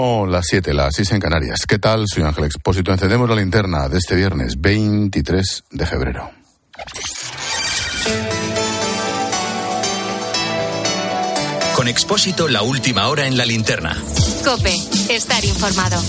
Son 0.00 0.32
las 0.32 0.46
7, 0.48 0.72
las 0.72 0.94
6 0.94 1.12
en 1.12 1.20
Canarias. 1.20 1.66
¿Qué 1.68 1.78
tal? 1.78 2.06
Soy 2.06 2.22
Ángel 2.22 2.44
Expósito. 2.44 2.90
Encendemos 2.90 3.28
la 3.28 3.36
linterna 3.36 3.86
de 3.86 3.98
este 3.98 4.14
viernes 4.14 4.58
23 4.58 5.64
de 5.72 5.84
febrero. 5.84 6.30
Con 11.76 11.86
Expósito, 11.86 12.48
la 12.48 12.62
última 12.62 13.08
hora 13.08 13.26
en 13.26 13.36
la 13.36 13.44
linterna. 13.44 13.94
Cope, 14.42 14.74
estar 15.10 15.44
informado. 15.44 16.02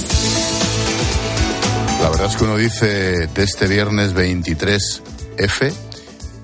La 2.01 2.09
verdad 2.11 2.27
es 2.27 2.37
que 2.37 2.43
uno 2.45 2.55
dice 2.55 3.27
de 3.27 3.43
este 3.43 3.67
viernes 3.67 4.13
23 4.13 5.03
F 5.37 5.73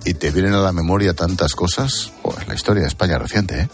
y 0.04 0.14
te 0.16 0.32
vienen 0.32 0.54
a 0.54 0.60
la 0.60 0.74
memoria 0.74 1.14
tantas 1.14 1.56
cosas. 1.56 2.12
La 2.46 2.56
historia 2.56 2.82
de 2.82 2.90
España 2.90 3.18
reciente, 3.18 3.62
¿eh? 3.62 3.70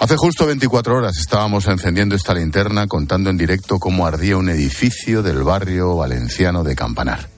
Hace 0.00 0.16
justo 0.16 0.46
24 0.46 0.96
horas 0.96 1.18
estábamos 1.18 1.66
encendiendo 1.66 2.16
esta 2.16 2.32
linterna 2.32 2.86
contando 2.86 3.28
en 3.28 3.36
directo 3.36 3.78
cómo 3.78 4.06
ardía 4.06 4.38
un 4.38 4.48
edificio 4.48 5.22
del 5.22 5.42
barrio 5.42 5.94
valenciano 5.94 6.64
de 6.64 6.74
Campanar. 6.74 7.28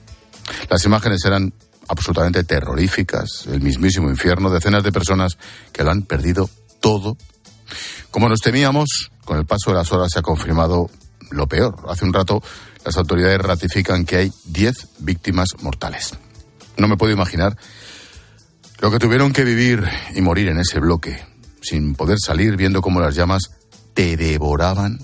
Las 0.69 0.85
imágenes 0.85 1.25
eran 1.25 1.53
absolutamente 1.89 2.45
terroríficas, 2.45 3.47
el 3.51 3.59
mismísimo 3.59 4.09
infierno, 4.09 4.49
decenas 4.49 4.81
de 4.81 4.93
personas 4.93 5.37
que 5.73 5.83
lo 5.83 5.91
han 5.91 6.03
perdido 6.03 6.49
todo. 6.79 7.17
Como 8.11 8.29
nos 8.29 8.39
temíamos, 8.39 9.11
con 9.25 9.37
el 9.37 9.45
paso 9.45 9.71
de 9.71 9.75
las 9.75 9.91
horas 9.91 10.07
se 10.13 10.19
ha 10.19 10.21
confirmado 10.21 10.89
lo 11.31 11.47
peor. 11.47 11.75
Hace 11.89 12.05
un 12.05 12.13
rato 12.13 12.41
las 12.85 12.95
autoridades 12.95 13.39
ratifican 13.39 14.05
que 14.05 14.15
hay 14.15 14.31
10 14.45 14.87
víctimas 14.99 15.49
mortales. 15.61 16.17
No 16.77 16.87
me 16.87 16.95
puedo 16.95 17.11
imaginar 17.11 17.57
lo 18.79 18.89
que 18.89 18.99
tuvieron 18.99 19.33
que 19.33 19.43
vivir 19.43 19.83
y 20.15 20.21
morir 20.21 20.47
en 20.47 20.59
ese 20.59 20.79
bloque, 20.79 21.32
sin 21.63 21.95
poder 21.95 22.17
salir, 22.23 22.55
viendo 22.55 22.81
cómo 22.81 22.99
las 22.99 23.15
llamas 23.15 23.51
te 23.93 24.17
devoraban. 24.17 24.99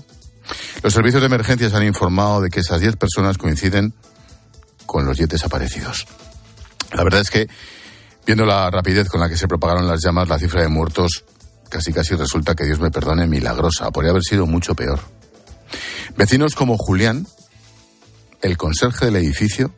Los 0.82 0.92
servicios 0.92 1.22
de 1.22 1.26
emergencias 1.26 1.74
han 1.74 1.84
informado 1.84 2.40
de 2.40 2.50
que 2.50 2.60
esas 2.60 2.80
10 2.80 2.96
personas 2.96 3.38
coinciden 3.38 3.94
con 4.86 5.04
los 5.06 5.16
10 5.16 5.30
desaparecidos. 5.30 6.06
La 6.92 7.04
verdad 7.04 7.20
es 7.20 7.30
que, 7.30 7.48
viendo 8.26 8.44
la 8.44 8.70
rapidez 8.70 9.08
con 9.08 9.20
la 9.20 9.28
que 9.28 9.36
se 9.36 9.48
propagaron 9.48 9.86
las 9.86 10.00
llamas, 10.04 10.28
la 10.28 10.38
cifra 10.38 10.62
de 10.62 10.68
muertos 10.68 11.24
casi 11.68 11.92
casi 11.92 12.16
resulta 12.16 12.54
que 12.54 12.64
Dios 12.64 12.80
me 12.80 12.90
perdone 12.90 13.26
milagrosa. 13.26 13.90
Podría 13.90 14.10
haber 14.10 14.24
sido 14.24 14.46
mucho 14.46 14.74
peor. 14.74 15.00
Vecinos 16.16 16.54
como 16.54 16.76
Julián, 16.76 17.26
el 18.42 18.56
conserje 18.56 19.06
del 19.06 19.16
edificio, 19.16 19.72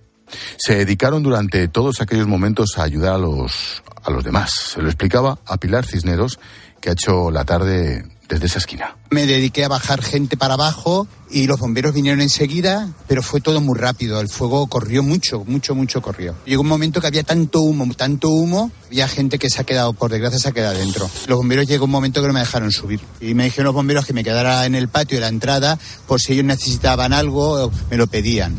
se 0.56 0.76
dedicaron 0.76 1.22
durante 1.22 1.68
todos 1.68 2.00
aquellos 2.00 2.26
momentos 2.26 2.78
a 2.78 2.84
ayudar 2.84 3.14
a 3.14 3.18
los, 3.18 3.82
a 4.02 4.10
los 4.10 4.24
demás. 4.24 4.50
Se 4.72 4.80
lo 4.80 4.88
explicaba 4.88 5.38
a 5.46 5.58
Pilar 5.58 5.84
Cisneros, 5.84 6.40
que 6.82 6.90
ha 6.90 6.92
hecho 6.92 7.30
la 7.30 7.44
tarde 7.44 8.04
desde 8.28 8.46
esa 8.46 8.58
esquina. 8.58 8.96
Me 9.10 9.26
dediqué 9.26 9.64
a 9.64 9.68
bajar 9.68 10.02
gente 10.02 10.36
para 10.36 10.54
abajo 10.54 11.06
y 11.30 11.46
los 11.46 11.60
bomberos 11.60 11.94
vinieron 11.94 12.20
enseguida, 12.20 12.88
pero 13.06 13.22
fue 13.22 13.40
todo 13.40 13.60
muy 13.60 13.78
rápido. 13.78 14.20
El 14.20 14.28
fuego 14.28 14.66
corrió 14.66 15.02
mucho, 15.02 15.44
mucho, 15.44 15.74
mucho 15.74 16.02
corrió. 16.02 16.34
Llegó 16.44 16.62
un 16.62 16.68
momento 16.68 17.00
que 17.00 17.06
había 17.06 17.22
tanto 17.22 17.60
humo, 17.60 17.86
tanto 17.94 18.30
humo, 18.30 18.72
había 18.86 19.06
gente 19.06 19.38
que 19.38 19.48
se 19.48 19.60
ha 19.60 19.64
quedado, 19.64 19.92
por 19.92 20.10
desgracia, 20.10 20.38
se 20.38 20.48
ha 20.48 20.52
quedado 20.52 20.78
dentro. 20.78 21.08
Los 21.28 21.38
bomberos 21.38 21.66
llegó 21.66 21.84
un 21.84 21.90
momento 21.90 22.20
que 22.20 22.26
no 22.26 22.32
me 22.32 22.40
dejaron 22.40 22.72
subir. 22.72 23.00
Y 23.20 23.34
me 23.34 23.44
dijeron 23.44 23.66
los 23.66 23.74
bomberos 23.74 24.06
que 24.06 24.12
me 24.12 24.24
quedara 24.24 24.66
en 24.66 24.74
el 24.74 24.88
patio 24.88 25.18
de 25.18 25.22
la 25.22 25.28
entrada 25.28 25.78
por 26.06 26.20
si 26.20 26.32
ellos 26.32 26.46
necesitaban 26.46 27.12
algo, 27.12 27.70
me 27.90 27.96
lo 27.96 28.06
pedían. 28.06 28.56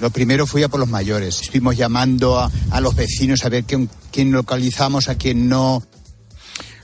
Lo 0.00 0.10
primero 0.10 0.46
fui 0.46 0.62
a 0.64 0.68
por 0.68 0.80
los 0.80 0.88
mayores. 0.88 1.40
Estuvimos 1.42 1.76
llamando 1.76 2.38
a, 2.38 2.50
a 2.70 2.80
los 2.80 2.96
vecinos 2.96 3.44
a 3.44 3.48
ver 3.48 3.64
quién, 3.64 3.88
quién 4.10 4.32
localizamos, 4.32 5.08
a 5.08 5.16
quién 5.16 5.48
no. 5.48 5.82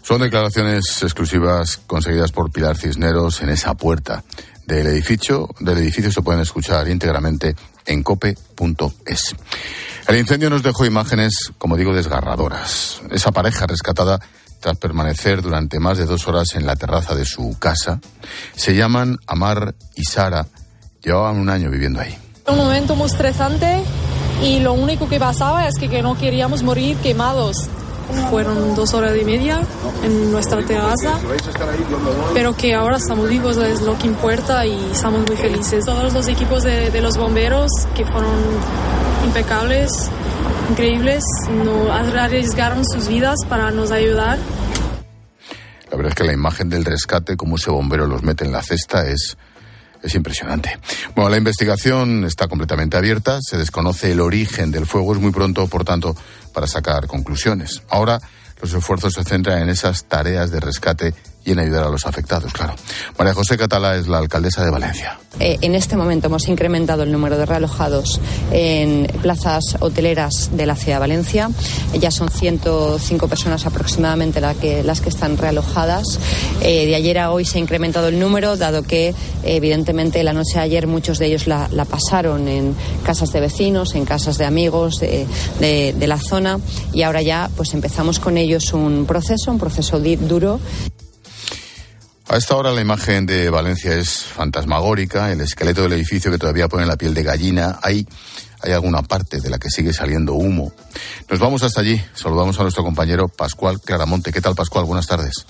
Son 0.09 0.23
declaraciones 0.23 1.03
exclusivas 1.03 1.83
conseguidas 1.87 2.33
por 2.33 2.51
Pilar 2.51 2.79
Cisneros 2.79 3.43
en 3.43 3.51
esa 3.51 3.75
puerta 3.75 4.25
del 4.65 4.87
edificio. 4.87 5.51
Del 5.61 5.77
edificio 5.77 6.11
se 6.11 6.23
pueden 6.23 6.41
escuchar 6.41 6.89
íntegramente 6.89 7.55
en 7.85 8.03
cope.es. 8.03 9.37
El 10.07 10.17
incendio 10.17 10.49
nos 10.49 10.63
dejó 10.63 10.87
imágenes, 10.87 11.53
como 11.59 11.77
digo, 11.77 11.93
desgarradoras. 11.93 13.03
Esa 13.11 13.33
pareja 13.33 13.67
rescatada 13.67 14.19
tras 14.61 14.79
permanecer 14.79 15.43
durante 15.43 15.79
más 15.79 15.99
de 15.99 16.07
dos 16.07 16.27
horas 16.27 16.55
en 16.55 16.65
la 16.65 16.75
terraza 16.75 17.15
de 17.15 17.27
su 17.27 17.59
casa, 17.59 18.01
se 18.57 18.75
llaman 18.75 19.19
Amar 19.27 19.75
y 19.95 20.05
Sara. 20.05 20.47
Llevaban 21.05 21.37
un 21.37 21.51
año 21.51 21.69
viviendo 21.69 22.01
ahí. 22.01 22.17
Un 22.47 22.57
momento 22.57 22.97
muy 22.97 23.09
estresante 23.09 23.83
y 24.43 24.61
lo 24.61 24.73
único 24.73 25.07
que 25.07 25.21
pasaba 25.21 25.69
es 25.69 25.75
que, 25.79 25.91
que 25.91 26.01
no 26.01 26.17
queríamos 26.17 26.63
morir 26.63 26.97
quemados. 26.97 27.69
Fueron 28.31 28.75
dos 28.75 28.95
horas 28.95 29.17
y 29.21 29.25
media 29.25 29.61
en 30.03 30.33
nuestra 30.33 30.65
terraza, 30.65 31.19
pero 32.33 32.55
que 32.55 32.75
ahora 32.75 32.97
estamos 32.97 33.29
vivos 33.29 33.57
es 33.59 33.83
lo 33.83 33.99
que 33.99 34.07
importa 34.07 34.65
y 34.65 34.91
estamos 34.93 35.27
muy 35.27 35.37
felices. 35.37 35.85
Todos 35.85 36.13
los 36.13 36.27
equipos 36.29 36.63
de, 36.63 37.01
los 37.01 37.17
bomberos 37.17 37.71
que 37.95 38.05
fueron 38.07 38.33
impecables, 39.27 39.91
increíbles, 40.71 41.23
no 41.65 41.93
arriesgaron 41.93 42.83
sus 42.85 43.09
vidas 43.09 43.37
para 43.49 43.71
nos 43.71 43.91
ayudar. 43.91 44.39
La 45.91 45.97
verdad 45.97 46.11
es 46.11 46.15
que 46.15 46.25
la 46.25 46.33
imagen 46.33 46.69
del 46.69 46.85
rescate, 46.85 47.37
como 47.37 47.57
ese 47.57 47.71
bombero 47.71 48.07
los 48.07 48.23
mete 48.23 48.45
en 48.45 48.53
la 48.53 48.63
cesta, 48.63 49.07
es, 49.07 49.37
es 50.03 50.15
impresionante. 50.15 50.79
Bueno, 51.15 51.31
la 51.31 51.37
investigación 51.37 52.25
está 52.25 52.49
completamente 52.49 52.97
abierta, 52.97 53.39
se 53.43 53.57
desconoce 53.59 54.13
el 54.13 54.21
origen 54.21 54.71
del 54.71 54.87
fuego, 54.87 55.15
es 55.15 55.21
muy 55.21 55.33
pronto, 55.33 55.67
por 55.67 55.85
tanto, 55.85 56.17
para 56.53 56.67
sacar 56.67 57.07
conclusiones. 57.07 57.83
Ahora 57.89 58.21
los 58.61 58.73
esfuerzos 58.75 59.15
se 59.15 59.25
centran 59.25 59.63
en 59.63 59.69
esas 59.69 60.05
tareas 60.05 60.51
de 60.51 60.61
rescate 60.61 61.15
y 61.49 61.53
en 61.53 61.61
ayudar 61.61 61.85
a 61.85 61.89
los 61.89 62.05
afectados, 62.05 62.53
claro. 62.53 62.75
María 63.19 63.33
José 63.33 63.57
Catala 63.57 63.97
es 63.97 64.07
la 64.07 64.19
alcaldesa 64.19 64.63
de 64.63 64.71
Valencia. 64.71 65.19
Eh, 65.41 65.57
en 65.63 65.75
este 65.75 65.97
momento 65.97 66.27
hemos 66.27 66.47
incrementado 66.49 67.05
el 67.05 67.13
número 67.13 67.39
de 67.39 67.47
realojados 67.47 68.21
en 68.51 69.07
plazas 69.23 69.77
hoteleras 69.81 70.51
de 70.53 70.67
la 70.67 70.77
ciudad 70.77 70.97
de 70.97 71.01
Valencia. 71.01 71.51
Ya 71.99 72.11
son 72.11 72.29
105 72.29 73.29
personas 73.29 73.65
aproximadamente 73.65 74.43
la 74.43 74.55
que, 74.55 74.83
las 74.83 75.01
que 75.01 75.09
están 75.09 75.39
realojadas. 75.39 76.19
Eh, 76.61 76.87
de 76.87 76.95
ayer 76.95 77.19
a 77.19 77.31
hoy 77.31 77.47
se 77.47 77.57
ha 77.57 77.61
incrementado 77.63 78.09
el 78.09 78.19
número, 78.19 78.59
dado 78.59 78.83
que 78.83 79.15
evidentemente 79.43 80.23
la 80.23 80.35
noche 80.35 80.55
de 80.55 80.61
ayer 80.61 80.87
muchos 80.87 81.19
de 81.19 81.27
ellos 81.27 81.47
la, 81.47 81.69
la 81.73 81.87
pasaron 81.87 82.47
en 82.47 82.75
casas 83.05 83.33
de 83.33 83.41
vecinos, 83.41 83.95
en 83.95 84.05
casas 84.05 84.37
de 84.37 84.45
amigos 84.45 85.01
de, 85.01 85.27
de, 85.61 85.95
de 85.97 86.07
la 86.07 86.19
zona 86.19 86.59
y 86.93 87.03
ahora 87.03 87.23
ya 87.23 87.49
pues 87.57 87.73
empezamos 87.73 88.19
con 88.19 88.37
ellos 88.37 88.75
un 88.75 89.07
proceso, 89.07 89.51
un 89.51 89.59
proceso 89.59 89.99
duro. 89.99 90.61
A 92.31 92.37
esta 92.37 92.57
hora 92.57 92.73
la 92.73 92.83
imagen 92.83 93.25
de 93.25 93.49
Valencia 93.49 93.95
es 93.95 94.25
fantasmagórica, 94.25 95.33
el 95.33 95.41
esqueleto 95.41 95.81
del 95.83 95.95
edificio 95.95 96.31
que 96.31 96.37
todavía 96.37 96.69
pone 96.69 96.85
la 96.85 96.99
piel 96.99 97.15
de 97.15 97.23
gallina, 97.23 97.79
hay, 97.83 98.07
hay 98.61 98.73
alguna 98.73 99.03
parte 99.03 99.41
de 99.41 99.49
la 99.49 99.59
que 99.59 99.71
sigue 99.71 99.95
saliendo 99.95 100.35
humo. 100.35 100.71
Nos 101.31 101.39
vamos 101.39 101.63
hasta 101.63 101.81
allí, 101.81 101.99
saludamos 102.13 102.59
a 102.59 102.65
nuestro 102.65 102.85
compañero 102.85 103.29
Pascual 103.29 103.81
Claramonte. 103.81 104.31
¿Qué 104.31 104.43
tal 104.43 104.55
Pascual? 104.55 104.85
Buenas 104.85 105.07
tardes. 105.07 105.47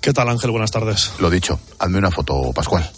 ¿Qué 0.00 0.12
tal 0.12 0.28
Ángel? 0.28 0.50
Buenas 0.50 0.72
tardes. 0.72 1.12
Lo 1.20 1.30
dicho, 1.30 1.60
hazme 1.78 1.98
una 1.98 2.10
foto 2.10 2.52
Pascual. 2.52 2.90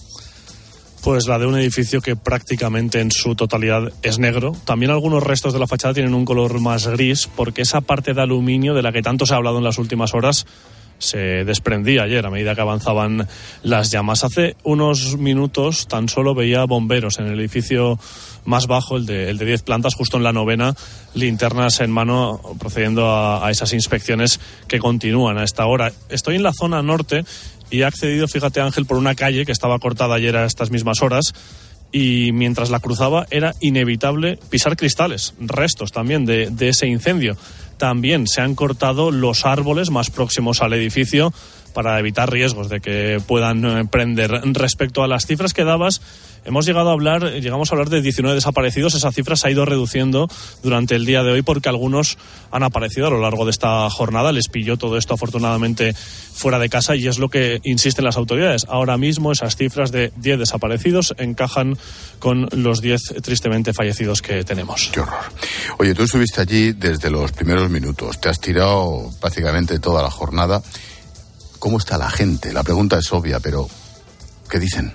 Pues 1.03 1.27
la 1.27 1.39
de 1.39 1.45
un 1.45 1.59
edificio 1.59 2.01
que 2.01 2.17
prácticamente 2.17 3.01
en 3.01 3.11
su 3.11 3.35
totalidad 3.35 3.93
es 4.01 4.19
negro. 4.19 4.53
También 4.65 4.93
algunos 4.93 5.23
restos 5.23 5.53
de 5.53 5.59
la 5.59 5.67
fachada 5.67 5.93
tienen 5.93 6.15
un 6.15 6.25
color 6.25 6.59
más 6.59 6.87
gris 6.87 7.29
porque 7.37 7.63
esa 7.63 7.83
parte 7.83 8.15
de 8.15 8.23
aluminio 8.23 8.73
de 8.73 8.83
la 8.83 8.93
que 8.93 9.03
tanto 9.03 9.27
se 9.27 9.35
ha 9.35 9.37
hablado 9.37 9.59
en 9.59 9.65
las 9.65 9.77
últimas 9.77 10.15
horas 10.15 10.47
se 11.01 11.45
desprendía 11.45 12.05
ayer 12.05 12.25
a 12.25 12.31
medida 12.31 12.55
que 12.55 12.61
avanzaban 12.61 13.27
las 13.65 13.91
llamas. 13.91 14.23
Hace 14.23 14.55
unos 14.63 15.17
minutos 15.17 15.89
tan 15.89 16.09
solo 16.09 16.35
veía 16.35 16.65
bomberos 16.67 17.19
en 17.19 17.27
el 17.27 17.41
edificio 17.41 17.99
más 18.45 18.67
bajo, 18.67 18.97
el 18.97 19.07
de, 19.07 19.31
el 19.31 19.39
de 19.39 19.47
10 19.47 19.63
plantas, 19.63 19.95
justo 19.95 20.17
en 20.17 20.23
la 20.23 20.33
novena, 20.33 20.75
linternas 21.15 21.81
en 21.81 21.91
mano 21.91 22.41
procediendo 22.59 23.11
a, 23.11 23.51
esas 23.51 23.73
inspecciones 23.73 24.41
que 24.69 24.79
continúan 24.79 25.39
a 25.39 25.45
esta 25.45 25.67
hora. 25.67 25.93
Estoy 26.09 26.37
en 26.37 26.43
la 26.43 26.53
zona 26.53 26.83
norte 26.83 27.25
y 27.71 27.81
he 27.81 27.85
accedido, 27.85 28.29
fíjate 28.29 28.61
Ángel, 28.61 28.87
por 28.87 28.97
una 28.97 29.15
calle 29.15 29.45
que 29.45 29.53
estaba 29.53 29.79
cortada 29.79 30.15
ayer 30.15 30.37
a 30.37 30.45
estas 30.45 30.71
mismas 30.71 31.03
horas 31.03 31.33
y 31.93 32.33
mientras 32.33 32.71
la 32.71 32.81
cruzaba 32.81 33.27
era 33.31 33.55
inevitable 33.61 34.39
pisar 34.49 34.77
cristales, 34.77 35.35
restos 35.41 35.93
también 35.93 36.25
de, 36.25 36.51
ese 36.61 36.87
incendio. 36.87 37.37
También 37.81 38.27
se 38.27 38.43
han 38.43 38.55
cortado 38.55 39.11
los 39.11 39.47
árboles 39.47 39.91
más 39.91 40.11
próximos 40.11 40.61
al 40.61 40.75
edificio 40.75 41.33
para 41.73 41.99
evitar 41.99 42.31
riesgos 42.31 42.69
de 42.69 42.83
que 42.83 43.23
puedan 43.27 43.89
prender. 43.89 44.31
Respecto 44.53 45.03
a 45.03 45.09
las 45.09 45.25
cifras 45.25 45.55
que 45.55 45.65
dabas, 45.65 46.03
hemos 46.45 46.67
llegado 46.67 46.91
a 46.91 46.93
hablar, 46.93 47.23
llegamos 47.41 47.71
a 47.71 47.75
hablar 47.75 47.89
de 47.91 48.03
19 48.03 48.35
desaparecidos. 48.35 48.95
Esa 48.95 49.13
cifra 49.13 49.37
se 49.37 49.49
ha 49.49 49.51
ido 49.51 49.65
reduciendo 49.65 50.29
durante 50.63 50.95
el 50.95 51.07
día 51.07 51.23
de 51.23 51.33
hoy 51.33 51.43
porque 51.43 51.69
algunos 51.69 52.19
han 52.51 52.63
aparecido 52.63 53.07
a 53.07 53.11
lo 53.11 53.21
largo 53.21 53.45
de 53.45 53.51
esta 53.51 53.89
jornada. 53.91 54.33
Les 54.33 54.49
pilló 54.49 54.77
todo 54.77 54.97
esto 54.97 55.15
afortunadamente 55.15 55.95
fuera 55.95 56.59
de 56.59 56.69
casa 56.69 56.97
y 56.97 57.07
es 57.07 57.19
lo 57.19 57.29
que 57.29 57.61
insisten 57.65 58.05
las 58.05 58.17
autoridades. 58.17 58.67
Ahora 58.69 58.97
mismo 58.97 59.33
esas 59.33 59.57
cifras 59.57 59.93
de 59.93 60.13
10 60.17 60.39
desaparecidos 60.39 61.15
encajan 61.19 61.77
con 62.19 62.49
los 62.53 62.81
10 62.81 63.17
tristemente 63.23 63.73
fallecidos 63.73 64.23
que 64.23 64.45
tenemos. 64.45 64.91
Qué 64.93 65.01
horror. 65.01 65.21
Oye, 65.79 65.95
tú 65.95 66.03
estuviste 66.03 66.41
allí 66.41 66.73
desde 66.73 67.11
los 67.11 67.33
primeros 67.33 67.71
minutos. 67.71 68.21
Te 68.21 68.29
has 68.29 68.41
tirado 68.41 69.11
prácticamente 69.21 69.79
toda 69.79 70.03
la 70.03 70.11
jornada. 70.11 70.63
¿Cómo 71.59 71.79
está 71.79 71.99
la 71.99 72.11
gente? 72.11 72.53
La 72.53 72.63
pregunta 72.63 72.99
es 72.99 73.13
obvia, 73.13 73.39
pero 73.41 73.69
¿qué 74.49 74.59
dicen? 74.59 74.93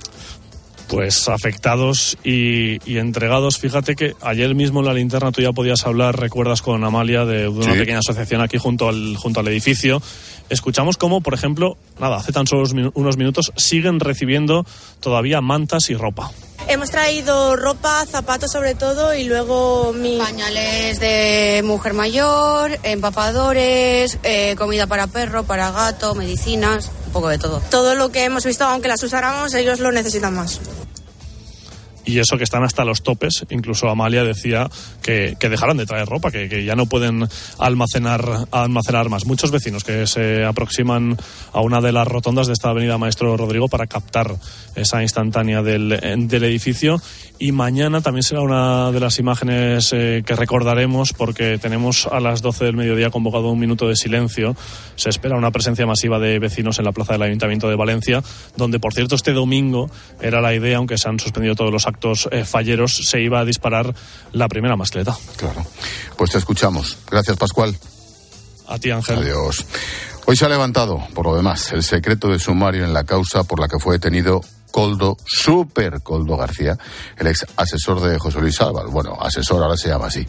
Pues 0.88 1.30
afectados 1.30 2.18
y, 2.24 2.98
entregados. 2.98 3.58
Fíjate 3.58 3.96
que 3.96 4.14
ayer 4.22 4.56
mismo 4.56 4.80
en 4.80 4.86
la 4.86 4.94
linterna 4.94 5.32
tú 5.32 5.42
ya 5.42 5.52
podías 5.52 5.86
hablar, 5.86 6.20
recuerdas 6.20 6.62
con 6.62 6.84
Amalia, 6.84 7.26
de, 7.26 7.48
una 7.48 7.74
pequeña 7.74 8.00
asociación 8.00 8.42
aquí 8.42 8.58
junto 8.58 8.88
al, 8.88 9.16
junto 9.18 9.40
al 9.40 9.48
edificio. 9.48 10.02
Escuchamos 10.50 10.98
cómo, 10.98 11.22
por 11.22 11.34
ejemplo, 11.34 11.78
nada, 12.00 12.18
hace 12.18 12.32
tan 12.32 12.48
solo 12.48 12.64
unos 12.94 13.18
minutos 13.18 13.52
siguen 13.56 14.00
recibiendo 14.00 14.66
todavía 15.00 15.42
mantas 15.42 15.90
y 15.90 15.96
ropa. 15.96 16.32
Hemos 16.67 16.89
traído 16.89 17.56
ropa, 17.56 18.06
zapatos 18.06 18.51
sobre 18.51 18.75
todo 18.75 19.13
y 19.13 19.25
luego 19.25 19.94
mi... 19.94 20.17
pañales 20.17 21.00
de 21.00 21.62
mujer 21.63 21.94
mayor, 21.94 22.79
empapadores, 22.83 24.17
eh, 24.23 24.56
comida 24.57 24.88
para 24.88 25.07
perro, 25.07 25.44
para 25.44 25.71
gato, 25.71 26.15
medicinas, 26.15 26.89
un 27.07 27.13
poco 27.13 27.29
de 27.29 27.38
todo. 27.38 27.62
Todo 27.69 27.95
lo 27.95 28.12
que 28.12 28.23
hemos 28.23 28.45
visto, 28.45 28.65
aunque 28.65 28.88
las 28.88 29.03
usáramos, 29.03 29.53
ellos 29.53 29.79
lo 29.79 29.91
necesitan 29.91 30.33
más 30.33 30.59
y 32.06 32.19
eso 32.19 32.38
que 32.38 32.44
están 32.44 32.63
hasta 32.63 32.86
los 32.86 33.04
topes. 33.04 33.46
Incluso 33.50 33.90
Amalia 33.90 34.24
decía 34.24 34.69
que, 35.02 35.36
que 35.40 35.50
dejaran 35.50 35.78
de 35.78 35.86
traer 35.86 36.07
ropa, 36.07 36.31
que, 36.31 36.48
que, 36.48 36.63
ya 36.63 36.75
no 36.75 36.86
pueden 36.86 37.28
almacenar, 37.60 38.24
almacenar 38.52 39.10
más. 39.10 39.25
Muchos 39.25 39.52
vecinos 39.52 39.84
que 39.84 40.07
se 40.07 40.46
aproximan 40.46 41.18
a 41.52 41.62
una 41.62 41.81
de 41.81 41.92
las 41.92 42.07
rotondas 42.07 42.48
de 42.48 42.54
esta 42.54 42.69
avenida 42.69 42.98
Maestro 42.98 43.36
Rodrigo 43.36 43.68
para 43.68 43.88
captar 43.88 44.36
esa 44.75 45.02
instantánea 45.02 45.62
del, 45.62 46.28
del 46.28 46.44
edificio. 46.44 47.02
Y 47.38 47.52
mañana 47.52 48.00
también 48.00 48.24
será 48.24 48.42
una 48.42 48.92
de 48.92 49.00
las 49.01 49.19
imágenes 49.19 49.92
eh, 49.92 50.24
que 50.25 50.36
recordaremos 50.36 51.12
porque 51.12 51.58
tenemos 51.58 52.08
a 52.08 52.22
las 52.22 52.42
12 52.42 52.63
del 52.63 52.78
mediodía 52.78 53.10
convocado 53.10 53.50
un 53.50 53.60
minuto 53.60 53.90
de 53.90 53.98
silencio. 53.98 54.56
Se 54.96 55.10
espera 55.10 55.36
una 55.36 55.51
presencia 55.51 55.86
masiva 55.86 56.18
de 56.18 56.40
vecinos 56.40 56.80
en 56.80 56.86
la 56.86 56.94
plaza 56.94 57.13
del 57.13 57.24
Ayuntamiento 57.24 57.68
de 57.68 57.75
Valencia, 57.75 58.24
donde 58.56 58.80
por 58.80 58.94
cierto 58.94 59.16
este 59.16 59.34
domingo 59.34 59.90
era 60.22 60.40
la 60.40 60.54
idea, 60.54 60.78
aunque 60.78 60.98
se 60.98 61.10
han 61.10 61.19
suspendido 61.19 61.56
todos 61.56 61.74
los 61.74 61.88
actos 61.88 61.94
actos 61.95 62.27
eh, 62.31 62.44
falleros 62.44 63.07
se 63.07 63.21
iba 63.21 63.39
a 63.39 63.45
disparar 63.45 63.95
la 64.33 64.47
primera 64.47 64.75
mascleta. 64.75 65.15
Claro. 65.38 65.65
Pues 66.18 66.31
te 66.31 66.38
escuchamos. 66.38 66.97
Gracias, 67.09 67.38
Pascual. 67.38 67.75
A 68.68 68.77
ti, 68.77 68.92
Ángel. 68.92 69.19
Adiós. 69.19 69.65
Hoy 70.25 70.36
se 70.36 70.45
ha 70.45 70.50
levantado, 70.50 71.00
por 71.13 71.25
lo 71.27 71.36
demás, 71.36 71.71
el 71.71 71.83
secreto 71.83 72.27
de 72.30 72.39
sumario 72.39 72.83
en 72.83 72.94
la 72.94 73.03
causa 73.03 73.44
por 73.44 73.59
la 73.59 73.68
que 73.68 73.80
fue 73.80 73.94
detenido 73.94 74.42
Coldo, 74.71 75.18
Super 75.25 76.01
Coldo 76.01 76.36
García, 76.36 76.77
el 77.18 77.27
ex 77.27 77.45
asesor 77.56 78.01
de 78.01 78.18
José 78.18 78.41
Luis 78.41 78.59
Álvarez. 78.59 78.91
Bueno, 78.91 79.18
asesor 79.21 79.62
ahora 79.62 79.77
se 79.77 79.89
llama 79.89 80.07
así. 80.07 80.25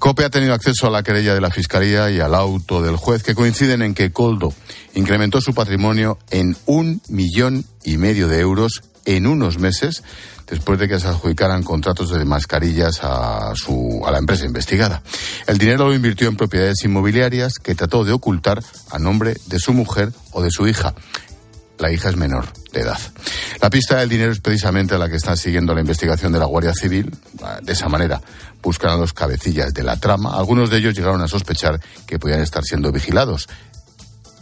COPE 0.00 0.24
ha 0.24 0.30
tenido 0.30 0.52
acceso 0.52 0.88
a 0.88 0.90
la 0.90 1.02
querella 1.02 1.32
de 1.32 1.40
la 1.40 1.50
Fiscalía 1.50 2.10
y 2.10 2.20
al 2.20 2.34
auto 2.34 2.82
del 2.82 2.96
juez 2.96 3.22
que 3.22 3.34
coinciden 3.34 3.80
en 3.80 3.94
que 3.94 4.12
Coldo 4.12 4.52
incrementó 4.94 5.40
su 5.40 5.54
patrimonio 5.54 6.18
en 6.30 6.56
un 6.66 7.00
millón 7.08 7.64
y 7.84 7.96
medio 7.96 8.28
de 8.28 8.40
euros 8.40 8.82
en 9.06 9.26
unos 9.26 9.58
meses 9.58 10.02
después 10.48 10.78
de 10.78 10.88
que 10.88 11.00
se 11.00 11.08
adjudicaran 11.08 11.62
contratos 11.62 12.10
de 12.10 12.24
mascarillas 12.24 13.00
a, 13.02 13.52
su, 13.54 14.02
a 14.06 14.10
la 14.10 14.18
empresa 14.18 14.44
investigada. 14.44 15.02
El 15.46 15.58
dinero 15.58 15.86
lo 15.86 15.94
invirtió 15.94 16.28
en 16.28 16.36
propiedades 16.36 16.84
inmobiliarias 16.84 17.54
que 17.54 17.74
trató 17.74 18.04
de 18.04 18.12
ocultar 18.12 18.62
a 18.90 18.98
nombre 18.98 19.36
de 19.46 19.58
su 19.58 19.72
mujer 19.72 20.12
o 20.32 20.42
de 20.42 20.50
su 20.50 20.66
hija. 20.66 20.94
La 21.78 21.90
hija 21.90 22.08
es 22.08 22.16
menor 22.16 22.46
de 22.72 22.80
edad. 22.80 22.98
La 23.60 23.68
pista 23.70 23.96
del 23.96 24.08
dinero 24.08 24.32
es 24.32 24.40
precisamente 24.40 24.96
la 24.96 25.08
que 25.08 25.16
está 25.16 25.36
siguiendo 25.36 25.74
la 25.74 25.80
investigación 25.80 26.32
de 26.32 26.38
la 26.38 26.44
Guardia 26.44 26.72
Civil. 26.72 27.10
De 27.62 27.72
esa 27.72 27.88
manera 27.88 28.20
buscan 28.62 28.90
a 28.90 28.96
los 28.96 29.12
cabecillas 29.12 29.74
de 29.74 29.82
la 29.82 29.96
trama. 29.96 30.36
Algunos 30.36 30.70
de 30.70 30.78
ellos 30.78 30.94
llegaron 30.94 31.20
a 31.22 31.28
sospechar 31.28 31.80
que 32.06 32.18
podían 32.18 32.40
estar 32.40 32.62
siendo 32.62 32.92
vigilados. 32.92 33.48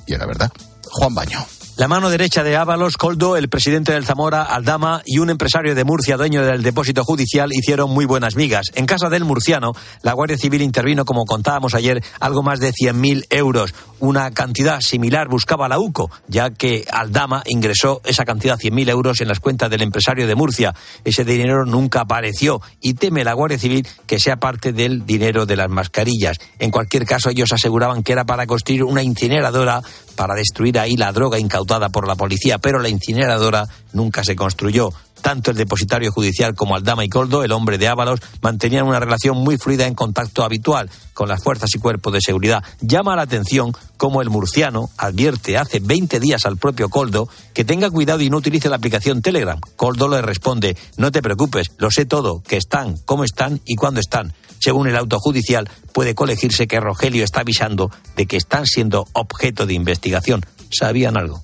Y 0.06 0.14
la 0.16 0.26
verdad, 0.26 0.52
Juan 0.90 1.14
Baño. 1.14 1.44
La 1.82 1.88
mano 1.88 2.11
derecha 2.11 2.44
de 2.44 2.56
Ábalos, 2.56 2.96
Coldo, 2.96 3.37
el 3.37 3.49
presidente 3.49 3.93
del 3.93 4.05
Zamora, 4.05 4.44
Aldama 4.44 5.02
y 5.05 5.19
un 5.19 5.31
empresario 5.31 5.75
de 5.75 5.82
Murcia, 5.82 6.17
dueño 6.17 6.46
del 6.46 6.62
depósito 6.62 7.02
judicial, 7.02 7.50
hicieron 7.52 7.90
muy 7.90 8.05
buenas 8.05 8.37
migas. 8.37 8.67
En 8.76 8.87
casa 8.87 9.08
del 9.08 9.25
murciano, 9.25 9.73
la 10.02 10.12
Guardia 10.12 10.38
Civil 10.38 10.62
intervino, 10.62 11.05
como 11.05 11.25
contábamos 11.25 11.75
ayer, 11.75 12.00
algo 12.20 12.44
más 12.44 12.61
de 12.61 12.70
100.000 12.70 13.26
euros. 13.31 13.75
Una 13.99 14.31
cantidad 14.31 14.81
similar 14.81 15.26
buscaba 15.26 15.69
la 15.69 15.81
UCO, 15.81 16.08
ya 16.29 16.50
que 16.50 16.84
Aldama 16.88 17.43
ingresó 17.46 18.00
esa 18.05 18.25
cantidad, 18.25 18.61
100.000 18.61 18.88
euros, 18.88 19.20
en 19.20 19.26
las 19.26 19.40
cuentas 19.40 19.69
del 19.69 19.82
empresario 19.82 20.29
de 20.29 20.37
Murcia. 20.37 20.76
Ese 21.05 21.25
dinero 21.25 21.64
nunca 21.67 22.02
apareció 22.02 22.61
y 22.81 22.94
teme 22.94 23.25
la 23.25 23.32
Guardia 23.32 23.58
Civil 23.58 23.88
que 24.06 24.20
sea 24.20 24.37
parte 24.37 24.73
del 24.73 25.05
dinero 25.05 25.46
de 25.46 25.56
las 25.56 25.69
mascarillas. 25.69 26.38
En 26.61 26.70
cualquier 26.70 27.06
caso, 27.06 27.31
ellos 27.31 27.50
aseguraban 27.50 28.05
que 28.05 28.12
era 28.12 28.25
para 28.25 28.46
construir 28.46 28.84
una 28.84 29.02
incineradora 29.02 29.82
para 30.14 30.34
destruir 30.34 30.79
ahí 30.79 30.96
la 30.96 31.11
droga 31.11 31.38
incautada 31.38 31.71
por 31.72 32.06
la 32.06 32.16
policía, 32.16 32.58
pero 32.58 32.80
la 32.80 32.90
incineradora 32.90 33.66
nunca 33.94 34.24
se 34.24 34.36
construyó. 34.36 34.90
Tanto 35.22 35.52
el 35.52 35.56
depositario 35.56 36.10
judicial 36.10 36.54
como 36.54 36.74
Aldama 36.74 37.04
y 37.04 37.08
Coldo, 37.08 37.44
el 37.44 37.52
hombre 37.52 37.78
de 37.78 37.88
Ábalos, 37.88 38.20
mantenían 38.42 38.86
una 38.86 38.98
relación 38.98 39.38
muy 39.38 39.56
fluida 39.56 39.86
en 39.86 39.94
contacto 39.94 40.42
habitual 40.42 40.90
con 41.14 41.28
las 41.28 41.42
fuerzas 41.42 41.70
y 41.74 41.78
cuerpos 41.78 42.12
de 42.12 42.20
seguridad. 42.20 42.62
Llama 42.80 43.16
la 43.16 43.22
atención 43.22 43.72
cómo 43.96 44.20
el 44.20 44.30
murciano 44.30 44.90
advierte 44.98 45.56
hace 45.56 45.78
20 45.78 46.19
días 46.19 46.44
al 46.44 46.56
propio 46.56 46.88
Coldo 46.88 47.28
que 47.54 47.64
tenga 47.64 47.88
cuidado 47.88 48.20
y 48.20 48.30
no 48.30 48.38
utilice 48.38 48.69
la 48.69 48.76
aplicación 48.76 49.22
Telegram. 49.22 49.60
Coldo 49.76 50.08
le 50.08 50.20
responde, 50.20 50.76
no 50.96 51.12
te 51.12 51.22
preocupes, 51.22 51.69
lo 51.78 51.90
sé 51.90 52.04
todo, 52.04 52.42
que 52.42 52.56
están, 52.56 52.96
cómo 53.04 53.24
están 53.24 53.60
y 53.64 53.76
cuándo 53.76 54.00
están. 54.00 54.34
Según 54.58 54.88
el 54.88 54.96
auto 54.96 55.19
judicial, 55.20 55.70
puede 55.92 56.14
colegirse 56.14 56.66
que 56.66 56.80
Rogelio 56.80 57.24
está 57.24 57.40
avisando 57.40 57.90
de 58.16 58.26
que 58.26 58.36
están 58.36 58.66
siendo 58.66 59.06
objeto 59.12 59.66
de 59.66 59.74
investigación. 59.74 60.44
¿Sabían 60.70 61.16
algo? 61.16 61.42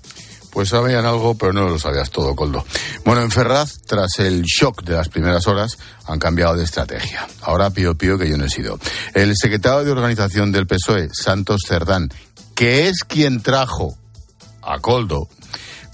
Pues 0.50 0.70
sabían 0.70 1.06
algo, 1.06 1.36
pero 1.36 1.52
no 1.52 1.68
lo 1.68 1.78
sabías 1.78 2.10
todo, 2.10 2.34
Coldo. 2.34 2.64
Bueno, 3.04 3.22
en 3.22 3.30
Ferraz, 3.30 3.78
tras 3.86 4.18
el 4.18 4.42
shock 4.42 4.82
de 4.82 4.94
las 4.94 5.08
primeras 5.08 5.46
horas, 5.46 5.78
han 6.06 6.18
cambiado 6.18 6.56
de 6.56 6.64
estrategia. 6.64 7.26
Ahora 7.42 7.70
pío 7.70 7.96
pío 7.96 8.18
que 8.18 8.28
yo 8.28 8.36
no 8.36 8.44
he 8.44 8.50
sido. 8.50 8.78
El 9.14 9.34
secretario 9.36 9.84
de 9.84 9.92
organización 9.92 10.52
del 10.52 10.66
PSOE, 10.66 11.10
Santos 11.12 11.62
Cerdán, 11.66 12.08
que 12.54 12.88
es 12.88 13.04
quien 13.04 13.42
trajo 13.42 13.96
a 14.62 14.78
Coldo 14.78 15.28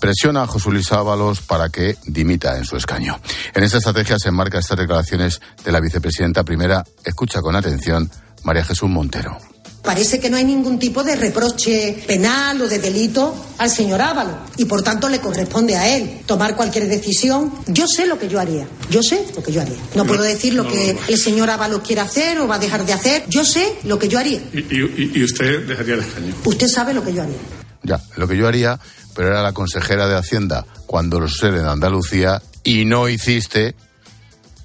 presiona 0.04 0.42
a 0.42 0.46
José 0.46 0.70
Luis 0.70 0.92
Ábalos 0.92 1.40
para 1.40 1.70
que 1.70 1.96
dimita 2.04 2.58
en 2.58 2.66
su 2.66 2.76
escaño. 2.76 3.18
En 3.54 3.64
esta 3.64 3.78
estrategia 3.78 4.18
se 4.18 4.28
enmarca 4.28 4.58
estas 4.58 4.76
declaraciones 4.76 5.40
de 5.64 5.72
la 5.72 5.80
vicepresidenta 5.80 6.44
primera. 6.44 6.84
Escucha 7.02 7.40
con 7.40 7.56
atención 7.56 8.10
María 8.42 8.66
Jesús 8.66 8.90
Montero. 8.90 9.53
Parece 9.84 10.19
que 10.19 10.31
no 10.31 10.36
hay 10.36 10.44
ningún 10.44 10.78
tipo 10.78 11.04
de 11.04 11.14
reproche 11.14 12.02
penal 12.06 12.60
o 12.62 12.69
de 12.69 12.78
delito 12.78 13.34
al 13.58 13.70
señor 13.70 14.00
Ábalos 14.00 14.34
y 14.56 14.64
por 14.64 14.82
tanto 14.82 15.08
le 15.08 15.20
corresponde 15.20 15.76
a 15.76 15.94
él 15.94 16.22
tomar 16.26 16.56
cualquier 16.56 16.88
decisión. 16.88 17.52
Yo 17.66 17.86
sé 17.86 18.06
lo 18.06 18.19
que 18.19 18.28
yo 18.28 18.40
haría, 18.40 18.66
yo 18.90 19.02
sé 19.02 19.26
lo 19.36 19.43
que 19.43 19.53
yo 19.53 19.60
haría. 19.60 19.76
No, 19.94 20.06
puedo 20.06 20.22
decir 20.22 20.55
lo 20.55 20.67
que 20.67 20.96
el 21.08 21.19
señor 21.19 21.50
Ábalos 21.50 21.82
quiere 21.82 22.00
hacer 22.00 22.38
o 22.38 22.48
va 22.48 22.55
a 22.56 22.58
dejar 22.58 22.86
de 22.86 22.94
hacer. 22.94 23.24
Yo 23.29 23.44
sé 23.44 23.76
lo 23.84 23.98
que 23.98 24.08
yo 24.08 24.19
haría. 24.19 24.41
¿Y, 24.53 25.19
y 25.19 25.22
usted 25.22 25.67
dejaría 25.67 25.94
el 25.94 26.00
escaño? 26.00 26.34
Usted 26.44 26.69
sabe 26.69 26.94
lo 26.94 27.05
que 27.05 27.12
yo 27.12 27.22
haría. 27.22 27.36
Ya, 27.82 28.00
lo 28.17 28.26
que 28.26 28.36
yo 28.36 28.48
haría 28.48 28.81
pero 29.14 29.29
era 29.29 29.43
la 29.43 29.53
consejera 29.53 30.08
de 30.08 30.17
Hacienda 30.17 30.67
cuando 30.86 31.20
lo 31.20 31.29
sucede 31.29 31.60
en 31.60 31.67
Andalucía 31.67 32.43
y 32.62 32.84
no 32.84 33.08
hiciste 33.08 33.74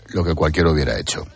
lo 0.07 0.23
que 0.23 0.33
cualquiera 0.33 0.71
hubiera 0.71 0.99
hecho. 0.99 1.27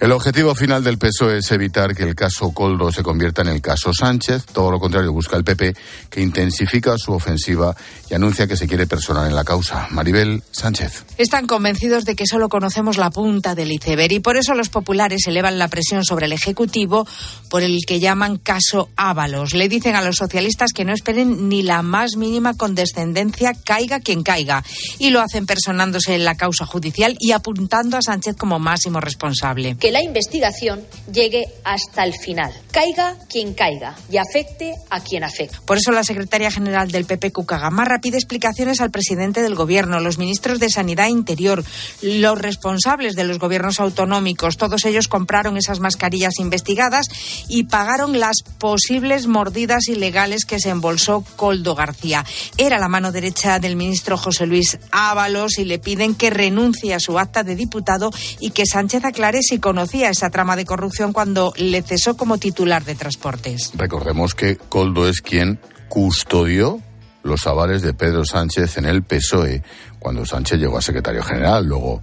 El 0.00 0.10
objetivo 0.10 0.54
final 0.54 0.82
del 0.82 0.98
PSOE 0.98 1.38
es 1.38 1.50
evitar 1.52 1.94
que 1.94 2.02
el 2.02 2.16
caso 2.16 2.52
Coldo 2.52 2.90
se 2.90 3.02
convierta 3.02 3.42
en 3.42 3.48
el 3.48 3.62
caso 3.62 3.92
Sánchez. 3.94 4.44
Todo 4.46 4.70
lo 4.72 4.80
contrario 4.80 5.12
busca 5.12 5.36
el 5.36 5.44
PP, 5.44 5.74
que 6.10 6.20
intensifica 6.20 6.98
su 6.98 7.12
ofensiva 7.12 7.74
y 8.10 8.14
anuncia 8.14 8.46
que 8.46 8.56
se 8.56 8.66
quiere 8.66 8.86
personar 8.86 9.28
en 9.28 9.36
la 9.36 9.44
causa. 9.44 9.86
Maribel 9.90 10.42
Sánchez. 10.50 11.04
Están 11.16 11.46
convencidos 11.46 12.04
de 12.04 12.16
que 12.16 12.26
solo 12.26 12.48
conocemos 12.48 12.96
la 12.96 13.10
punta 13.10 13.54
del 13.54 13.70
iceberg 13.70 14.12
y 14.12 14.20
por 14.20 14.36
eso 14.36 14.54
los 14.54 14.68
populares 14.68 15.26
elevan 15.28 15.58
la 15.58 15.68
presión 15.68 16.04
sobre 16.04 16.26
el 16.26 16.32
Ejecutivo 16.32 17.06
por 17.48 17.62
el 17.62 17.78
que 17.86 18.00
llaman 18.00 18.38
caso 18.38 18.88
Ábalos. 18.96 19.54
Le 19.54 19.68
dicen 19.68 19.94
a 19.94 20.02
los 20.02 20.16
socialistas 20.16 20.72
que 20.72 20.84
no 20.84 20.92
esperen 20.92 21.48
ni 21.48 21.62
la 21.62 21.82
más 21.82 22.16
mínima 22.16 22.54
condescendencia, 22.54 23.52
caiga 23.64 24.00
quien 24.00 24.24
caiga. 24.24 24.64
Y 24.98 25.10
lo 25.10 25.20
hacen 25.20 25.46
personándose 25.46 26.16
en 26.16 26.24
la 26.24 26.34
causa 26.34 26.66
judicial 26.66 27.16
y 27.20 27.30
apuntando 27.30 27.96
a 27.96 28.02
Sánchez 28.02 28.34
como 28.36 28.58
máximo 28.58 29.00
responsable 29.00 29.76
que 29.84 29.92
la 29.92 30.02
investigación 30.02 30.82
llegue 31.12 31.46
hasta 31.62 32.04
el 32.04 32.14
final. 32.14 32.50
Caiga 32.70 33.16
quien 33.28 33.52
caiga 33.52 33.94
y 34.10 34.16
afecte 34.16 34.72
a 34.88 35.00
quien 35.00 35.24
afecte. 35.24 35.58
Por 35.66 35.76
eso 35.76 35.92
la 35.92 36.04
secretaria 36.04 36.50
general 36.50 36.90
del 36.90 37.04
PP, 37.04 37.32
Cuca 37.32 37.58
Gamarra, 37.58 38.00
pide 38.00 38.16
explicaciones 38.16 38.80
al 38.80 38.90
presidente 38.90 39.42
del 39.42 39.54
Gobierno, 39.54 40.00
los 40.00 40.16
ministros 40.16 40.58
de 40.58 40.70
Sanidad 40.70 41.08
e 41.08 41.10
Interior, 41.10 41.62
los 42.00 42.38
responsables 42.38 43.14
de 43.14 43.24
los 43.24 43.38
gobiernos 43.38 43.78
autonómicos. 43.78 44.56
Todos 44.56 44.86
ellos 44.86 45.06
compraron 45.06 45.58
esas 45.58 45.80
mascarillas 45.80 46.38
investigadas 46.38 47.08
y 47.48 47.64
pagaron 47.64 48.18
las 48.18 48.38
posibles 48.42 49.26
mordidas 49.26 49.88
ilegales 49.88 50.46
que 50.46 50.60
se 50.60 50.70
embolsó 50.70 51.26
Coldo 51.36 51.74
García. 51.74 52.24
Era 52.56 52.78
la 52.78 52.88
mano 52.88 53.12
derecha 53.12 53.58
del 53.58 53.76
ministro 53.76 54.16
José 54.16 54.46
Luis 54.46 54.78
Ábalos 54.92 55.58
y 55.58 55.66
le 55.66 55.78
piden 55.78 56.14
que 56.14 56.30
renuncie 56.30 56.94
a 56.94 57.00
su 57.00 57.18
acta 57.18 57.42
de 57.42 57.54
diputado 57.54 58.10
y 58.40 58.48
que 58.48 58.64
Sánchez 58.64 59.04
aclare 59.04 59.42
si 59.42 59.58
con 59.58 59.73
conocía 59.74 60.08
esa 60.08 60.30
trama 60.30 60.54
de 60.54 60.64
corrupción 60.64 61.12
cuando 61.12 61.52
le 61.56 61.82
cesó 61.82 62.16
como 62.16 62.38
titular 62.38 62.84
de 62.84 62.94
transportes. 62.94 63.72
Recordemos 63.74 64.32
que 64.36 64.56
Coldo 64.56 65.08
es 65.08 65.20
quien 65.20 65.58
custodió 65.88 66.78
los 67.24 67.44
avales 67.48 67.82
de 67.82 67.92
Pedro 67.92 68.24
Sánchez 68.24 68.78
en 68.78 68.84
el 68.84 69.02
PSOE 69.02 69.64
cuando 69.98 70.24
Sánchez 70.24 70.60
llegó 70.60 70.78
a 70.78 70.80
secretario 70.80 71.24
general. 71.24 71.66
Luego, 71.66 72.00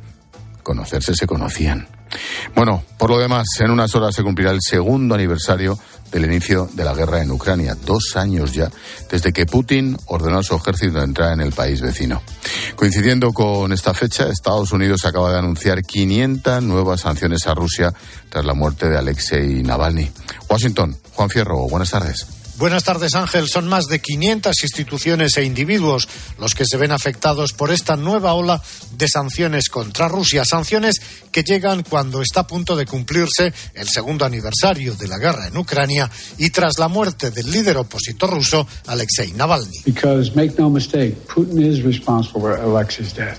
conocerse 0.64 1.16
se 1.16 1.26
conocían. 1.26 1.88
Bueno, 2.56 2.84
por 2.98 3.10
lo 3.10 3.20
demás, 3.20 3.46
en 3.60 3.72
unas 3.72 3.94
horas 3.96 4.16
se 4.16 4.24
cumplirá 4.24 4.52
el 4.52 4.60
segundo 4.62 5.16
aniversario 5.16 5.78
del 6.12 6.26
inicio 6.26 6.70
de 6.74 6.84
la 6.84 6.94
guerra 6.94 7.22
en 7.22 7.32
Ucrania, 7.32 7.76
dos 7.86 8.16
años 8.16 8.52
ya 8.52 8.70
desde 9.10 9.32
que 9.32 9.46
Putin 9.46 9.98
ordenó 10.08 10.40
a 10.40 10.44
su 10.44 10.56
ejército 10.56 11.02
entrar 11.02 11.34
en 11.34 11.42
el 11.42 11.54
país 11.54 11.82
vecino. 11.82 12.22
Coincidiendo 12.76 13.32
con 13.32 13.72
esta 13.72 13.94
fecha, 13.94 14.28
Estados 14.28 14.72
Unidos 14.72 15.06
acaba 15.06 15.32
de 15.32 15.40
anunciar 15.40 15.82
500 15.84 16.64
nuevas 16.64 17.02
sanciones 17.02 17.48
a 17.48 17.54
Rusia 17.54 17.94
tras 18.30 18.46
la 18.46 18.54
muerte 18.54 18.90
de 18.90 18.98
Alexei 18.98 19.64
Navalny. 19.64 20.12
Washington, 20.50 20.98
Juan 21.14 21.30
Fierro, 21.30 21.68
buenas 21.70 21.92
tardes. 21.92 22.41
Buenas 22.62 22.84
tardes, 22.84 23.16
Ángel. 23.16 23.48
Son 23.50 23.68
más 23.68 23.86
de 23.86 24.00
500 24.00 24.56
instituciones 24.62 25.36
e 25.36 25.44
individuos 25.44 26.08
los 26.38 26.54
que 26.54 26.64
se 26.64 26.78
ven 26.78 26.92
afectados 26.92 27.54
por 27.54 27.72
esta 27.72 27.96
nueva 27.96 28.36
ola 28.36 28.62
de 28.92 29.08
sanciones 29.08 29.68
contra 29.68 30.08
Rusia. 30.08 30.46
Sanciones 30.46 31.02
que 31.32 31.42
llegan 31.42 31.82
cuando 31.82 32.22
está 32.22 32.42
a 32.42 32.48
punto 32.48 32.76
de 32.76 32.86
cumplirse 32.86 33.52
el 33.74 33.90
segundo 33.90 34.26
aniversario 34.26 34.94
de 34.94 35.08
la 35.08 35.18
guerra 35.18 35.48
en 35.48 35.58
Ucrania 35.58 36.08
y 36.38 36.52
tras 36.52 36.78
la 36.78 36.88
muerte 36.88 37.32
del 37.32 37.50
líder 37.50 37.78
opositor 37.78 38.30
ruso, 38.30 38.68
Alexei 38.86 39.34
Navalny. 39.34 39.82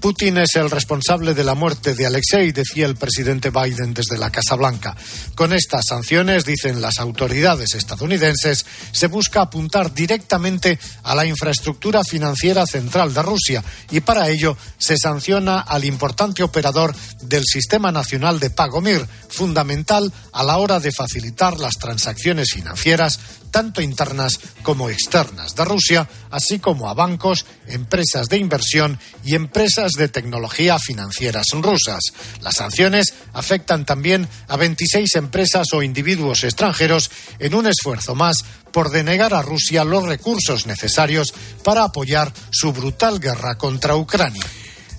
Putin 0.00 0.38
es 0.38 0.57
el 0.57 0.69
responsable 0.69 1.33
de 1.33 1.45
la 1.45 1.55
muerte 1.55 1.95
de 1.95 2.07
Alexei, 2.07 2.50
decía 2.50 2.87
el 2.87 2.97
presidente 2.97 3.50
Biden 3.50 3.95
desde 3.95 4.19
la 4.19 4.31
Casa 4.31 4.57
Blanca. 4.57 4.97
Con 5.37 5.52
estas 5.52 5.85
sanciones, 5.87 6.45
dicen 6.45 6.83
las 6.83 6.99
autoridades 6.99 7.76
estadounidenses, 7.76 8.67
se 8.91 9.12
busca 9.12 9.42
apuntar 9.42 9.95
directamente 9.95 10.78
a 11.04 11.14
la 11.14 11.25
infraestructura 11.25 12.02
financiera 12.02 12.66
central 12.66 13.14
de 13.14 13.23
Rusia 13.23 13.62
y 13.90 14.00
para 14.00 14.28
ello 14.28 14.57
se 14.78 14.97
sanciona 14.97 15.61
al 15.61 15.85
importante 15.85 16.42
operador 16.42 16.92
del 17.21 17.45
Sistema 17.45 17.92
Nacional 17.92 18.40
de 18.40 18.50
Pago 18.50 18.81
MIR, 18.81 19.07
fundamental 19.28 20.12
a 20.33 20.42
la 20.42 20.57
hora 20.57 20.81
de 20.81 20.90
facilitar 20.90 21.61
las 21.61 21.75
transacciones 21.75 22.49
financieras 22.52 23.21
tanto 23.52 23.80
internas 23.80 24.40
como 24.64 24.90
externas 24.90 25.54
de 25.54 25.64
Rusia, 25.64 26.09
así 26.32 26.59
como 26.59 26.88
a 26.88 26.94
bancos, 26.94 27.47
empresas 27.68 28.28
de 28.28 28.38
inversión 28.38 28.99
y 29.23 29.37
empresas 29.37 29.92
de 29.92 30.09
tecnología 30.09 30.78
financieras 30.80 31.47
rusas. 31.52 32.00
Las 32.40 32.56
sanciones 32.56 33.14
afectan 33.32 33.85
también 33.85 34.28
a 34.49 34.56
26 34.56 35.14
empresas 35.14 35.68
o 35.73 35.82
individuos 35.82 36.42
extranjeros 36.42 37.11
en 37.38 37.54
un 37.54 37.66
esfuerzo 37.66 38.16
más 38.16 38.38
por 38.73 38.90
denegar 38.90 39.35
a 39.35 39.42
Rusia 39.42 39.85
los 39.85 40.04
recursos 40.04 40.66
necesarios 40.66 41.32
para 41.62 41.85
apoyar 41.85 42.32
su 42.50 42.73
brutal 42.73 43.21
guerra 43.21 43.56
contra 43.56 43.94
Ucrania. 43.94 44.44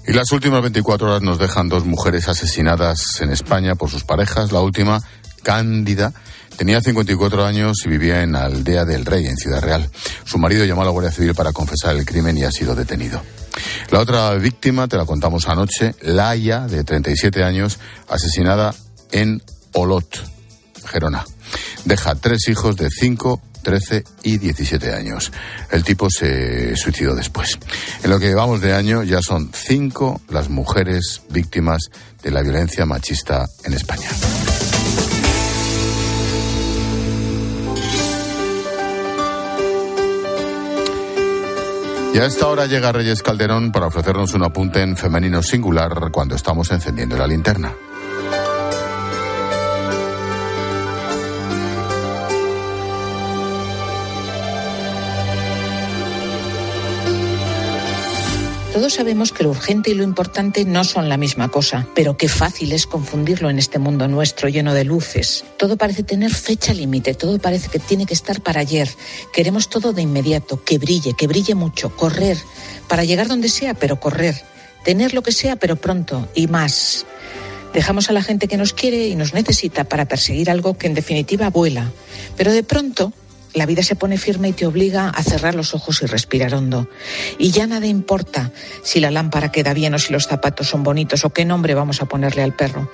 Y 0.05 0.13
las 0.13 0.31
últimas 0.31 0.61
24 0.61 1.07
horas 1.07 1.21
nos 1.21 1.39
dejan 1.39 1.69
dos 1.69 1.85
mujeres 1.85 2.27
asesinadas 2.27 3.21
en 3.21 3.31
España 3.31 3.75
por 3.75 3.89
sus 3.89 4.03
parejas. 4.03 4.51
La 4.51 4.59
última, 4.59 5.01
Cándida, 5.43 6.13
tenía 6.57 6.81
54 6.81 7.45
años 7.45 7.77
y 7.85 7.89
vivía 7.89 8.21
en 8.21 8.33
la 8.33 8.45
aldea 8.45 8.85
del 8.85 9.05
Rey, 9.05 9.25
en 9.25 9.37
Ciudad 9.37 9.61
Real. 9.61 9.89
Su 10.23 10.37
marido 10.37 10.65
llamó 10.65 10.81
a 10.81 10.85
la 10.85 10.91
Guardia 10.91 11.11
Civil 11.11 11.33
para 11.35 11.51
confesar 11.51 11.95
el 11.95 12.05
crimen 12.05 12.37
y 12.37 12.43
ha 12.43 12.51
sido 12.51 12.75
detenido. 12.75 13.21
La 13.91 13.99
otra 13.99 14.33
víctima, 14.35 14.87
te 14.87 14.97
la 14.97 15.05
contamos 15.05 15.47
anoche, 15.47 15.95
Laia, 16.01 16.61
de 16.61 16.83
37 16.83 17.43
años, 17.43 17.79
asesinada 18.07 18.73
en 19.11 19.41
Olot, 19.73 20.07
Gerona. 20.85 21.25
Deja 21.85 22.15
tres 22.15 22.47
hijos 22.47 22.75
de 22.77 22.89
5, 22.89 23.41
13 23.61 24.03
y 24.23 24.37
17 24.37 24.93
años. 24.93 25.31
El 25.71 25.83
tipo 25.83 26.09
se 26.09 26.75
suicidó 26.75 27.15
después. 27.15 27.57
En 28.03 28.09
lo 28.09 28.19
que 28.19 28.33
vamos 28.33 28.61
de 28.61 28.73
año 28.73 29.03
ya 29.03 29.21
son 29.21 29.51
cinco 29.53 30.21
las 30.29 30.49
mujeres 30.49 31.21
víctimas 31.29 31.89
de 32.21 32.31
la 32.31 32.41
violencia 32.41 32.85
machista 32.85 33.45
en 33.63 33.73
España. 33.73 34.09
Y 42.13 42.19
a 42.19 42.25
esta 42.27 42.47
hora 42.47 42.67
llega 42.67 42.91
Reyes 42.91 43.23
Calderón 43.23 43.71
para 43.71 43.87
ofrecernos 43.87 44.35
un 44.35 44.43
apunte 44.43 44.81
en 44.81 44.95
femenino 44.95 45.41
singular 45.41 46.11
cuando 46.11 46.35
estamos 46.35 46.69
encendiendo 46.71 47.17
la 47.17 47.25
linterna. 47.25 47.73
Todos 58.73 58.95
sabemos 58.95 59.31
que 59.31 59.43
lo 59.43 59.51
urgente 59.51 59.91
y 59.91 59.93
lo 59.93 60.01
importante 60.01 60.65
no 60.65 60.83
son 60.83 61.07
la 61.07 61.15
misma 61.15 61.49
cosa, 61.49 61.87
pero 61.93 62.17
qué 62.17 62.27
fácil 62.27 62.71
es 62.71 62.87
confundirlo 62.87 63.51
en 63.51 63.59
este 63.59 63.77
mundo 63.77 64.07
nuestro 64.07 64.49
lleno 64.49 64.73
de 64.73 64.83
luces. 64.83 65.45
Todo 65.59 65.77
parece 65.77 66.01
tener 66.01 66.33
fecha 66.33 66.73
límite, 66.73 67.13
todo 67.13 67.37
parece 67.37 67.69
que 67.69 67.77
tiene 67.77 68.07
que 68.07 68.15
estar 68.15 68.41
para 68.41 68.61
ayer. 68.61 68.89
Queremos 69.31 69.69
todo 69.69 69.93
de 69.93 70.01
inmediato, 70.01 70.63
que 70.63 70.79
brille, 70.79 71.13
que 71.15 71.27
brille 71.27 71.53
mucho, 71.53 71.95
correr, 71.95 72.35
para 72.87 73.03
llegar 73.03 73.27
donde 73.27 73.49
sea, 73.49 73.75
pero 73.75 73.99
correr. 73.99 74.41
Tener 74.83 75.13
lo 75.13 75.21
que 75.21 75.33
sea, 75.33 75.55
pero 75.55 75.75
pronto 75.75 76.27
y 76.33 76.47
más. 76.47 77.05
Dejamos 77.75 78.09
a 78.09 78.13
la 78.13 78.23
gente 78.23 78.47
que 78.47 78.57
nos 78.57 78.73
quiere 78.73 79.07
y 79.07 79.15
nos 79.15 79.35
necesita 79.35 79.83
para 79.83 80.05
perseguir 80.05 80.49
algo 80.49 80.79
que 80.79 80.87
en 80.87 80.95
definitiva 80.95 81.51
vuela. 81.51 81.91
Pero 82.35 82.51
de 82.51 82.63
pronto 82.63 83.13
la 83.53 83.65
vida 83.65 83.83
se 83.83 83.95
pone 83.95 84.17
firme 84.17 84.49
y 84.49 84.53
te 84.53 84.65
obliga 84.65 85.09
a 85.09 85.23
cerrar 85.23 85.55
los 85.55 85.73
ojos 85.73 86.01
y 86.01 86.05
respirar 86.05 86.55
hondo. 86.55 86.87
Y 87.37 87.51
ya 87.51 87.67
nada 87.67 87.85
importa 87.85 88.51
si 88.83 88.99
la 88.99 89.11
lámpara 89.11 89.51
queda 89.51 89.73
bien 89.73 89.93
o 89.93 89.99
si 89.99 90.11
los 90.11 90.27
zapatos 90.27 90.67
son 90.67 90.83
bonitos 90.83 91.23
o 91.25 91.29
qué 91.31 91.45
nombre 91.45 91.75
vamos 91.75 92.01
a 92.01 92.05
ponerle 92.05 92.41
al 92.41 92.55
perro. 92.55 92.89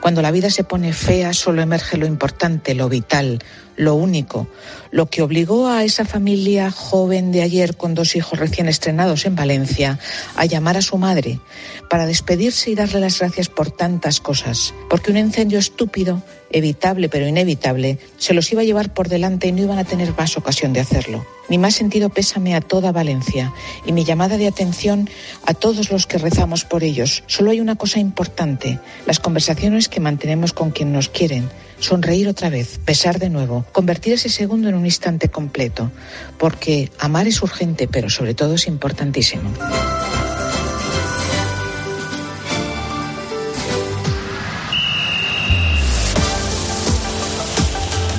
Cuando 0.00 0.22
la 0.22 0.30
vida 0.30 0.50
se 0.50 0.64
pone 0.64 0.92
fea, 0.92 1.32
solo 1.32 1.62
emerge 1.62 1.96
lo 1.96 2.06
importante, 2.06 2.74
lo 2.74 2.88
vital, 2.88 3.40
lo 3.78 3.94
único, 3.94 4.48
lo 4.90 5.06
que 5.06 5.22
obligó 5.22 5.68
a 5.68 5.84
esa 5.84 6.04
familia 6.04 6.70
joven 6.70 7.30
de 7.32 7.42
ayer 7.42 7.76
con 7.76 7.94
dos 7.94 8.16
hijos 8.16 8.38
recién 8.38 8.68
estrenados 8.68 9.24
en 9.24 9.36
Valencia 9.36 9.98
a 10.34 10.44
llamar 10.44 10.76
a 10.76 10.82
su 10.82 10.98
madre 10.98 11.40
para 11.88 12.06
despedirse 12.06 12.70
y 12.70 12.74
darle 12.74 13.00
las 13.00 13.20
gracias 13.20 13.48
por 13.48 13.70
tantas 13.70 14.20
cosas, 14.20 14.74
porque 14.90 15.10
un 15.10 15.16
incendio 15.16 15.58
estúpido, 15.58 16.22
evitable 16.50 17.08
pero 17.08 17.26
inevitable, 17.26 17.98
se 18.18 18.34
los 18.34 18.50
iba 18.52 18.62
a 18.62 18.64
llevar 18.64 18.92
por 18.92 19.08
delante 19.08 19.48
y 19.48 19.52
no 19.52 19.62
iban 19.62 19.78
a 19.78 19.84
tener 19.84 20.12
más 20.16 20.36
ocasión 20.36 20.72
de 20.72 20.80
hacerlo. 20.80 21.24
Mi 21.48 21.56
más 21.56 21.74
sentido 21.74 22.10
pésame 22.10 22.54
a 22.54 22.60
toda 22.60 22.92
Valencia 22.92 23.54
y 23.86 23.92
mi 23.92 24.04
llamada 24.04 24.36
de 24.36 24.46
atención 24.46 25.08
a 25.46 25.54
todos 25.54 25.90
los 25.90 26.06
que 26.06 26.18
rezamos 26.18 26.64
por 26.64 26.84
ellos. 26.84 27.22
Solo 27.26 27.52
hay 27.52 27.60
una 27.60 27.76
cosa 27.76 28.00
importante, 28.00 28.78
las 29.06 29.18
conversaciones 29.18 29.57
que 29.58 30.00
mantenemos 30.00 30.52
con 30.52 30.70
quien 30.70 30.92
nos 30.92 31.08
quieren. 31.08 31.50
Sonreír 31.80 32.28
otra 32.28 32.48
vez, 32.48 32.78
pesar 32.84 33.18
de 33.18 33.28
nuevo, 33.28 33.64
convertir 33.72 34.12
ese 34.12 34.28
segundo 34.28 34.68
en 34.68 34.76
un 34.76 34.84
instante 34.84 35.28
completo, 35.28 35.90
porque 36.38 36.90
amar 36.98 37.26
es 37.26 37.42
urgente, 37.42 37.88
pero 37.88 38.08
sobre 38.08 38.34
todo 38.34 38.54
es 38.54 38.68
importantísimo. 38.68 39.50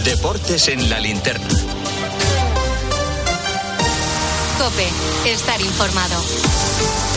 Deportes 0.04 0.68
en 0.68 0.90
la 0.90 1.00
linterna. 1.00 1.48
Cope, 4.58 5.32
estar 5.32 5.62
informado. 5.62 7.09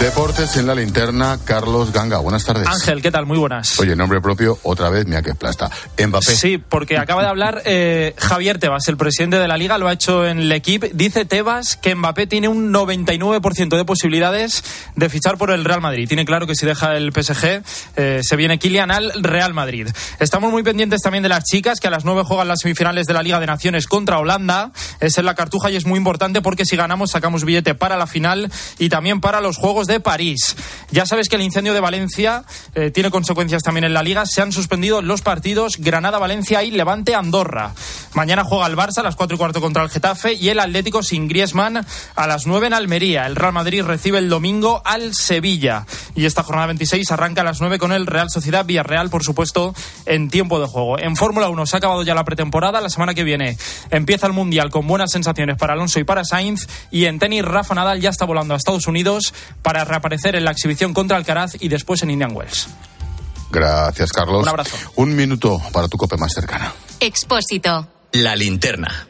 Deportes 0.00 0.56
en 0.56 0.66
la 0.66 0.74
linterna, 0.74 1.38
Carlos 1.44 1.92
Ganga. 1.92 2.18
Buenas 2.18 2.44
tardes. 2.44 2.66
Ángel, 2.66 3.00
¿qué 3.00 3.12
tal? 3.12 3.24
Muy 3.24 3.38
buenas. 3.38 3.78
Oye, 3.78 3.94
nombre 3.94 4.20
propio, 4.20 4.58
otra 4.64 4.90
vez, 4.90 5.06
mira 5.06 5.22
que 5.22 5.34
plasta. 5.34 5.70
Mbappé. 5.96 6.34
Sí, 6.34 6.58
porque 6.58 6.98
acaba 6.98 7.22
de 7.22 7.28
hablar 7.28 7.62
eh, 7.64 8.14
Javier 8.18 8.58
Tebas, 8.58 8.88
el 8.88 8.96
presidente 8.96 9.38
de 9.38 9.46
la 9.46 9.56
liga, 9.56 9.78
lo 9.78 9.86
ha 9.86 9.92
hecho 9.92 10.26
en 10.26 10.40
el 10.40 10.50
equipo. 10.50 10.86
Dice 10.92 11.24
Tebas 11.24 11.76
que 11.76 11.94
Mbappé 11.94 12.26
tiene 12.26 12.48
un 12.48 12.72
99% 12.72 13.76
de 13.76 13.84
posibilidades 13.84 14.64
de 14.96 15.08
fichar 15.08 15.38
por 15.38 15.52
el 15.52 15.64
Real 15.64 15.80
Madrid. 15.80 16.08
Tiene 16.08 16.24
claro 16.24 16.48
que 16.48 16.56
si 16.56 16.66
deja 16.66 16.96
el 16.96 17.12
PSG, 17.12 17.62
eh, 17.96 18.20
se 18.22 18.36
viene 18.36 18.58
Kylian 18.58 18.90
al 18.90 19.12
Real 19.22 19.54
Madrid. 19.54 19.88
Estamos 20.18 20.50
muy 20.50 20.64
pendientes 20.64 21.00
también 21.00 21.22
de 21.22 21.28
las 21.28 21.44
chicas, 21.44 21.78
que 21.78 21.86
a 21.86 21.90
las 21.90 22.04
9 22.04 22.22
juegan 22.24 22.48
las 22.48 22.60
semifinales 22.60 23.06
de 23.06 23.14
la 23.14 23.22
Liga 23.22 23.38
de 23.38 23.46
Naciones 23.46 23.86
contra 23.86 24.18
Holanda. 24.18 24.72
Es 25.00 25.16
en 25.18 25.26
la 25.26 25.36
cartuja 25.36 25.70
y 25.70 25.76
es 25.76 25.86
muy 25.86 25.98
importante 25.98 26.42
porque 26.42 26.64
si 26.64 26.76
ganamos 26.76 27.12
sacamos 27.12 27.44
billete 27.44 27.74
para 27.74 27.96
la 27.96 28.08
final 28.08 28.50
y 28.78 28.88
también 28.88 29.20
para 29.20 29.40
los 29.40 29.56
Juegos 29.56 29.81
de 29.86 30.00
París. 30.00 30.56
Ya 30.90 31.06
sabes 31.06 31.28
que 31.28 31.36
el 31.36 31.42
incendio 31.42 31.74
de 31.74 31.80
Valencia 31.80 32.44
eh, 32.74 32.90
tiene 32.90 33.10
consecuencias 33.10 33.62
también 33.62 33.84
en 33.84 33.94
la 33.94 34.02
liga. 34.02 34.26
Se 34.26 34.42
han 34.42 34.52
suspendido 34.52 35.02
los 35.02 35.22
partidos 35.22 35.78
Granada-Valencia 35.78 36.62
y 36.62 36.70
Levante-Andorra. 36.70 37.74
Mañana 38.14 38.44
juega 38.44 38.66
el 38.66 38.76
Barça 38.76 38.98
a 38.98 39.02
las 39.02 39.16
4 39.16 39.34
y 39.34 39.38
cuarto 39.38 39.60
contra 39.60 39.82
el 39.82 39.90
Getafe 39.90 40.34
y 40.34 40.50
el 40.50 40.60
Atlético 40.60 41.02
sin 41.02 41.28
Griezmann 41.28 41.86
a 42.14 42.26
las 42.26 42.46
9 42.46 42.66
en 42.66 42.74
Almería. 42.74 43.26
El 43.26 43.36
Real 43.36 43.52
Madrid 43.52 43.82
recibe 43.82 44.18
el 44.18 44.28
domingo 44.28 44.82
al 44.84 45.14
Sevilla. 45.14 45.86
Y 46.14 46.26
esta 46.26 46.42
jornada 46.42 46.66
26 46.66 47.10
arranca 47.10 47.40
a 47.40 47.44
las 47.44 47.60
9 47.60 47.78
con 47.78 47.92
el 47.92 48.06
Real 48.06 48.28
Sociedad 48.30 48.66
Villarreal, 48.66 49.08
por 49.08 49.24
supuesto, 49.24 49.74
en 50.04 50.28
tiempo 50.28 50.60
de 50.60 50.66
juego. 50.66 50.98
En 50.98 51.16
Fórmula 51.16 51.48
1 51.48 51.66
se 51.66 51.76
ha 51.76 51.78
acabado 51.78 52.02
ya 52.02 52.14
la 52.14 52.24
pretemporada. 52.24 52.80
La 52.80 52.90
semana 52.90 53.14
que 53.14 53.24
viene 53.24 53.56
empieza 53.90 54.26
el 54.26 54.32
Mundial 54.32 54.70
con 54.70 54.86
buenas 54.86 55.10
sensaciones 55.10 55.56
para 55.56 55.72
Alonso 55.72 56.00
y 56.00 56.04
para 56.04 56.24
Sainz. 56.24 56.68
Y 56.90 57.06
en 57.06 57.18
tenis, 57.18 57.44
Rafa 57.44 57.74
Nadal 57.74 58.00
ya 58.00 58.10
está 58.10 58.24
volando 58.24 58.54
a 58.54 58.56
Estados 58.56 58.86
Unidos 58.86 59.32
para 59.62 59.71
reaparecer 59.84 60.36
en 60.36 60.44
la 60.44 60.52
exhibición 60.52 60.92
contra 60.94 61.16
Alcaraz 61.16 61.56
y 61.58 61.68
después 61.68 62.02
en 62.02 62.10
Indian 62.10 62.34
Wells. 62.34 62.68
Gracias, 63.50 64.10
Carlos. 64.12 64.42
Un 64.42 64.48
abrazo. 64.48 64.76
Un 64.96 65.14
minuto 65.14 65.60
para 65.72 65.88
tu 65.88 65.96
cope 65.96 66.16
más 66.16 66.32
cercana. 66.32 66.72
Expósito. 67.00 67.86
La 68.12 68.34
linterna. 68.34 69.08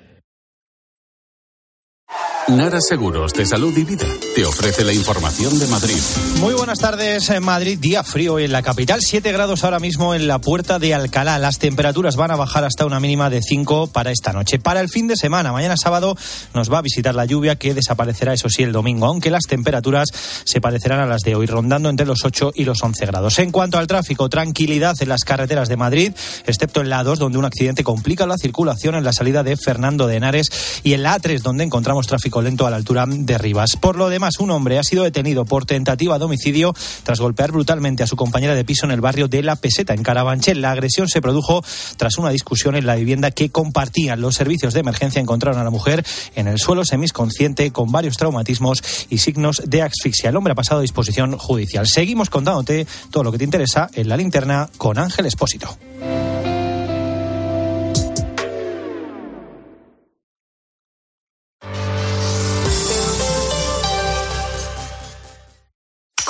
Nara 2.56 2.82
Seguros 2.82 3.32
de 3.32 3.46
Salud 3.46 3.74
y 3.78 3.84
Vida 3.84 4.06
te 4.34 4.44
ofrece 4.44 4.84
la 4.84 4.92
información 4.92 5.58
de 5.58 5.66
Madrid. 5.68 5.96
Muy 6.38 6.52
buenas 6.52 6.80
tardes 6.80 7.30
en 7.30 7.42
Madrid, 7.42 7.78
día 7.78 8.04
frío 8.04 8.38
en 8.38 8.52
la 8.52 8.60
capital, 8.60 9.00
7 9.00 9.32
grados 9.32 9.64
ahora 9.64 9.78
mismo 9.78 10.14
en 10.14 10.26
la 10.26 10.38
puerta 10.38 10.78
de 10.78 10.92
Alcalá. 10.92 11.38
Las 11.38 11.58
temperaturas 11.58 12.16
van 12.16 12.30
a 12.30 12.36
bajar 12.36 12.64
hasta 12.64 12.84
una 12.84 13.00
mínima 13.00 13.30
de 13.30 13.40
5 13.40 13.86
para 13.86 14.10
esta 14.10 14.34
noche. 14.34 14.58
Para 14.58 14.80
el 14.80 14.90
fin 14.90 15.06
de 15.06 15.16
semana, 15.16 15.50
mañana 15.52 15.76
sábado 15.78 16.14
nos 16.52 16.70
va 16.70 16.78
a 16.78 16.82
visitar 16.82 17.14
la 17.14 17.24
lluvia 17.24 17.56
que 17.56 17.72
desaparecerá, 17.72 18.34
eso 18.34 18.50
sí, 18.50 18.62
el 18.62 18.72
domingo, 18.72 19.06
aunque 19.06 19.30
las 19.30 19.44
temperaturas 19.44 20.08
se 20.44 20.60
parecerán 20.60 21.00
a 21.00 21.06
las 21.06 21.22
de 21.22 21.34
hoy, 21.34 21.46
rondando 21.46 21.88
entre 21.88 22.06
los 22.06 22.22
8 22.22 22.52
y 22.54 22.64
los 22.64 22.82
11 22.82 23.06
grados. 23.06 23.38
En 23.38 23.50
cuanto 23.50 23.78
al 23.78 23.86
tráfico, 23.86 24.28
tranquilidad 24.28 24.94
en 25.00 25.08
las 25.08 25.24
carreteras 25.24 25.70
de 25.70 25.76
Madrid, 25.78 26.12
excepto 26.46 26.82
en 26.82 26.90
la 26.90 27.02
A2, 27.02 27.16
donde 27.16 27.38
un 27.38 27.46
accidente 27.46 27.82
complica 27.82 28.26
la 28.26 28.36
circulación 28.36 28.94
en 28.94 29.04
la 29.04 29.14
salida 29.14 29.42
de 29.42 29.56
Fernando 29.56 30.06
de 30.06 30.16
Henares, 30.16 30.80
y 30.82 30.92
en 30.92 31.02
la 31.02 31.18
A3, 31.18 31.40
donde 31.40 31.64
encontramos 31.64 32.06
tráfico 32.06 32.41
lento 32.42 32.66
a 32.66 32.70
la 32.70 32.76
altura 32.76 33.06
de 33.08 33.38
Rivas. 33.38 33.76
Por 33.76 33.96
lo 33.96 34.08
demás, 34.08 34.38
un 34.40 34.50
hombre 34.50 34.78
ha 34.78 34.82
sido 34.82 35.04
detenido 35.04 35.44
por 35.44 35.64
tentativa 35.64 36.18
de 36.18 36.24
homicidio 36.24 36.74
tras 37.02 37.20
golpear 37.20 37.52
brutalmente 37.52 38.02
a 38.02 38.06
su 38.06 38.16
compañera 38.16 38.54
de 38.54 38.64
piso 38.64 38.86
en 38.86 38.92
el 38.92 39.00
barrio 39.00 39.28
de 39.28 39.42
La 39.42 39.56
Peseta, 39.56 39.94
en 39.94 40.02
Carabanchel. 40.02 40.60
La 40.60 40.72
agresión 40.72 41.08
se 41.08 41.20
produjo 41.20 41.64
tras 41.96 42.18
una 42.18 42.30
discusión 42.30 42.76
en 42.76 42.86
la 42.86 42.96
vivienda 42.96 43.30
que 43.30 43.50
compartían. 43.50 44.20
Los 44.20 44.34
servicios 44.34 44.74
de 44.74 44.80
emergencia 44.80 45.20
encontraron 45.20 45.60
a 45.60 45.64
la 45.64 45.70
mujer 45.70 46.04
en 46.34 46.48
el 46.48 46.58
suelo 46.58 46.84
semisconsciente 46.84 47.70
con 47.70 47.90
varios 47.92 48.16
traumatismos 48.16 48.82
y 49.10 49.18
signos 49.18 49.62
de 49.66 49.82
asfixia. 49.82 50.30
El 50.30 50.36
hombre 50.36 50.52
ha 50.52 50.56
pasado 50.56 50.78
a 50.80 50.82
disposición 50.82 51.38
judicial. 51.38 51.86
Seguimos 51.86 52.30
contándote 52.30 52.86
todo 53.10 53.24
lo 53.24 53.32
que 53.32 53.38
te 53.38 53.44
interesa 53.44 53.88
en 53.94 54.08
la 54.08 54.16
linterna 54.16 54.68
con 54.78 54.98
Ángel 54.98 55.26
Espósito. 55.26 55.76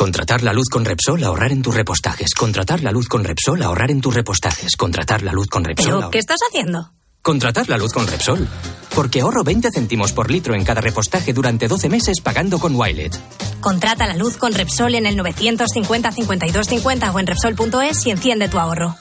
Contratar 0.02 0.42
la 0.42 0.52
luz 0.52 0.68
con 0.68 0.84
Repsol, 0.84 1.22
ahorrar 1.22 1.52
en 1.52 1.62
tus 1.62 1.72
repostajes. 1.72 2.34
Contratar 2.34 2.82
la 2.82 2.90
luz 2.90 3.06
con 3.06 3.22
Repsol, 3.22 3.62
ahorrar 3.62 3.92
en 3.92 4.00
tus 4.00 4.12
repostajes. 4.12 4.74
Contratar 4.76 5.22
la 5.22 5.32
luz 5.32 5.46
con 5.46 5.62
Repsol. 5.62 5.94
¿Pero 5.94 6.10
qué 6.10 6.18
estás 6.18 6.40
haciendo? 6.48 6.90
Contratar 7.22 7.68
la 7.68 7.78
luz 7.78 7.92
con 7.92 8.08
Repsol. 8.08 8.48
Porque 8.96 9.20
ahorro 9.20 9.44
20 9.44 9.68
céntimos 9.72 10.12
por 10.12 10.28
litro 10.28 10.56
en 10.56 10.64
cada 10.64 10.80
repostaje 10.80 11.32
durante 11.32 11.68
12 11.68 11.88
meses 11.88 12.20
pagando 12.20 12.58
con 12.58 12.74
Wilet. 12.74 13.16
Contrata 13.60 14.08
la 14.08 14.16
luz 14.16 14.38
con 14.38 14.52
Repsol 14.54 14.96
en 14.96 15.06
el 15.06 15.16
950 15.16 16.10
52 16.10 16.66
50 16.66 17.12
o 17.12 17.20
en 17.20 17.26
Repsol.es 17.28 18.04
y 18.04 18.10
enciende 18.10 18.48
tu 18.48 18.58
ahorro. 18.58 18.96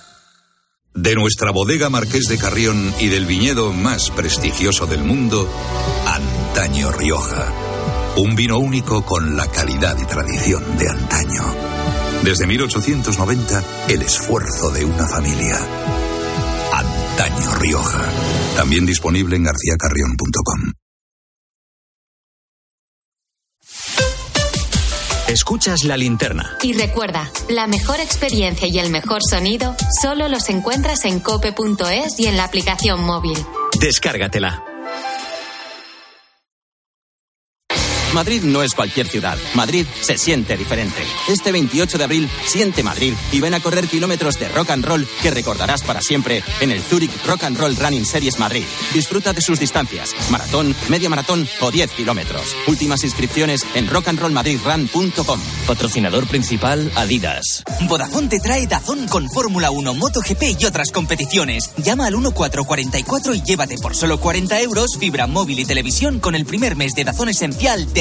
De 0.94 1.16
nuestra 1.16 1.50
bodega 1.50 1.90
Marqués 1.90 2.28
de 2.28 2.38
Carrión 2.38 2.94
y 3.00 3.08
del 3.08 3.26
viñedo 3.26 3.74
más 3.74 4.12
prestigioso 4.12 4.86
del 4.86 5.04
mundo, 5.04 5.50
Antaño 6.06 6.92
Rioja. 6.92 7.71
Un 8.18 8.36
vino 8.36 8.58
único 8.60 9.06
con 9.06 9.38
la 9.38 9.48
calidad 9.48 9.98
y 9.98 10.06
tradición 10.06 10.78
de 10.78 10.90
antaño. 10.90 11.44
Desde 12.24 12.46
1890, 12.46 13.64
el 13.90 14.02
esfuerzo 14.02 14.70
de 14.72 14.86
una 14.86 15.08
familia. 15.08 15.58
Antaño 16.74 17.56
Rioja. 17.56 18.10
También 18.56 18.86
disponible 18.86 19.38
en 19.38 19.44
garcíacarrión.com. 19.44 20.74
Escuchas 25.30 25.86
la 25.86 25.96
linterna. 25.96 26.58
Y 26.62 26.74
recuerda, 26.74 27.32
la 27.48 27.66
mejor 27.66 28.02
experiencia 28.02 28.68
y 28.68 28.78
el 28.80 28.90
mejor 28.90 29.22
sonido 29.24 29.76
solo 30.02 30.28
los 30.28 30.50
encuentras 30.50 31.06
en 31.06 31.22
cope.es 31.22 32.20
y 32.20 32.28
en 32.28 32.36
la 32.36 32.44
aplicación 32.44 33.02
móvil. 33.02 33.38
Descárgatela. 33.80 34.66
Madrid 38.14 38.44
no 38.44 38.62
es 38.62 38.74
cualquier 38.74 39.08
ciudad. 39.08 39.38
Madrid 39.54 39.86
se 40.02 40.18
siente 40.18 40.58
diferente. 40.58 41.02
Este 41.30 41.52
28 41.52 41.98
de 41.98 42.04
abril, 42.04 42.30
siente 42.46 42.84
Madrid 42.84 43.14
y 43.32 43.40
ven 43.40 43.54
a 43.54 43.60
correr 43.62 43.88
kilómetros 43.88 44.38
de 44.38 44.50
rock 44.50 44.72
and 44.72 44.86
roll 44.86 45.08
que 45.22 45.32
recordarás 45.32 45.82
para 45.84 46.02
siempre 46.02 46.44
en 46.60 46.72
el 46.72 46.82
Zurich 46.82 47.12
Rock 47.26 47.46
and 47.46 47.58
Roll 47.58 47.76
Running 47.76 48.06
Series 48.06 48.38
Madrid. 48.38 48.66
Disfruta 48.94 49.32
de 49.34 49.42
sus 49.42 49.60
distancias, 49.60 50.14
maratón, 50.30 50.76
media 50.90 51.10
maratón 51.10 51.48
o 51.62 51.72
10 51.72 51.92
kilómetros. 51.92 52.56
Últimas 52.68 53.04
inscripciones 53.04 53.66
en 53.76 53.88
rockandrollmadridrun.com. 53.88 55.40
Patrocinador 55.68 56.28
principal 56.28 56.92
Adidas. 56.96 57.64
Vodafone 57.88 58.28
te 58.28 58.40
trae 58.40 58.68
Dazón 58.68 59.08
con 59.08 59.30
Fórmula 59.30 59.72
1, 59.72 59.94
MotoGP 59.94 60.60
y 60.60 60.66
otras 60.66 60.92
competiciones. 60.92 61.72
Llama 61.78 62.08
al 62.08 62.18
1444 62.18 63.36
y 63.36 63.42
llévate 63.42 63.78
por 63.78 63.96
solo 63.96 64.20
40 64.20 64.60
euros 64.62 64.98
fibra 65.00 65.28
móvil 65.28 65.60
y 65.60 65.66
televisión 65.66 66.20
con 66.20 66.36
el 66.36 66.46
primer 66.46 66.76
mes 66.76 66.94
de 66.94 67.06
Dazón 67.06 67.30
Esencial 67.30 67.92
de 67.94 68.01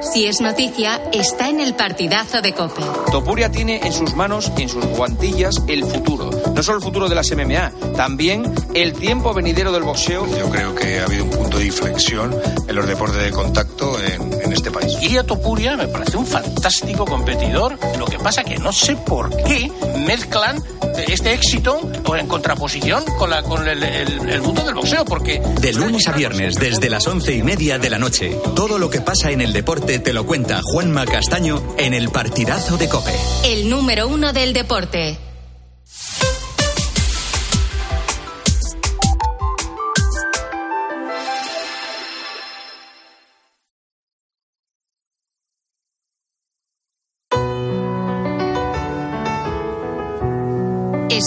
Si 0.00 0.26
es 0.26 0.40
noticia, 0.40 1.00
está 1.12 1.48
en 1.48 1.60
el 1.60 1.74
partidazo 1.74 2.42
de 2.42 2.52
cope. 2.52 2.82
Topuria 3.10 3.50
tiene 3.50 3.80
en 3.82 3.92
sus 3.92 4.14
manos, 4.14 4.52
en 4.56 4.68
sus 4.68 4.84
guantillas, 4.84 5.54
el 5.66 5.84
futuro. 5.84 6.30
No 6.56 6.62
solo 6.62 6.78
el 6.78 6.82
futuro 6.82 7.08
de 7.08 7.14
las 7.14 7.30
MMA, 7.30 7.70
también 7.96 8.52
el 8.74 8.94
tiempo 8.94 9.32
venidero 9.34 9.72
del 9.72 9.82
boxeo. 9.82 10.26
Yo 10.38 10.48
creo 10.50 10.74
que 10.74 10.98
ha 11.00 11.04
habido 11.04 11.24
un 11.24 11.30
punto 11.30 11.58
de 11.58 11.66
inflexión 11.66 12.34
en 12.66 12.74
los 12.74 12.86
deportes 12.86 13.22
de 13.22 13.30
contacto 13.30 13.96
en, 14.02 14.32
en 14.42 14.52
este 14.54 14.70
país. 14.70 14.94
Iria 15.02 15.22
Topuria 15.22 15.76
me 15.76 15.86
parece 15.86 16.16
un 16.16 16.26
fantástico 16.26 17.04
competidor. 17.04 17.78
Lo 17.98 18.06
que 18.06 18.18
pasa 18.18 18.42
que 18.42 18.56
no 18.58 18.72
sé 18.72 18.96
por 18.96 19.30
qué 19.44 19.70
mezclan 20.06 20.62
este 21.08 21.34
éxito 21.34 21.78
o 22.06 22.16
en 22.16 22.26
contraposición 22.26 23.04
con, 23.18 23.28
la, 23.28 23.42
con 23.42 23.68
el, 23.68 23.82
el- 23.82 24.28
el 24.30 24.40
mundo 24.40 24.62
del 24.64 24.74
boxeo, 24.74 25.04
porque 25.04 25.40
De 25.60 25.72
lunes 25.74 26.08
a 26.08 26.12
viernes, 26.12 26.54
desde 26.56 26.88
las 26.88 27.06
once 27.06 27.34
y 27.34 27.42
media 27.42 27.78
de 27.78 27.90
la 27.90 27.98
noche, 27.98 28.34
todo 28.54 28.78
lo 28.78 28.88
que 28.88 29.02
pasa 29.02 29.30
en 29.30 29.42
el 29.42 29.52
deporte 29.52 29.98
te 29.98 30.14
lo 30.14 30.24
cuenta 30.24 30.60
Juanma 30.64 31.04
Castaño 31.04 31.62
en 31.76 31.92
el 31.92 32.08
partidazo 32.08 32.78
de 32.78 32.88
Cope. 32.88 33.12
El 33.44 33.68
número 33.68 34.08
uno 34.08 34.32
del 34.32 34.54
deporte. 34.54 35.18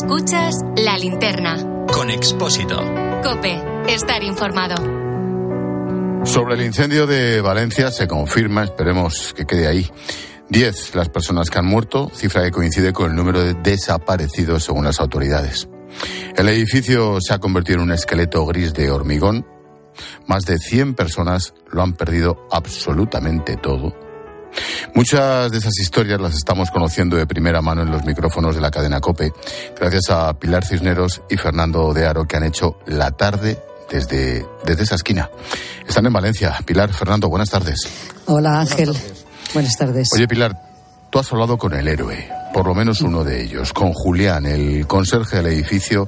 Escuchas 0.01 0.55
la 0.77 0.97
linterna. 0.97 1.57
Con 1.91 2.09
Expósito. 2.09 2.77
Cope, 3.21 3.61
estar 3.89 4.23
informado. 4.23 4.75
Sobre 6.23 6.55
el 6.55 6.61
incendio 6.61 7.05
de 7.05 7.41
Valencia 7.41 7.91
se 7.91 8.07
confirma, 8.07 8.63
esperemos 8.63 9.33
que 9.33 9.45
quede 9.45 9.67
ahí. 9.67 9.91
Diez 10.47 10.95
las 10.95 11.09
personas 11.09 11.49
que 11.49 11.59
han 11.59 11.65
muerto, 11.65 12.09
cifra 12.13 12.43
que 12.43 12.51
coincide 12.51 12.93
con 12.93 13.09
el 13.09 13.15
número 13.17 13.43
de 13.43 13.55
desaparecidos 13.55 14.63
según 14.63 14.85
las 14.85 15.01
autoridades. 15.01 15.67
El 16.37 16.47
edificio 16.47 17.19
se 17.19 17.33
ha 17.33 17.39
convertido 17.39 17.79
en 17.79 17.83
un 17.83 17.91
esqueleto 17.91 18.45
gris 18.45 18.73
de 18.73 18.91
hormigón. 18.91 19.45
Más 20.27 20.45
de 20.45 20.59
100 20.59 20.93
personas 20.93 21.53
lo 21.69 21.81
han 21.81 21.91
perdido 21.91 22.47
absolutamente 22.51 23.57
todo. 23.57 23.93
Muchas 24.95 25.51
de 25.51 25.57
esas 25.57 25.77
historias 25.79 26.19
las 26.19 26.33
estamos 26.33 26.71
conociendo 26.71 27.15
de 27.15 27.27
primera 27.27 27.61
mano 27.61 27.83
en 27.83 27.91
los 27.91 28.03
micrófonos 28.05 28.55
de 28.55 28.61
la 28.61 28.71
cadena 28.71 28.99
COPE, 28.99 29.31
gracias 29.79 30.09
a 30.09 30.33
Pilar 30.33 30.65
Cisneros 30.65 31.21
y 31.29 31.37
Fernando 31.37 31.93
de 31.93 32.05
Aro, 32.05 32.25
que 32.25 32.37
han 32.37 32.43
hecho 32.43 32.79
la 32.85 33.11
tarde 33.11 33.61
desde, 33.89 34.45
desde 34.65 34.83
esa 34.83 34.95
esquina. 34.95 35.29
Están 35.87 36.05
en 36.05 36.13
Valencia. 36.13 36.57
Pilar, 36.65 36.93
Fernando, 36.93 37.29
buenas 37.29 37.49
tardes. 37.49 37.87
Hola 38.25 38.59
Ángel. 38.59 38.95
Buenas 39.53 39.77
tardes. 39.77 40.09
Oye, 40.13 40.27
Pilar, 40.27 40.59
tú 41.09 41.19
has 41.19 41.31
hablado 41.31 41.57
con 41.57 41.73
el 41.73 41.87
héroe, 41.87 42.29
por 42.53 42.67
lo 42.67 42.75
menos 42.75 43.01
uno 43.01 43.23
de 43.23 43.43
ellos, 43.43 43.73
con 43.73 43.93
Julián, 43.93 44.45
el 44.45 44.85
conserje 44.85 45.37
del 45.37 45.47
edificio. 45.47 46.07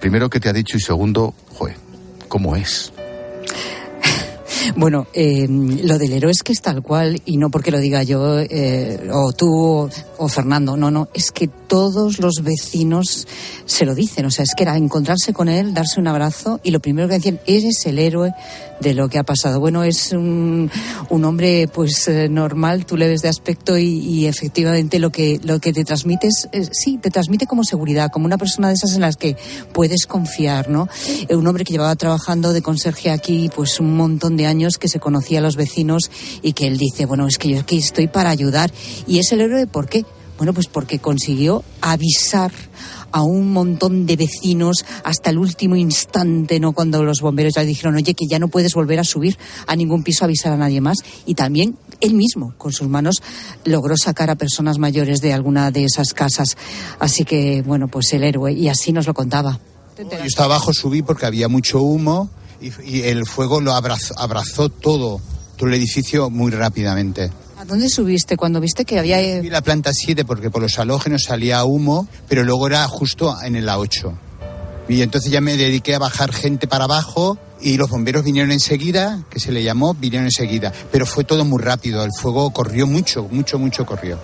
Primero, 0.00 0.30
¿qué 0.30 0.40
te 0.40 0.48
ha 0.48 0.52
dicho? 0.52 0.76
Y 0.76 0.80
segundo, 0.80 1.34
joder, 1.52 1.76
¿cómo 2.28 2.56
es? 2.56 2.93
Bueno, 4.76 5.06
eh, 5.12 5.46
lo 5.48 5.98
del 5.98 6.12
héroe 6.12 6.30
es 6.30 6.42
que 6.42 6.52
es 6.52 6.60
tal 6.60 6.82
cual, 6.82 7.20
y 7.24 7.36
no 7.36 7.50
porque 7.50 7.70
lo 7.70 7.78
diga 7.78 8.02
yo, 8.02 8.38
eh, 8.40 9.08
o 9.12 9.32
tú, 9.32 9.88
o 10.18 10.28
Fernando, 10.28 10.76
no, 10.76 10.90
no, 10.90 11.08
es 11.14 11.30
que 11.30 11.48
todos 11.48 12.18
los 12.18 12.42
vecinos 12.42 13.26
se 13.66 13.84
lo 13.84 13.94
dicen, 13.94 14.26
o 14.26 14.30
sea, 14.30 14.44
es 14.44 14.54
que 14.56 14.62
era 14.62 14.76
encontrarse 14.76 15.32
con 15.32 15.48
él, 15.48 15.74
darse 15.74 16.00
un 16.00 16.08
abrazo, 16.08 16.60
y 16.62 16.70
lo 16.70 16.80
primero 16.80 17.08
que 17.08 17.14
decían, 17.14 17.40
eres 17.46 17.84
el 17.86 17.98
héroe 17.98 18.32
de 18.80 18.94
lo 18.94 19.08
que 19.08 19.18
ha 19.18 19.22
pasado. 19.22 19.60
Bueno, 19.60 19.84
es 19.84 20.12
un, 20.12 20.70
un 21.08 21.24
hombre 21.24 21.68
pues 21.72 22.06
eh, 22.08 22.28
normal, 22.28 22.86
tú 22.86 22.96
le 22.96 23.08
ves 23.08 23.22
de 23.22 23.28
aspecto 23.28 23.78
y, 23.78 23.84
y, 23.84 24.26
efectivamente 24.26 24.98
lo 24.98 25.10
que, 25.10 25.40
lo 25.42 25.58
que 25.60 25.72
te 25.72 25.84
transmite 25.84 26.28
es, 26.28 26.48
eh, 26.52 26.68
sí, 26.72 26.98
te 26.98 27.10
transmite 27.10 27.46
como 27.46 27.64
seguridad, 27.64 28.10
como 28.10 28.26
una 28.26 28.38
persona 28.38 28.68
de 28.68 28.74
esas 28.74 28.94
en 28.94 29.00
las 29.00 29.16
que 29.16 29.36
puedes 29.72 30.06
confiar, 30.06 30.68
¿no? 30.68 30.88
Eh, 31.28 31.36
un 31.36 31.46
hombre 31.46 31.64
que 31.64 31.72
llevaba 31.72 31.94
trabajando 31.96 32.52
de 32.52 32.62
conserje 32.62 33.10
aquí 33.10 33.50
pues 33.54 33.80
un 33.80 33.96
montón 33.96 34.36
de 34.36 34.46
años, 34.46 34.53
que 34.78 34.88
se 34.88 35.00
conocía 35.00 35.38
a 35.38 35.42
los 35.42 35.56
vecinos 35.56 36.10
y 36.42 36.52
que 36.52 36.66
él 36.66 36.78
dice, 36.78 37.06
bueno, 37.06 37.26
es 37.26 37.38
que 37.38 37.48
yo 37.48 37.60
aquí 37.60 37.78
estoy 37.78 38.08
para 38.08 38.30
ayudar. 38.30 38.72
Y 39.06 39.18
es 39.18 39.32
el 39.32 39.40
héroe, 39.40 39.66
¿por 39.66 39.88
qué? 39.88 40.04
Bueno, 40.36 40.52
pues 40.52 40.66
porque 40.66 40.98
consiguió 40.98 41.62
avisar 41.80 42.50
a 43.12 43.22
un 43.22 43.52
montón 43.52 44.06
de 44.06 44.16
vecinos 44.16 44.84
hasta 45.04 45.30
el 45.30 45.38
último 45.38 45.76
instante, 45.76 46.58
¿no? 46.58 46.72
Cuando 46.72 47.04
los 47.04 47.20
bomberos 47.20 47.54
ya 47.54 47.62
dijeron, 47.62 47.94
oye, 47.94 48.14
que 48.14 48.26
ya 48.26 48.40
no 48.40 48.48
puedes 48.48 48.74
volver 48.74 48.98
a 48.98 49.04
subir 49.04 49.38
a 49.68 49.76
ningún 49.76 50.02
piso 50.02 50.24
avisar 50.24 50.52
a 50.52 50.56
nadie 50.56 50.80
más. 50.80 50.98
Y 51.24 51.34
también 51.34 51.76
él 52.00 52.14
mismo, 52.14 52.54
con 52.58 52.72
sus 52.72 52.88
manos, 52.88 53.22
logró 53.64 53.96
sacar 53.96 54.30
a 54.30 54.34
personas 54.34 54.78
mayores 54.78 55.20
de 55.20 55.32
alguna 55.32 55.70
de 55.70 55.84
esas 55.84 56.12
casas. 56.12 56.56
Así 56.98 57.24
que, 57.24 57.62
bueno, 57.62 57.86
pues 57.86 58.12
el 58.12 58.24
héroe. 58.24 58.52
Y 58.52 58.68
así 58.68 58.92
nos 58.92 59.06
lo 59.06 59.14
contaba. 59.14 59.60
Yo 59.96 60.24
estaba 60.24 60.56
abajo, 60.56 60.72
subí 60.72 61.02
porque 61.02 61.26
había 61.26 61.46
mucho 61.48 61.80
humo 61.80 62.30
y, 62.64 62.98
y 62.98 63.02
el 63.02 63.26
fuego 63.26 63.60
lo 63.60 63.74
abrazó, 63.74 64.14
abrazó 64.18 64.68
todo, 64.68 65.20
todo 65.56 65.68
el 65.68 65.74
edificio 65.74 66.30
muy 66.30 66.50
rápidamente. 66.50 67.30
¿A 67.58 67.64
dónde 67.64 67.88
subiste 67.88 68.36
cuando 68.36 68.60
viste 68.60 68.84
que 68.84 68.98
había...? 68.98 69.38
Subí 69.38 69.50
la 69.50 69.62
planta 69.62 69.92
7 69.92 70.24
porque 70.24 70.50
por 70.50 70.62
los 70.62 70.78
halógenos 70.78 71.22
salía 71.22 71.64
humo, 71.64 72.08
pero 72.28 72.42
luego 72.42 72.66
era 72.66 72.86
justo 72.88 73.34
en 73.42 73.64
la 73.64 73.78
8. 73.78 74.12
Y 74.88 75.00
entonces 75.00 75.30
ya 75.30 75.40
me 75.40 75.56
dediqué 75.56 75.94
a 75.94 75.98
bajar 75.98 76.32
gente 76.32 76.66
para 76.66 76.84
abajo 76.84 77.38
y 77.60 77.78
los 77.78 77.88
bomberos 77.88 78.24
vinieron 78.24 78.52
enseguida, 78.52 79.24
que 79.30 79.40
se 79.40 79.50
le 79.50 79.62
llamó, 79.62 79.94
vinieron 79.94 80.26
enseguida. 80.26 80.72
Pero 80.92 81.06
fue 81.06 81.24
todo 81.24 81.44
muy 81.44 81.62
rápido, 81.62 82.04
el 82.04 82.10
fuego 82.20 82.50
corrió 82.50 82.86
mucho, 82.86 83.26
mucho, 83.30 83.58
mucho 83.58 83.86
corrió. 83.86 84.18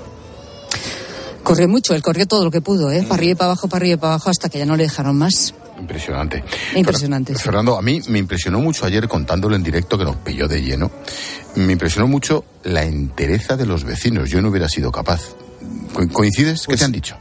Corrió 1.42 1.66
mucho, 1.66 1.94
él 1.94 2.03
corrió 2.03 2.26
todo 2.26 2.44
lo 2.44 2.50
que 2.50 2.61
pudo, 2.61 2.90
¿eh? 2.90 3.03
Para 3.03 3.14
arriba 3.14 3.33
y 3.33 3.35
para 3.37 3.46
abajo, 3.46 3.68
para 3.68 3.83
arriba 3.83 3.94
y 3.94 3.98
para 3.98 4.12
abajo, 4.12 4.29
hasta 4.29 4.50
que 4.50 4.59
ya 4.59 4.66
no 4.66 4.76
le 4.76 4.83
dejaron 4.83 5.16
más. 5.16 5.55
Impresionante. 5.81 6.45
Impresionante. 6.75 7.33
Fer 7.33 7.43
Fernando, 7.43 7.77
a 7.77 7.83
mí 7.83 8.01
me 8.09 8.19
impresionó 8.19 8.61
mucho 8.61 8.87
ayer 8.87 9.09
contándolo 9.09 9.57
en 9.57 9.62
directo, 9.62 9.99
que 9.99 10.05
nos 10.05 10.16
pilló 10.16 10.47
de 10.47 10.62
lleno. 10.62 10.90
Me 11.57 11.73
impresionó 11.73 12.07
mucho 12.07 12.45
la 12.64 12.85
entereza 12.85 13.57
de 13.57 13.66
los 13.66 13.85
vecinos. 13.85 14.31
Yo 14.31 14.40
no 14.40 14.51
hubiera 14.51 14.69
sido 14.69 14.93
capaz. 14.93 15.21
Co 15.93 16.09
¿Coincides? 16.09 16.62
¿Qué 16.62 16.66
Pues 16.66 16.79
te 16.81 16.85
han 16.85 16.93
dicho? 16.93 17.16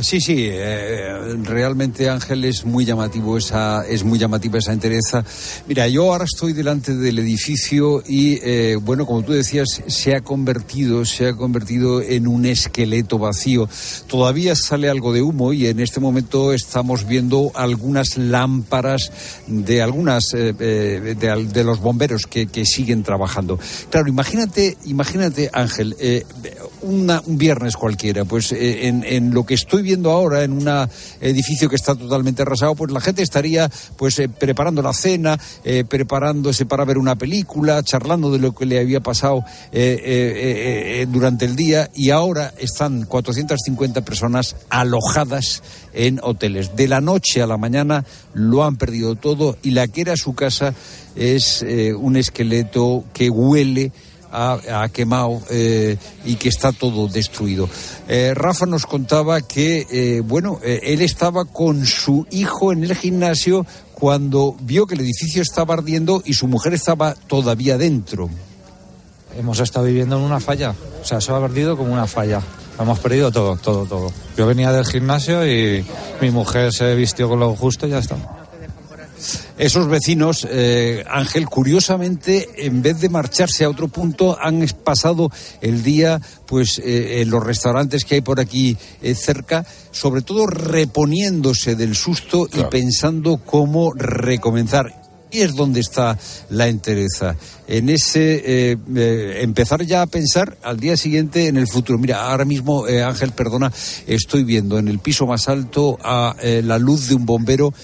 Sí, 0.00 0.20
sí, 0.20 0.48
eh, 0.50 1.36
realmente 1.42 2.08
Ángel 2.08 2.44
es 2.44 2.64
muy 2.64 2.84
llamativo 2.84 3.36
esa, 3.36 3.84
es 3.84 4.04
muy 4.04 4.18
llamativa 4.18 4.58
esa 4.58 4.72
entereza. 4.72 5.24
Mira, 5.66 5.88
yo 5.88 6.12
ahora 6.12 6.24
estoy 6.24 6.52
delante 6.52 6.94
del 6.94 7.18
edificio 7.18 8.02
y 8.06 8.38
eh, 8.42 8.76
bueno, 8.80 9.06
como 9.06 9.22
tú 9.22 9.32
decías, 9.32 9.82
se 9.86 10.14
ha 10.14 10.20
convertido, 10.20 11.04
se 11.04 11.28
ha 11.28 11.34
convertido 11.34 12.00
en 12.00 12.28
un 12.28 12.46
esqueleto 12.46 13.18
vacío. 13.18 13.68
Todavía 14.06 14.54
sale 14.54 14.88
algo 14.88 15.12
de 15.12 15.22
humo 15.22 15.52
y 15.52 15.66
en 15.66 15.80
este 15.80 15.98
momento 15.98 16.52
estamos 16.52 17.06
viendo 17.06 17.50
algunas 17.54 18.16
lámparas 18.16 19.10
de 19.48 19.82
algunas 19.82 20.32
eh, 20.34 20.52
de, 20.52 21.14
de, 21.16 21.64
los 21.64 21.80
bomberos 21.80 22.26
que, 22.26 22.48
siguen 22.64 23.02
trabajando. 23.02 23.58
Claro, 23.90 24.08
imagínate, 24.08 24.76
imagínate 24.84 25.50
Ángel, 25.52 25.96
una, 26.82 27.22
un 27.24 27.38
viernes 27.38 27.76
cualquiera, 27.76 28.24
pues 28.24 28.52
en, 28.52 29.04
en 29.04 29.32
lo 29.32 29.46
que 29.46 29.54
estoy 29.54 29.87
viendo 29.88 30.10
ahora 30.10 30.44
en 30.44 30.52
un 30.52 30.68
edificio 31.22 31.66
que 31.70 31.76
está 31.76 31.94
totalmente 31.94 32.42
arrasado, 32.42 32.74
pues 32.74 32.92
la 32.92 33.00
gente 33.00 33.22
estaría 33.22 33.70
pues 33.96 34.18
eh, 34.18 34.28
preparando 34.28 34.82
la 34.82 34.92
cena, 34.92 35.40
eh, 35.64 35.82
preparándose 35.88 36.66
para 36.66 36.84
ver 36.84 36.98
una 36.98 37.16
película, 37.16 37.82
charlando 37.82 38.30
de 38.30 38.38
lo 38.38 38.54
que 38.54 38.66
le 38.66 38.80
había 38.80 39.00
pasado 39.00 39.42
eh, 39.72 41.06
durante 41.08 41.46
el 41.46 41.56
día 41.56 41.88
y 41.94 42.10
ahora 42.10 42.52
están 42.58 43.06
450 43.06 44.02
personas 44.02 44.56
alojadas 44.68 45.62
en 45.94 46.20
hoteles. 46.22 46.76
De 46.76 46.86
la 46.86 47.00
noche 47.00 47.40
a 47.40 47.46
la 47.46 47.56
mañana 47.56 48.04
lo 48.34 48.64
han 48.64 48.76
perdido 48.76 49.14
todo 49.14 49.56
y 49.62 49.70
la 49.70 49.88
que 49.88 50.02
era 50.02 50.18
su 50.18 50.34
casa 50.34 50.74
es 51.16 51.64
un 51.96 52.16
esqueleto 52.16 53.04
que 53.14 53.30
huele 53.30 53.90
ha, 54.32 54.88
quemado 54.92 55.40
eh, 55.50 55.96
y 56.24 56.36
que 56.36 56.48
está 56.48 56.72
todo 56.72 57.08
destruido. 57.08 57.68
Eh, 58.08 58.32
Rafa 58.34 58.66
nos 58.66 58.86
contaba 58.86 59.40
que, 59.40 59.86
eh, 59.90 60.20
bueno, 60.20 60.60
él 60.62 61.00
estaba 61.02 61.44
con 61.44 61.86
su 61.86 62.26
hijo 62.30 62.72
en 62.72 62.84
el 62.84 62.94
gimnasio 62.94 63.66
cuando 63.94 64.56
vio 64.60 64.86
que 64.86 64.94
el 64.94 65.00
edificio 65.00 65.42
estaba 65.42 65.74
ardiendo 65.74 66.22
y 66.24 66.34
su 66.34 66.46
mujer 66.46 66.74
estaba 66.74 67.14
todavía 67.14 67.78
dentro. 67.78 68.28
Hemos 69.36 69.60
estado 69.60 69.86
viviendo 69.86 70.16
en 70.16 70.22
una 70.22 70.40
falla, 70.40 70.74
o 71.02 71.04
sea, 71.04 71.18
eso 71.18 71.34
ha 71.34 71.40
perdido 71.40 71.76
como 71.76 71.92
una 71.92 72.06
falla. 72.06 72.40
Hemos 72.80 73.00
perdido 73.00 73.32
todo, 73.32 73.56
todo, 73.56 73.86
todo. 73.86 74.12
Yo 74.36 74.46
venía 74.46 74.70
del 74.72 74.86
gimnasio 74.86 75.44
y 75.44 75.84
mi 76.20 76.30
mujer 76.30 76.72
se 76.72 76.94
vistió 76.94 77.28
con 77.28 77.40
lo 77.40 77.56
justo 77.56 77.88
y 77.88 77.90
ya 77.90 77.98
está 77.98 78.16
esos 79.58 79.88
vecinos, 79.88 80.46
eh, 80.48 81.04
Ángel, 81.10 81.46
curiosamente, 81.46 82.48
en 82.64 82.80
vez 82.80 83.00
de 83.00 83.08
marcharse 83.08 83.64
a 83.64 83.70
otro 83.70 83.88
punto, 83.88 84.38
han 84.40 84.64
pasado 84.84 85.30
el 85.60 85.82
día 85.82 86.20
pues 86.46 86.78
eh, 86.78 87.20
en 87.20 87.30
los 87.30 87.42
restaurantes 87.42 88.04
que 88.04 88.16
hay 88.16 88.20
por 88.20 88.40
aquí 88.40 88.76
eh, 89.02 89.14
cerca, 89.14 89.66
sobre 89.90 90.22
todo 90.22 90.46
reponiéndose 90.46 91.74
del 91.74 91.96
susto 91.96 92.46
claro. 92.46 92.68
y 92.68 92.70
pensando 92.70 93.38
cómo 93.38 93.92
recomenzar. 93.92 94.98
Y 95.30 95.40
es 95.40 95.54
donde 95.54 95.80
está 95.80 96.18
la 96.50 96.68
entereza. 96.68 97.36
En 97.66 97.90
ese 97.90 98.70
eh, 98.70 98.78
eh, 98.96 99.38
empezar 99.42 99.82
ya 99.84 100.02
a 100.02 100.06
pensar 100.06 100.56
al 100.62 100.80
día 100.80 100.96
siguiente 100.96 101.48
en 101.48 101.58
el 101.58 101.68
futuro. 101.68 101.98
Mira, 101.98 102.30
ahora 102.30 102.46
mismo, 102.46 102.88
eh, 102.88 103.02
Ángel, 103.02 103.32
perdona, 103.32 103.70
estoy 104.06 104.44
viendo 104.44 104.78
en 104.78 104.88
el 104.88 105.00
piso 105.00 105.26
más 105.26 105.48
alto 105.48 105.98
a 106.02 106.34
la 106.42 106.78
luz 106.78 107.08
de 107.08 107.14
un 107.14 107.26
bombero 107.26 107.74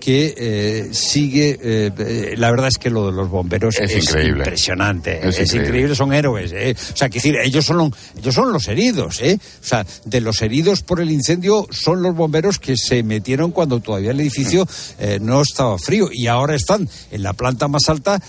que 0.00 0.34
eh, 0.36 0.88
sigue. 0.92 1.58
Eh, 1.62 2.34
la 2.36 2.50
verdad 2.50 2.68
es 2.68 2.78
que 2.78 2.90
lo 2.90 3.06
de 3.06 3.12
los 3.12 3.28
bomberos 3.28 3.78
es, 3.78 3.92
es 3.92 4.04
increíble. 4.04 4.38
impresionante. 4.38 5.18
Es, 5.18 5.38
es 5.38 5.48
increíble. 5.50 5.68
increíble. 5.68 5.94
son 5.94 6.12
héroes. 6.12 6.52
¿eh? 6.52 6.74
O 6.92 6.96
sea, 6.96 7.08
que 7.08 7.18
decir, 7.18 7.36
ellos 7.36 7.66
son, 7.66 7.94
ellos 8.16 8.34
son 8.34 8.52
los 8.52 8.66
heridos. 8.66 9.20
¿eh? 9.20 9.38
O 9.38 9.64
sea, 9.64 9.86
de 10.04 10.20
los 10.20 10.40
heridos 10.42 10.82
por 10.82 11.00
el 11.00 11.10
incendio 11.10 11.66
son 11.70 12.02
los 12.02 12.16
bomberos 12.16 12.58
que 12.58 12.74
se 12.76 13.02
metieron 13.02 13.52
cuando 13.52 13.80
todavía 13.80 14.10
el 14.10 14.20
edificio 14.20 14.66
no 15.20 15.42
estaba 15.42 15.76
frío 15.78 16.08
y 16.10 16.26
ahora 16.26 16.54
están 16.54 16.88
en 17.10 17.22
la 17.22 17.34
planta 17.34 17.68
más 17.68 17.88
alta 17.88 18.20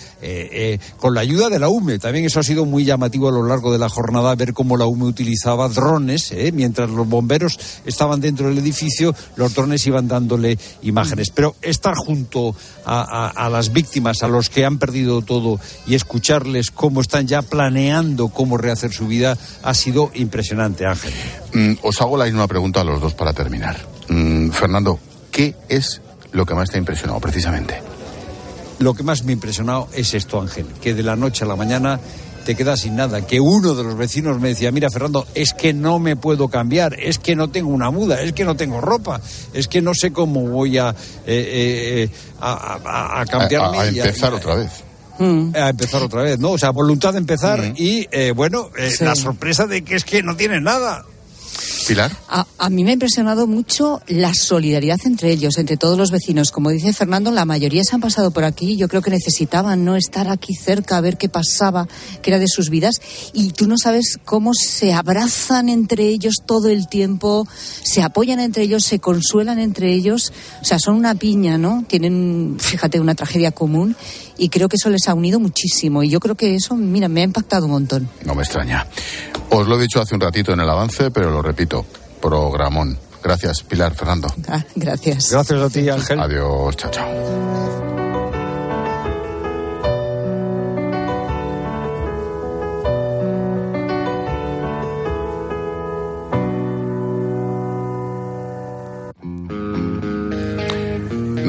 con 0.97 1.13
la 1.13 1.21
ayuda 1.21 1.49
de 1.49 1.59
la 1.59 1.69
UME. 1.69 1.99
También 1.99 2.25
eso 2.25 2.39
ha 2.41 2.43
sido 2.43 2.65
muy 2.65 2.83
llamativo 2.83 3.29
a 3.29 3.31
lo 3.31 3.43
largo 3.43 3.71
de 3.71 3.79
la 3.79 3.87
jornada 3.87 4.35
ver 4.35 4.53
cómo 4.53 4.75
la 4.75 4.85
UME 4.85 5.05
utilizaba 5.05 5.69
drones 5.69 6.33
mientras 6.53 6.89
los 6.89 7.07
bomberos 7.07 7.57
estaban 7.85 8.19
dentro 8.19 8.49
del 8.49 8.57
edificio, 8.57 9.15
los 9.37 9.53
drones 9.53 9.87
iban 9.87 10.07
dándole 10.07 10.57
imágenes. 10.81 11.29
Pero 11.29 11.55
estar 11.61 11.95
junto 11.95 12.55
a, 12.85 13.01
a, 13.01 13.27
a, 13.45 13.49
las 13.49 13.71
víctimas, 13.71 14.23
a 14.23 14.27
los 14.27 14.49
que 14.49 14.65
han 14.65 14.77
perdido 14.77 15.21
todo 15.21 15.59
y 15.85 15.95
escucharles 15.95 16.71
cómo 16.71 17.01
están 17.01 17.27
ya 17.27 17.41
planeando 17.41 18.29
cómo 18.29 18.57
rehacer 18.57 18.91
su 18.91 19.07
vida 19.07 19.37
ha 19.63 19.73
sido 19.73 20.11
impresionante, 20.13 20.85
Ángel. 20.85 21.13
Mm, 21.53 21.73
os 21.81 22.01
hago 22.01 22.17
la 22.17 22.25
misma 22.25 22.47
pregunta 22.47 22.81
a 22.81 22.83
los 22.83 23.01
dos 23.01 23.13
para 23.13 23.33
terminar. 23.33 23.77
Mm, 24.07 24.49
Fernando, 24.49 24.99
¿qué 25.31 25.55
es 25.69 26.01
lo 26.31 26.45
que 26.45 26.55
más 26.55 26.69
te 26.69 26.77
ha 26.77 26.79
impresionado 26.79 27.19
precisamente? 27.19 27.81
Lo 28.79 28.93
que 28.93 29.03
más 29.03 29.23
me 29.23 29.31
ha 29.31 29.33
impresionado 29.33 29.89
es 29.93 30.13
esto, 30.13 30.41
Ángel, 30.41 30.65
que 30.81 30.93
de 30.93 31.03
la 31.03 31.15
noche 31.15 31.43
a 31.43 31.47
la 31.47 31.55
mañana 31.55 31.99
te 32.45 32.55
quedas 32.55 32.81
sin 32.81 32.95
nada. 32.95 33.25
Que 33.25 33.39
uno 33.39 33.73
de 33.73 33.83
los 33.83 33.95
vecinos 33.97 34.39
me 34.39 34.49
decía, 34.49 34.71
mira 34.71 34.89
Fernando, 34.89 35.25
es 35.35 35.53
que 35.53 35.73
no 35.73 35.99
me 35.99 36.15
puedo 36.15 36.47
cambiar, 36.49 36.99
es 36.99 37.17
que 37.19 37.35
no 37.35 37.49
tengo 37.49 37.69
una 37.69 37.91
muda, 37.91 38.21
es 38.21 38.33
que 38.33 38.43
no 38.43 38.55
tengo 38.55 38.81
ropa, 38.81 39.21
es 39.53 39.67
que 39.67 39.81
no 39.81 39.93
sé 39.93 40.11
cómo 40.11 40.41
voy 40.47 40.77
a, 40.77 40.89
eh, 41.25 42.07
eh, 42.07 42.09
a, 42.39 42.79
a, 42.83 43.21
a, 43.21 43.25
cambiarme. 43.25 43.77
A, 43.77 43.87
empezar 43.87 44.33
y 44.33 44.35
otra 44.35 44.55
vez. 44.55 44.71
Mm. 45.19 45.55
a 45.55 45.69
empezar 45.69 46.01
otra 46.01 46.23
vez, 46.23 46.39
¿no? 46.39 46.51
O 46.51 46.57
sea, 46.57 46.71
voluntad 46.71 47.11
de 47.13 47.19
empezar 47.19 47.73
y, 47.75 48.07
eh, 48.11 48.31
bueno, 48.35 48.69
eh, 48.77 48.89
Sí. 48.89 49.03
la 49.03 49.15
sorpresa 49.15 49.67
de 49.67 49.83
que 49.83 49.95
es 49.95 50.03
que 50.03 50.23
no 50.23 50.35
tienen 50.35 50.63
nada. 50.63 51.05
A, 52.29 52.45
a 52.57 52.69
mí 52.69 52.83
me 52.83 52.91
ha 52.91 52.93
impresionado 52.93 53.47
mucho 53.47 54.01
la 54.07 54.33
solidaridad 54.33 54.99
entre 55.05 55.31
ellos, 55.31 55.57
entre 55.57 55.77
todos 55.77 55.97
los 55.97 56.11
vecinos. 56.11 56.51
Como 56.51 56.69
dice 56.69 56.93
Fernando, 56.93 57.31
la 57.31 57.45
mayoría 57.45 57.83
se 57.83 57.95
han 57.95 58.01
pasado 58.01 58.31
por 58.31 58.43
aquí. 58.43 58.77
Yo 58.77 58.87
creo 58.87 59.01
que 59.01 59.11
necesitaban 59.11 59.83
no 59.83 59.95
estar 59.95 60.27
aquí 60.29 60.53
cerca 60.53 60.97
a 60.97 61.01
ver 61.01 61.17
qué 61.17 61.29
pasaba, 61.29 61.87
qué 62.21 62.29
era 62.29 62.39
de 62.39 62.47
sus 62.47 62.69
vidas. 62.69 62.95
Y 63.33 63.51
tú 63.51 63.67
no 63.67 63.77
sabes 63.77 64.17
cómo 64.23 64.51
se 64.53 64.93
abrazan 64.93 65.69
entre 65.69 66.05
ellos 66.05 66.35
todo 66.45 66.69
el 66.69 66.87
tiempo, 66.87 67.47
se 67.83 68.01
apoyan 68.01 68.39
entre 68.39 68.63
ellos, 68.63 68.83
se 68.83 68.99
consuelan 68.99 69.59
entre 69.59 69.93
ellos. 69.93 70.31
O 70.61 70.65
sea, 70.65 70.79
son 70.79 70.95
una 70.95 71.15
piña, 71.15 71.57
¿no? 71.57 71.83
Tienen, 71.87 72.57
fíjate, 72.59 72.99
una 72.99 73.15
tragedia 73.15 73.51
común. 73.51 73.95
Y 74.41 74.49
creo 74.49 74.67
que 74.67 74.75
eso 74.75 74.89
les 74.89 75.07
ha 75.07 75.13
unido 75.13 75.39
muchísimo. 75.39 76.01
Y 76.01 76.09
yo 76.09 76.19
creo 76.19 76.33
que 76.33 76.55
eso, 76.55 76.75
mira, 76.75 77.07
me 77.07 77.21
ha 77.21 77.23
impactado 77.23 77.65
un 77.65 77.73
montón. 77.73 78.09
No 78.25 78.33
me 78.33 78.41
extraña. 78.41 78.87
Os 79.51 79.67
lo 79.67 79.77
he 79.77 79.81
dicho 79.83 80.01
hace 80.01 80.15
un 80.15 80.21
ratito 80.21 80.51
en 80.51 80.61
el 80.61 80.67
avance, 80.67 81.11
pero 81.11 81.29
lo 81.29 81.43
repito. 81.43 81.85
Programón. 82.19 82.97
Gracias, 83.23 83.61
Pilar, 83.61 83.93
Fernando. 83.93 84.33
Ah, 84.47 84.65
gracias. 84.73 85.29
Gracias 85.29 85.61
a 85.61 85.69
ti, 85.69 85.87
Ángel. 85.87 86.19
Adiós, 86.19 86.75
chao, 86.75 86.89
chao. 86.89 88.10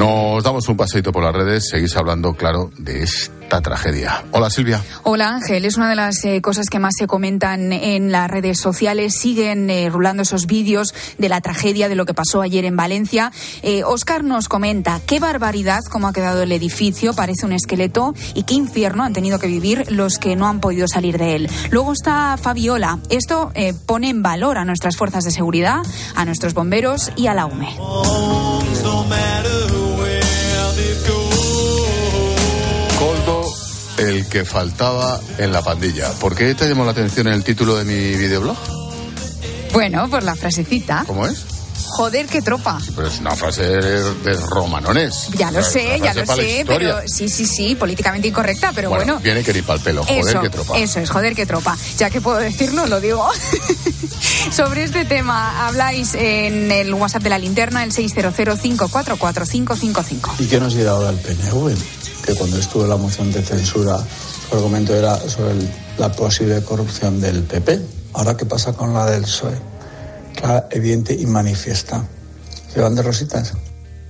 Nos 0.03 0.43
damos 0.43 0.67
un 0.67 0.75
paseito 0.75 1.13
por 1.13 1.23
las 1.23 1.33
redes, 1.33 1.69
seguís 1.69 1.95
hablando, 1.95 2.33
claro, 2.33 2.71
de 2.77 3.03
esta 3.03 3.61
tragedia. 3.61 4.25
Hola, 4.31 4.49
Silvia. 4.49 4.83
Hola 5.03 5.29
Ángel, 5.29 5.63
es 5.63 5.77
una 5.77 5.89
de 5.89 5.95
las 5.95 6.25
eh, 6.25 6.41
cosas 6.41 6.69
que 6.69 6.77
más 6.77 6.95
se 6.99 7.07
comentan 7.07 7.71
en 7.71 8.11
las 8.11 8.29
redes 8.29 8.59
sociales. 8.59 9.15
Siguen 9.15 9.69
eh, 9.69 9.89
rulando 9.89 10.23
esos 10.23 10.45
vídeos 10.45 10.93
de 11.17 11.29
la 11.29 11.39
tragedia 11.39 11.87
de 11.87 11.95
lo 11.95 12.05
que 12.05 12.13
pasó 12.13 12.41
ayer 12.41 12.65
en 12.65 12.75
Valencia. 12.75 13.31
Eh, 13.61 13.85
Oscar 13.85 14.25
nos 14.25 14.49
comenta 14.49 14.99
qué 15.07 15.21
barbaridad 15.21 15.79
cómo 15.89 16.09
ha 16.09 16.13
quedado 16.13 16.43
el 16.43 16.51
edificio, 16.51 17.13
parece 17.13 17.45
un 17.45 17.53
esqueleto 17.53 18.13
y 18.33 18.43
qué 18.43 18.55
infierno 18.55 19.05
han 19.05 19.13
tenido 19.13 19.39
que 19.39 19.47
vivir 19.47 19.89
los 19.89 20.17
que 20.17 20.35
no 20.35 20.49
han 20.49 20.59
podido 20.59 20.89
salir 20.89 21.17
de 21.17 21.37
él. 21.37 21.49
Luego 21.71 21.93
está 21.93 22.35
Fabiola. 22.35 22.99
Esto 23.09 23.53
eh, 23.55 23.73
pone 23.73 24.09
en 24.09 24.21
valor 24.21 24.57
a 24.57 24.65
nuestras 24.65 24.97
fuerzas 24.97 25.23
de 25.23 25.31
seguridad, 25.31 25.79
a 26.13 26.25
nuestros 26.25 26.53
bomberos 26.53 27.09
y 27.15 27.27
a 27.27 27.33
la 27.33 27.45
UME. 27.45 27.77
El 33.97 34.27
que 34.27 34.45
faltaba 34.45 35.19
en 35.37 35.51
la 35.51 35.61
pandilla. 35.61 36.11
¿Por 36.13 36.35
qué 36.35 36.55
te 36.55 36.67
llamó 36.67 36.85
la 36.85 36.91
atención 36.91 37.27
el 37.27 37.43
título 37.43 37.77
de 37.77 37.85
mi 37.85 38.17
videoblog? 38.17 38.57
Bueno, 39.73 40.09
por 40.09 40.23
la 40.23 40.35
frasecita. 40.35 41.03
¿Cómo 41.07 41.27
es? 41.27 41.45
Joder, 41.95 42.25
qué 42.25 42.41
tropa. 42.41 42.79
Pero 42.95 43.07
es 43.07 43.19
una 43.19 43.35
frase 43.35 43.61
de, 43.63 44.33
romanones. 44.49 45.29
Ya 45.37 45.51
lo 45.51 45.61
sé, 45.61 45.99
ya 46.01 46.13
lo 46.13 46.25
para 46.25 46.41
sé, 46.41 46.63
pero 46.65 47.01
sí, 47.05 47.29
sí, 47.29 47.45
sí, 47.45 47.75
políticamente 47.75 48.27
incorrecta, 48.27 48.71
pero 48.73 48.89
bueno. 48.89 49.19
Viene 49.19 49.43
que 49.43 49.53
ni 49.53 49.61
pa'l 49.61 49.79
pelo. 49.79 50.03
Joder, 50.03 50.27
eso, 50.27 50.41
qué 50.41 50.49
tropa. 50.49 50.79
eso 50.79 50.99
es, 50.99 51.09
joder, 51.09 51.35
qué 51.35 51.45
tropa. 51.45 51.77
Ya 51.97 52.09
que 52.09 52.19
puedo 52.19 52.39
decirlo, 52.39 52.87
lo 52.87 52.99
digo. 52.99 53.29
Sobre 54.51 54.83
este 54.83 55.05
tema 55.05 55.67
habláis 55.67 56.15
en 56.15 56.71
el 56.71 56.91
WhatsApp 56.93 57.21
de 57.21 57.29
la 57.29 57.37
linterna, 57.37 57.83
el 57.83 57.91
600544555. 57.91 60.31
¿Y 60.39 60.47
qué 60.47 60.59
nos 60.59 60.73
dirá 60.73 60.91
ahora 60.91 61.11
el 61.11 61.17
PNV? 61.17 61.75
Que 62.25 62.35
cuando 62.35 62.57
estuvo 62.57 62.87
la 62.87 62.97
moción 62.97 63.31
de 63.31 63.41
censura, 63.41 63.97
su 64.49 64.55
argumento 64.55 64.95
era 64.95 65.17
sobre 65.17 65.55
la 65.97 66.11
posible 66.11 66.61
corrupción 66.63 67.19
del 67.19 67.43
PP. 67.43 67.81
Ahora, 68.13 68.37
¿qué 68.37 68.45
pasa 68.45 68.73
con 68.73 68.93
la 68.93 69.05
del 69.09 69.23
PSOE? 69.23 69.57
Clara, 70.35 70.67
evidente 70.71 71.13
y 71.13 71.25
manifiesta. 71.25 72.05
¿Se 72.73 72.81
van 72.81 72.95
de 72.95 73.01
rositas? 73.01 73.53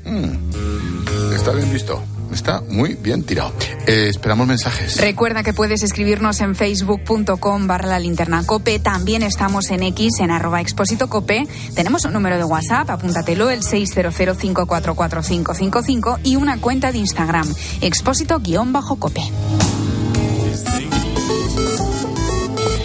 Mm. 0.06 1.34
Está 1.34 1.52
bien 1.52 1.72
visto. 1.72 2.02
Está 2.34 2.62
muy 2.62 2.96
bien 2.96 3.24
tirado. 3.24 3.54
Eh, 3.88 4.08
esperamos 4.10 4.48
mensajes. 4.48 5.00
Recuerda 5.00 5.44
que 5.44 5.54
puedes 5.54 5.84
escribirnos 5.84 6.42
en 6.42 6.56
facebook.com 6.56 7.68
barra 7.68 7.88
la 7.88 8.00
linterna 8.00 8.44
cope. 8.46 8.80
También 8.80 9.24
estamos 9.24 9.70
en 9.72 9.84
X, 9.84 10.20
en 10.20 10.32
arroba 10.32 10.60
expósito 10.62 11.08
cope. 11.10 11.48
Tenemos 11.76 12.04
un 12.06 12.14
número 12.14 12.38
de 12.38 12.44
WhatsApp, 12.44 12.90
apúntatelo, 12.90 13.50
el 13.50 13.62
600544555 13.62 16.20
y 16.24 16.36
una 16.36 16.60
cuenta 16.60 16.92
de 16.92 16.98
Instagram, 17.00 17.52
expósito-cope. 17.82 19.22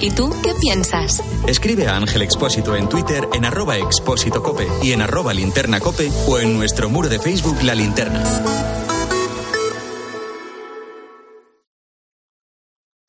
¿Y 0.00 0.10
tú 0.10 0.30
qué 0.42 0.52
piensas? 0.60 1.22
Escribe 1.46 1.88
a 1.88 1.96
Ángel 1.96 2.22
Expósito 2.22 2.76
en 2.76 2.88
Twitter 2.88 3.28
en 3.32 3.44
arroba 3.44 3.76
expósito 3.76 4.42
cope 4.42 4.68
y 4.82 4.92
en 4.92 5.02
arroba 5.02 5.34
linterna 5.34 5.80
cope 5.80 6.10
o 6.28 6.38
en 6.38 6.56
nuestro 6.56 6.88
muro 6.88 7.08
de 7.08 7.18
Facebook 7.18 7.62
La 7.62 7.74
Linterna. 7.74 8.22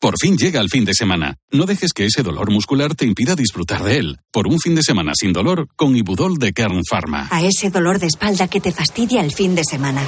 Por 0.09 0.17
fin 0.17 0.37
llega 0.37 0.59
el 0.59 0.69
fin 0.69 0.85
de 0.85 0.95
semana. 0.95 1.35
No 1.51 1.67
dejes 1.67 1.93
que 1.93 2.07
ese 2.07 2.23
dolor 2.23 2.49
muscular 2.49 2.95
te 2.95 3.05
impida 3.05 3.35
disfrutar 3.35 3.83
de 3.83 3.97
él. 3.97 4.17
Por 4.31 4.47
un 4.47 4.59
fin 4.59 4.73
de 4.73 4.81
semana 4.81 5.11
sin 5.13 5.31
dolor, 5.31 5.67
con 5.75 5.95
Ibudol 5.95 6.39
de 6.39 6.51
Kern 6.51 6.81
Pharma. 6.83 7.27
A 7.29 7.43
ese 7.43 7.69
dolor 7.69 7.99
de 7.99 8.07
espalda 8.07 8.47
que 8.47 8.59
te 8.59 8.71
fastidia 8.71 9.21
el 9.21 9.31
fin 9.31 9.53
de 9.53 9.63
semana. 9.63 10.01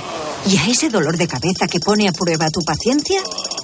Y 0.47 0.57
a 0.57 0.65
ese 0.65 0.89
dolor 0.89 1.17
de 1.17 1.27
cabeza 1.27 1.67
que 1.67 1.79
pone 1.79 2.07
a 2.07 2.13
prueba 2.13 2.49
tu 2.49 2.61
paciencia, 2.61 3.21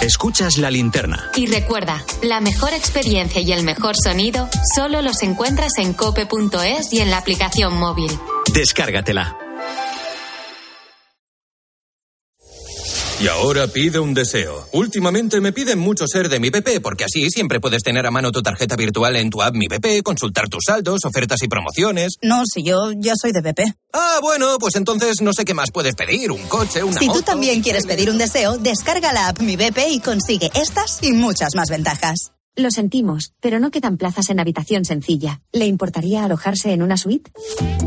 Escuchas 0.00 0.58
La 0.58 0.70
Linterna. 0.70 1.30
Y 1.36 1.46
recuerda, 1.46 2.04
la 2.22 2.40
mejor 2.40 2.74
experiencia 2.74 3.40
y 3.40 3.52
el 3.52 3.64
mejor 3.64 3.96
sonido 3.96 4.48
solo 4.74 5.00
los 5.00 5.22
encuentras 5.22 5.78
en 5.78 5.94
cope.es 5.94 6.92
y 6.92 7.00
en 7.00 7.10
la 7.10 7.18
aplicación 7.18 7.74
móvil. 7.74 8.10
Descárgatela. 8.52 9.38
Y 13.18 13.28
ahora 13.28 13.66
pide 13.66 13.98
un 13.98 14.12
deseo. 14.12 14.68
Últimamente 14.72 15.40
me 15.40 15.50
piden 15.50 15.78
mucho 15.78 16.06
ser 16.06 16.28
de 16.28 16.38
mi 16.38 16.50
PP, 16.50 16.82
porque 16.82 17.04
así 17.04 17.30
siempre 17.30 17.60
puedes 17.60 17.82
tener 17.82 18.04
a 18.04 18.10
mano 18.10 18.30
tu 18.30 18.42
tarjeta 18.42 18.76
virtual 18.76 19.16
en 19.16 19.30
tu 19.30 19.42
app 19.42 19.54
Mi 19.54 19.68
PP, 19.68 20.02
consultar 20.02 20.50
tus 20.50 20.64
saldos, 20.66 21.00
ofertas 21.06 21.42
y 21.42 21.48
promociones. 21.48 22.18
No, 22.20 22.42
si 22.44 22.62
yo 22.62 22.92
ya 22.94 23.14
soy 23.18 23.32
de 23.32 23.40
BP. 23.40 23.74
Ah, 23.98 24.18
bueno, 24.20 24.58
pues 24.60 24.76
entonces 24.76 25.22
no 25.22 25.32
sé 25.32 25.46
qué 25.46 25.54
más 25.54 25.70
puedes 25.70 25.94
pedir, 25.94 26.30
un 26.30 26.42
coche, 26.48 26.84
una 26.84 26.98
Si 26.98 27.08
tú 27.08 27.22
también 27.22 27.62
quieres 27.62 27.86
pedir 27.86 28.10
un 28.10 28.18
deseo, 28.18 28.58
descarga 28.58 29.14
la 29.14 29.28
app 29.28 29.40
Mi 29.40 29.56
BP 29.56 29.88
y 29.90 30.00
consigue 30.00 30.50
estas 30.54 31.02
y 31.02 31.12
muchas 31.12 31.54
más 31.54 31.70
ventajas. 31.70 32.32
Lo 32.56 32.70
sentimos, 32.70 33.32
pero 33.40 33.58
no 33.58 33.70
quedan 33.70 33.96
plazas 33.96 34.28
en 34.28 34.38
habitación 34.38 34.84
sencilla. 34.84 35.40
¿Le 35.52 35.66
importaría 35.66 36.24
alojarse 36.24 36.72
en 36.72 36.82
una 36.82 36.98
suite? 36.98 37.30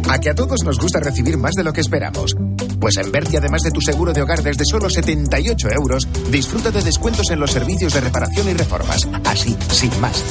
A 0.09 0.19
que 0.19 0.31
a 0.31 0.35
todos 0.35 0.63
nos 0.63 0.79
gusta 0.79 0.99
recibir 0.99 1.37
más 1.37 1.53
de 1.53 1.63
lo 1.63 1.73
que 1.73 1.81
esperamos. 1.81 2.35
Pues 2.79 2.97
en 2.97 3.11
Berti, 3.11 3.37
además 3.37 3.61
de 3.61 3.71
tu 3.71 3.81
seguro 3.81 4.11
de 4.11 4.23
hogar 4.23 4.41
desde 4.41 4.65
solo 4.65 4.89
78 4.89 5.69
euros, 5.71 6.07
disfruta 6.31 6.71
de 6.71 6.83
descuentos 6.83 7.29
en 7.29 7.39
los 7.39 7.51
servicios 7.51 7.93
de 7.93 8.01
reparación 8.01 8.49
y 8.49 8.53
reformas. 8.53 9.07
Así, 9.25 9.55
sin 9.71 9.99
más. 10.01 10.23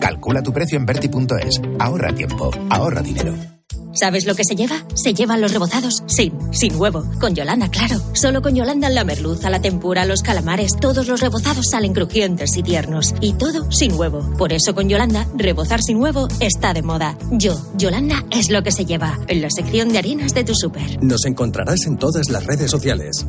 Calcula 0.00 0.42
tu 0.42 0.52
precio 0.52 0.78
en 0.78 0.86
Berti.es. 0.86 1.60
Ahorra 1.78 2.14
tiempo, 2.14 2.50
ahorra 2.70 3.02
dinero. 3.02 3.55
¿Sabes 3.98 4.26
lo 4.26 4.34
que 4.34 4.44
se 4.44 4.54
lleva? 4.54 4.84
Se 4.94 5.14
llevan 5.14 5.40
los 5.40 5.52
rebozados 5.52 6.02
sin, 6.06 6.34
sin 6.52 6.76
huevo. 6.76 7.02
Con 7.18 7.34
Yolanda, 7.34 7.70
claro. 7.70 7.98
Solo 8.12 8.42
con 8.42 8.54
Yolanda 8.54 8.90
la 8.90 9.04
merluza, 9.04 9.48
la 9.48 9.62
tempura, 9.62 10.04
los 10.04 10.20
calamares, 10.20 10.76
todos 10.78 11.08
los 11.08 11.20
rebozados 11.20 11.70
salen 11.70 11.94
crujientes 11.94 12.56
y 12.58 12.62
tiernos. 12.62 13.14
Y 13.22 13.32
todo 13.32 13.70
sin 13.72 13.94
huevo. 13.94 14.34
Por 14.36 14.52
eso 14.52 14.74
con 14.74 14.90
Yolanda, 14.90 15.26
rebozar 15.34 15.80
sin 15.82 15.96
huevo 15.96 16.28
está 16.40 16.74
de 16.74 16.82
moda. 16.82 17.16
Yo, 17.30 17.58
Yolanda, 17.78 18.22
es 18.30 18.50
lo 18.50 18.62
que 18.62 18.70
se 18.70 18.84
lleva. 18.84 19.18
En 19.28 19.40
la 19.40 19.48
sección 19.50 19.88
de 19.88 19.98
harinas 19.98 20.34
de 20.34 20.44
tu 20.44 20.54
súper. 20.54 21.02
Nos 21.02 21.24
encontrarás 21.24 21.86
en 21.86 21.96
todas 21.96 22.28
las 22.28 22.44
redes 22.44 22.70
sociales. 22.70 23.26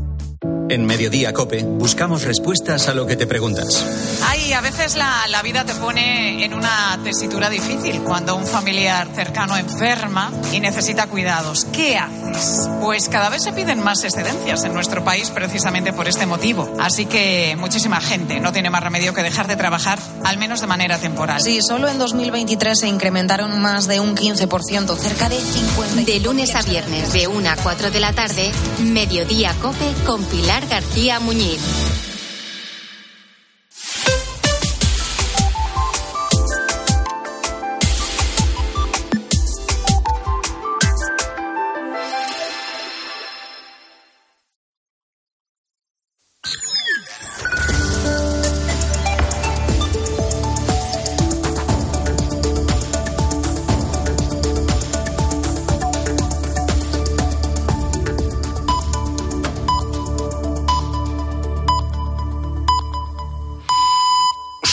En 0.69 0.85
Mediodía 0.85 1.31
Cope 1.31 1.63
buscamos 1.63 2.25
respuestas 2.25 2.89
a 2.89 2.93
lo 2.93 3.07
que 3.07 3.15
te 3.15 3.25
preguntas. 3.25 4.19
Ay, 4.25 4.51
a 4.51 4.59
veces 4.59 4.97
la, 4.97 5.25
la, 5.29 5.41
vida 5.41 5.63
te 5.63 5.73
pone 5.75 6.43
en 6.43 6.53
una 6.53 6.99
tesitura 7.05 7.49
difícil 7.49 8.01
cuando 8.01 8.35
un 8.35 8.45
familiar 8.45 9.07
cercano 9.15 9.55
enferma 9.55 10.29
y 10.57 10.59
necesita 10.59 11.07
cuidados. 11.07 11.65
¿Qué 11.71 11.97
haces? 11.97 12.67
Pues 12.81 13.09
cada 13.09 13.29
vez 13.29 13.43
se 13.43 13.53
piden 13.53 13.83
más 13.83 14.03
excedencias 14.03 14.63
en 14.63 14.73
nuestro 14.73 15.03
país 15.03 15.29
precisamente 15.29 15.93
por 15.93 16.07
este 16.07 16.25
motivo. 16.25 16.67
Así 16.79 17.05
que 17.05 17.55
muchísima 17.57 18.01
gente 18.01 18.39
no 18.39 18.51
tiene 18.51 18.71
más 18.71 18.81
remedio 18.81 19.13
que 19.13 19.21
dejar 19.21 19.47
de 19.47 19.55
trabajar, 19.55 19.99
al 20.25 20.37
menos 20.37 20.59
de 20.61 20.67
manera 20.67 20.97
temporal. 20.97 21.41
Sí, 21.41 21.59
solo 21.61 21.87
en 21.87 21.99
2023 21.99 22.79
se 22.79 22.87
incrementaron 22.87 23.61
más 23.61 23.87
de 23.87 23.99
un 23.99 24.15
15%, 24.15 24.97
cerca 24.97 25.29
de 25.29 25.39
50. 25.39 26.11
De 26.11 26.19
lunes 26.19 26.55
a 26.55 26.63
viernes, 26.63 27.13
de 27.13 27.27
1 27.27 27.49
a 27.49 27.55
4 27.55 27.91
de 27.91 27.99
la 27.99 28.13
tarde, 28.13 28.51
Mediodía 28.79 29.53
Cope 29.61 29.93
con 30.05 30.23
Pilar 30.25 30.65
García 30.67 31.19
Muñiz. 31.19 32.06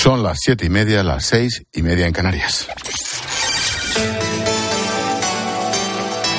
Son 0.04 0.22
las 0.22 0.36
siete 0.38 0.66
y 0.66 0.68
media, 0.68 1.02
las 1.02 1.24
seis 1.24 1.62
y 1.72 1.80
media 1.80 2.06
en 2.06 2.12
Canarias. 2.12 2.66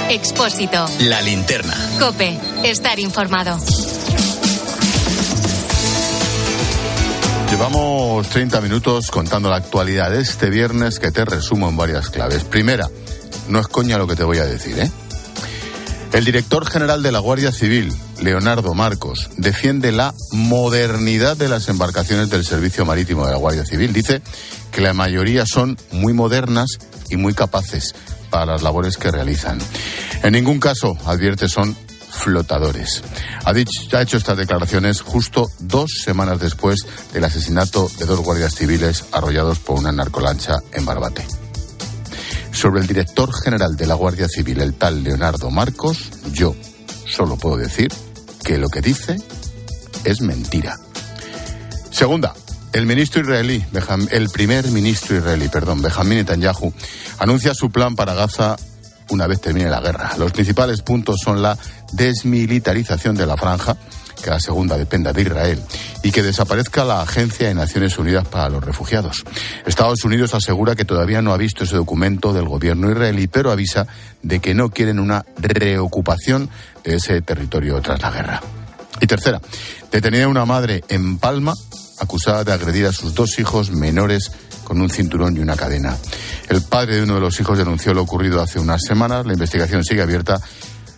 Expósito. 0.07 0.87
La 0.99 1.19
linterna. 1.23 1.73
Cope. 1.97 2.37
Estar 2.63 2.99
informado. 2.99 3.57
Llevamos 7.49 8.29
30 8.29 8.61
minutos 8.61 9.09
contando 9.09 9.49
la 9.49 9.55
actualidad 9.55 10.11
de 10.11 10.21
este 10.21 10.51
viernes 10.51 10.99
que 10.99 11.09
te 11.09 11.25
resumo 11.25 11.67
en 11.67 11.75
varias 11.75 12.11
claves. 12.11 12.43
Primera, 12.43 12.87
no 13.49 13.59
es 13.59 13.67
coña 13.67 13.97
lo 13.97 14.05
que 14.05 14.15
te 14.15 14.23
voy 14.23 14.37
a 14.37 14.45
decir, 14.45 14.77
¿eh? 14.77 14.91
El 16.15 16.23
director 16.23 16.65
general 16.65 17.03
de 17.03 17.11
la 17.11 17.19
Guardia 17.19 17.51
Civil, 17.51 17.93
Leonardo 18.21 18.73
Marcos, 18.73 19.29
defiende 19.35 19.91
la 19.91 20.13
modernidad 20.31 21.35
de 21.35 21.49
las 21.49 21.67
embarcaciones 21.67 22.29
del 22.29 22.45
Servicio 22.45 22.85
Marítimo 22.85 23.25
de 23.25 23.33
la 23.33 23.37
Guardia 23.37 23.65
Civil. 23.65 23.91
Dice 23.91 24.21
que 24.71 24.79
la 24.79 24.93
mayoría 24.93 25.45
son 25.45 25.77
muy 25.91 26.13
modernas 26.13 26.69
y 27.09 27.17
muy 27.17 27.33
capaces 27.33 27.93
para 28.29 28.45
las 28.45 28.63
labores 28.63 28.95
que 28.95 29.11
realizan. 29.11 29.59
En 30.23 30.31
ningún 30.31 30.61
caso, 30.61 30.97
advierte, 31.05 31.49
son 31.49 31.75
flotadores. 32.09 33.03
Ha, 33.43 33.49
ha 33.49 34.01
hecho 34.01 34.15
estas 34.15 34.37
declaraciones 34.37 35.01
justo 35.01 35.51
dos 35.59 35.99
semanas 36.01 36.39
después 36.39 36.79
del 37.11 37.25
asesinato 37.25 37.91
de 37.99 38.05
dos 38.05 38.21
guardias 38.21 38.55
civiles 38.55 39.03
arrollados 39.11 39.59
por 39.59 39.77
una 39.77 39.91
narcolancha 39.91 40.59
en 40.71 40.85
Barbate 40.85 41.27
sobre 42.55 42.81
el 42.81 42.87
director 42.87 43.31
general 43.43 43.75
de 43.75 43.85
la 43.85 43.95
Guardia 43.95 44.27
Civil, 44.27 44.61
el 44.61 44.73
tal 44.73 45.03
Leonardo 45.03 45.51
Marcos, 45.51 46.09
yo 46.31 46.55
solo 47.07 47.37
puedo 47.37 47.57
decir 47.57 47.91
que 48.43 48.57
lo 48.57 48.69
que 48.69 48.81
dice 48.81 49.17
es 50.03 50.21
mentira. 50.21 50.77
Segunda, 51.91 52.33
el 52.73 52.85
ministro 52.85 53.21
israelí, 53.21 53.63
el 54.11 54.29
primer 54.29 54.69
ministro 54.71 55.17
israelí, 55.17 55.47
perdón, 55.49 55.81
Benjamin 55.81 56.19
Netanyahu, 56.19 56.73
anuncia 57.19 57.53
su 57.53 57.69
plan 57.69 57.95
para 57.95 58.13
Gaza 58.13 58.55
una 59.09 59.27
vez 59.27 59.41
termine 59.41 59.69
la 59.69 59.81
guerra. 59.81 60.11
Los 60.17 60.31
principales 60.31 60.81
puntos 60.81 61.19
son 61.23 61.41
la 61.41 61.57
desmilitarización 61.93 63.15
de 63.15 63.25
la 63.25 63.37
franja, 63.37 63.77
que 64.25 64.31
la 64.31 64.39
segunda 64.39 64.75
dependa 64.75 65.13
de 65.13 65.21
Israel, 65.21 65.61
y 66.01 66.11
que 66.11 66.23
desaparezca 66.23 66.83
la 66.83 67.01
Agencia 67.01 67.47
de 67.47 67.53
Naciones 67.53 67.95
Unidas 67.99 68.27
para 68.27 68.49
los 68.49 68.63
Refugiados. 68.63 69.23
Estados 69.67 70.03
Unidos 70.03 70.33
asegura 70.33 70.75
que 70.75 70.83
todavía 70.83 71.21
no 71.21 71.31
ha 71.31 71.37
visto 71.37 71.63
ese 71.63 71.75
documento 71.75 72.33
del 72.33 72.47
gobierno 72.47 72.89
israelí, 72.89 73.27
pero 73.27 73.51
avisa 73.51 73.85
de 74.23 74.39
que 74.39 74.55
no 74.55 74.69
quieren 74.69 74.99
una 74.99 75.23
reocupación 75.37 76.49
de 76.83 76.95
ese 76.95 77.21
territorio 77.21 77.79
tras 77.81 78.01
la 78.01 78.09
guerra. 78.09 78.41
Y 78.99 79.05
tercera, 79.05 79.39
detenida 79.91 80.27
una 80.27 80.45
madre 80.45 80.83
en 80.89 81.19
Palma 81.19 81.53
acusada 81.99 82.43
de 82.43 82.51
agredir 82.51 82.87
a 82.87 82.93
sus 82.93 83.13
dos 83.13 83.37
hijos 83.37 83.69
menores 83.69 84.31
con 84.63 84.81
un 84.81 84.89
cinturón 84.89 85.37
y 85.37 85.39
una 85.39 85.55
cadena. 85.55 85.95
El 86.49 86.63
padre 86.63 86.95
de 86.95 87.03
uno 87.03 87.15
de 87.15 87.21
los 87.21 87.39
hijos 87.39 87.59
denunció 87.59 87.93
lo 87.93 88.01
ocurrido 88.01 88.41
hace 88.41 88.59
unas 88.59 88.81
semanas. 88.81 89.25
La 89.27 89.33
investigación 89.33 89.83
sigue 89.83 90.01
abierta 90.01 90.39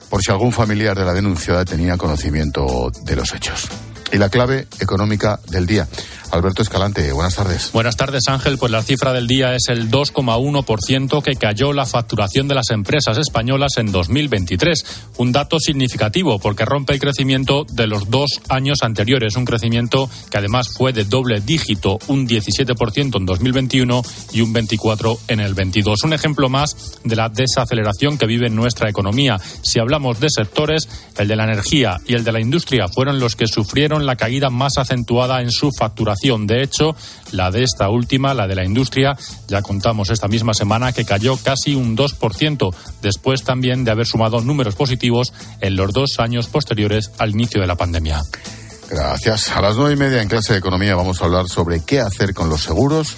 por 0.10 0.22
si 0.22 0.32
algún 0.32 0.52
familiar 0.52 0.98
de 0.98 1.06
la 1.06 1.14
denunciada 1.14 1.66
tenía 1.66 1.98
conocimiento 1.98 2.92
de 3.04 3.16
los 3.16 3.34
hechos. 3.34 3.68
Y 4.12 4.18
la 4.18 4.30
clave 4.30 4.68
económica 4.80 5.40
del 5.50 5.66
día. 5.66 5.88
Alberto 6.32 6.62
Escalante, 6.62 7.12
buenas 7.12 7.36
tardes. 7.36 7.72
Buenas 7.72 7.96
tardes, 7.96 8.28
Ángel. 8.28 8.58
Pues 8.58 8.72
la 8.72 8.82
cifra 8.82 9.14
del 9.14 9.28
día 9.28 9.56
es 9.56 9.70
el 9.70 9.90
2,1% 9.90 11.24
que 11.24 11.36
cayó 11.36 11.72
la 11.72 11.86
facturación 11.86 12.48
de 12.48 12.56
las 12.56 12.70
empresas 12.72 13.18
españolas 13.18 13.78
en 13.78 13.92
2023. 13.92 14.86
Un 15.18 15.32
dato 15.32 15.60
significativo 15.60 16.40
porque 16.40 16.66
rompe 16.66 16.94
el 16.94 17.00
crecimiento 17.00 17.66
de 17.72 17.88
los 17.88 18.10
dos 18.10 18.42
años 18.50 18.80
anteriores. 18.82 19.36
Un 19.38 19.46
crecimiento 19.46 20.10
que 20.30 20.38
además 20.38 20.70
fue 20.76 20.92
de 20.92 21.06
doble 21.06 21.40
dígito, 21.40 22.00
un 22.08 22.28
17% 22.28 23.18
en 23.18 23.26
2021 23.26 24.02
y 24.34 24.42
un 24.42 24.54
24% 24.54 25.20
en 25.30 25.40
el 25.40 25.54
22. 25.54 26.04
Un 26.04 26.14
ejemplo 26.14 26.50
más 26.50 27.00
de 27.04 27.16
la 27.16 27.30
desaceleración 27.30 28.18
que 28.18 28.26
vive 28.26 28.50
nuestra 28.50 28.90
economía. 28.90 29.40
Si 29.62 29.80
hablamos 29.80 30.20
de 30.20 30.30
sectores, 30.30 30.90
el 31.18 31.28
de 31.28 31.36
la 31.36 31.46
energía 31.46 32.02
y 32.06 32.16
el 32.16 32.24
de 32.24 32.32
la 32.32 32.42
industria 32.42 32.88
fueron 32.88 33.20
los 33.20 33.36
que 33.36 33.48
sufrieron 33.48 34.06
la 34.06 34.16
caída 34.16 34.50
más 34.50 34.78
acentuada 34.78 35.42
en 35.42 35.52
su 35.52 35.72
facturación 35.72 36.17
de 36.22 36.64
hecho, 36.64 36.96
la 37.32 37.52
de 37.52 37.64
esta 37.64 37.90
última, 37.90 38.34
la 38.34 38.48
de 38.48 38.56
la 38.56 38.66
industria, 38.66 39.16
ya 39.48 39.62
contamos 39.62 40.10
esta 40.10 40.28
misma 40.28 40.54
semana 40.54 40.92
que 40.92 41.06
cayó 41.06 41.38
casi 41.38 41.76
un 41.76 41.96
2%, 41.96 42.74
después 43.02 43.44
también 43.44 43.84
de 43.84 43.92
haber 43.92 44.06
sumado 44.06 44.42
números 44.42 44.76
positivos 44.76 45.34
en 45.62 45.76
los 45.76 45.94
dos 45.94 46.20
años 46.20 46.48
posteriores 46.48 47.12
al 47.18 47.32
inicio 47.32 47.62
de 47.62 47.68
la 47.68 47.76
pandemia. 47.76 48.22
Gracias. 48.90 49.50
A 49.50 49.62
las 49.62 49.76
nueve 49.76 49.94
y 49.94 49.98
media 49.98 50.22
en 50.22 50.30
clase 50.30 50.54
de 50.54 50.60
economía 50.60 50.96
vamos 50.96 51.22
a 51.22 51.26
hablar 51.26 51.48
sobre 51.48 51.84
qué 51.84 52.00
hacer 52.00 52.34
con 52.34 52.50
los 52.50 52.62
seguros 52.62 53.16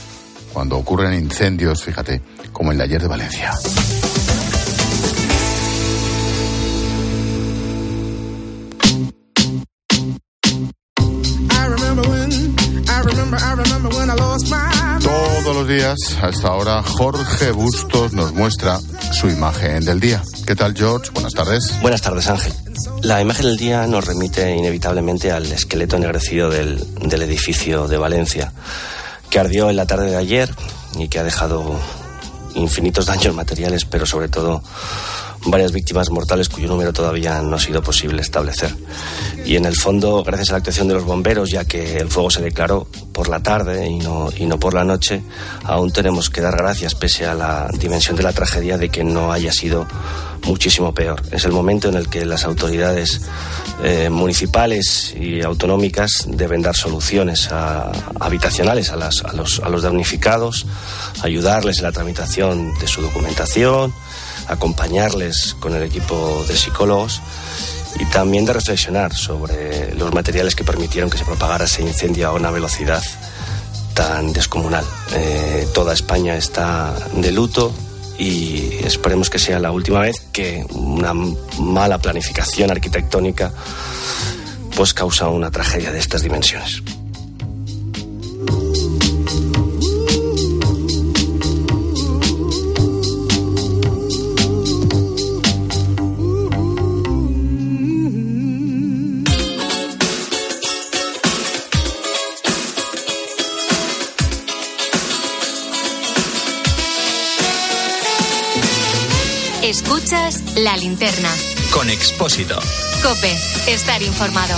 cuando 0.53 0.77
ocurren 0.77 1.13
incendios, 1.13 1.83
fíjate, 1.83 2.21
como 2.51 2.71
el 2.71 2.77
de 2.79 2.83
ayer 2.83 3.01
de 3.01 3.07
Valencia. 3.07 3.53
Todos 15.49 15.67
los 15.67 15.75
días, 15.75 15.97
a 16.21 16.29
esta 16.29 16.53
hora, 16.53 16.83
Jorge 16.83 17.49
Bustos 17.49 18.13
nos 18.13 18.33
muestra 18.33 18.79
su 19.11 19.29
imagen 19.29 19.83
del 19.83 19.99
día. 19.99 20.21
¿Qué 20.45 20.55
tal, 20.55 20.75
George? 20.77 21.09
Buenas 21.11 21.33
tardes. 21.33 21.73
Buenas 21.81 22.03
tardes, 22.03 22.27
Ángel. 22.27 22.53
La 23.01 23.19
imagen 23.19 23.47
del 23.47 23.57
día 23.57 23.87
nos 23.87 24.05
remite 24.05 24.55
inevitablemente 24.55 25.31
al 25.31 25.51
esqueleto 25.51 25.95
ennegrecido 25.95 26.51
del, 26.51 26.85
del 26.99 27.23
edificio 27.23 27.87
de 27.87 27.97
Valencia, 27.97 28.53
que 29.31 29.39
ardió 29.39 29.71
en 29.71 29.77
la 29.77 29.87
tarde 29.87 30.11
de 30.11 30.17
ayer 30.17 30.53
y 30.99 31.07
que 31.07 31.17
ha 31.17 31.23
dejado 31.23 31.79
infinitos 32.53 33.05
daños 33.07 33.33
materiales, 33.33 33.85
pero 33.85 34.05
sobre 34.05 34.29
todo 34.29 34.61
varias 35.45 35.71
víctimas 35.71 36.09
mortales 36.09 36.49
cuyo 36.49 36.67
número 36.67 36.93
todavía 36.93 37.41
no 37.41 37.55
ha 37.55 37.59
sido 37.59 37.81
posible 37.81 38.21
establecer. 38.21 38.75
Y 39.45 39.55
en 39.55 39.65
el 39.65 39.75
fondo, 39.75 40.23
gracias 40.23 40.49
a 40.49 40.53
la 40.53 40.57
actuación 40.59 40.87
de 40.87 40.93
los 40.95 41.05
bomberos, 41.05 41.49
ya 41.49 41.65
que 41.65 41.97
el 41.97 42.09
fuego 42.09 42.29
se 42.29 42.41
declaró 42.41 42.87
por 43.13 43.29
la 43.29 43.41
tarde 43.41 43.87
y 43.87 43.99
no, 43.99 44.29
y 44.37 44.45
no 44.45 44.59
por 44.59 44.73
la 44.73 44.83
noche, 44.83 45.21
aún 45.63 45.91
tenemos 45.91 46.29
que 46.29 46.41
dar 46.41 46.55
gracias, 46.55 46.95
pese 46.95 47.25
a 47.25 47.33
la 47.33 47.69
dimensión 47.79 48.15
de 48.15 48.23
la 48.23 48.33
tragedia, 48.33 48.77
de 48.77 48.89
que 48.89 49.03
no 49.03 49.31
haya 49.31 49.51
sido 49.51 49.87
muchísimo 50.45 50.93
peor. 50.93 51.21
Es 51.31 51.45
el 51.45 51.51
momento 51.51 51.89
en 51.89 51.95
el 51.95 52.09
que 52.09 52.25
las 52.25 52.45
autoridades 52.45 53.21
eh, 53.83 54.09
municipales 54.09 55.13
y 55.19 55.41
autonómicas 55.41 56.25
deben 56.27 56.61
dar 56.61 56.75
soluciones 56.75 57.49
a, 57.51 57.91
habitacionales 58.19 58.91
a, 58.91 58.95
las, 58.95 59.23
a, 59.23 59.33
los, 59.33 59.59
a 59.59 59.69
los 59.69 59.83
damnificados, 59.83 60.65
ayudarles 61.21 61.79
en 61.79 61.83
la 61.85 61.91
tramitación 61.91 62.73
de 62.79 62.87
su 62.87 63.01
documentación, 63.01 63.93
acompañarles 64.49 65.55
con 65.59 65.75
el 65.75 65.83
equipo 65.83 66.43
de 66.47 66.57
psicólogos 66.57 67.21
y 67.99 68.05
también 68.05 68.45
de 68.45 68.53
reflexionar 68.53 69.13
sobre 69.13 69.93
los 69.95 70.13
materiales 70.13 70.55
que 70.55 70.63
permitieron 70.63 71.09
que 71.09 71.17
se 71.17 71.25
propagara 71.25 71.65
ese 71.65 71.81
incendio 71.81 72.27
a 72.27 72.33
una 72.33 72.51
velocidad 72.51 73.03
tan 73.93 74.33
descomunal. 74.33 74.85
Eh, 75.13 75.67
toda 75.73 75.93
España 75.93 76.35
está 76.35 76.93
de 77.15 77.31
luto 77.31 77.73
y 78.17 78.75
esperemos 78.83 79.29
que 79.29 79.39
sea 79.39 79.59
la 79.59 79.71
última 79.71 80.01
vez 80.01 80.19
que 80.31 80.65
una 80.71 81.13
mala 81.13 81.97
planificación 81.97 82.71
arquitectónica 82.71 83.51
pues 84.75 84.93
causa 84.93 85.27
una 85.29 85.51
tragedia 85.51 85.91
de 85.91 85.99
estas 85.99 86.21
dimensiones. 86.21 86.81
La 110.63 110.75
linterna. 110.75 111.29
Con 111.71 111.89
Expósito. 111.89 112.59
Cope, 113.01 113.37
estar 113.67 114.01
informado. 114.01 114.57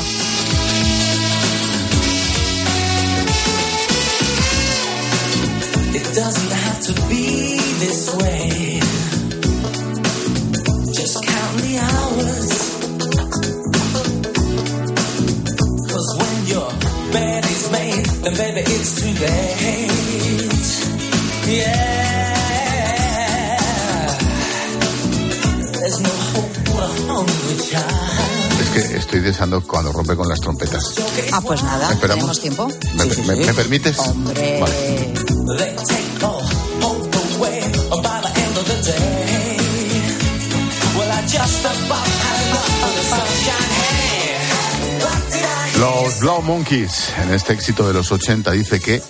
It 5.93 6.03
doesn't 6.15 6.51
have 6.51 6.79
to 6.81 6.93
be 7.07 7.57
this 7.79 8.15
way. 8.15 8.80
Estoy 28.95 29.19
deseando 29.21 29.61
cuando 29.61 29.91
rompe 29.91 30.15
con 30.15 30.27
las 30.27 30.39
trompetas. 30.39 30.93
Ah, 31.31 31.41
pues 31.41 31.63
nada, 31.63 31.91
¿Esperamos? 31.93 32.39
tenemos 32.39 32.39
tiempo. 32.41 32.67
¿Me, 32.95 33.05
me- 33.35 33.45
me 33.45 33.53
permites? 33.53 33.97
Hombre. 33.99 34.59
Vale. 34.59 35.13
Los 45.79 46.19
Blau 46.19 46.41
Monkeys, 46.41 47.09
en 47.23 47.33
este 47.33 47.53
éxito 47.53 47.87
de 47.87 47.93
los 47.93 48.11
80, 48.11 48.51
dice 48.51 48.79
que 48.79 49.01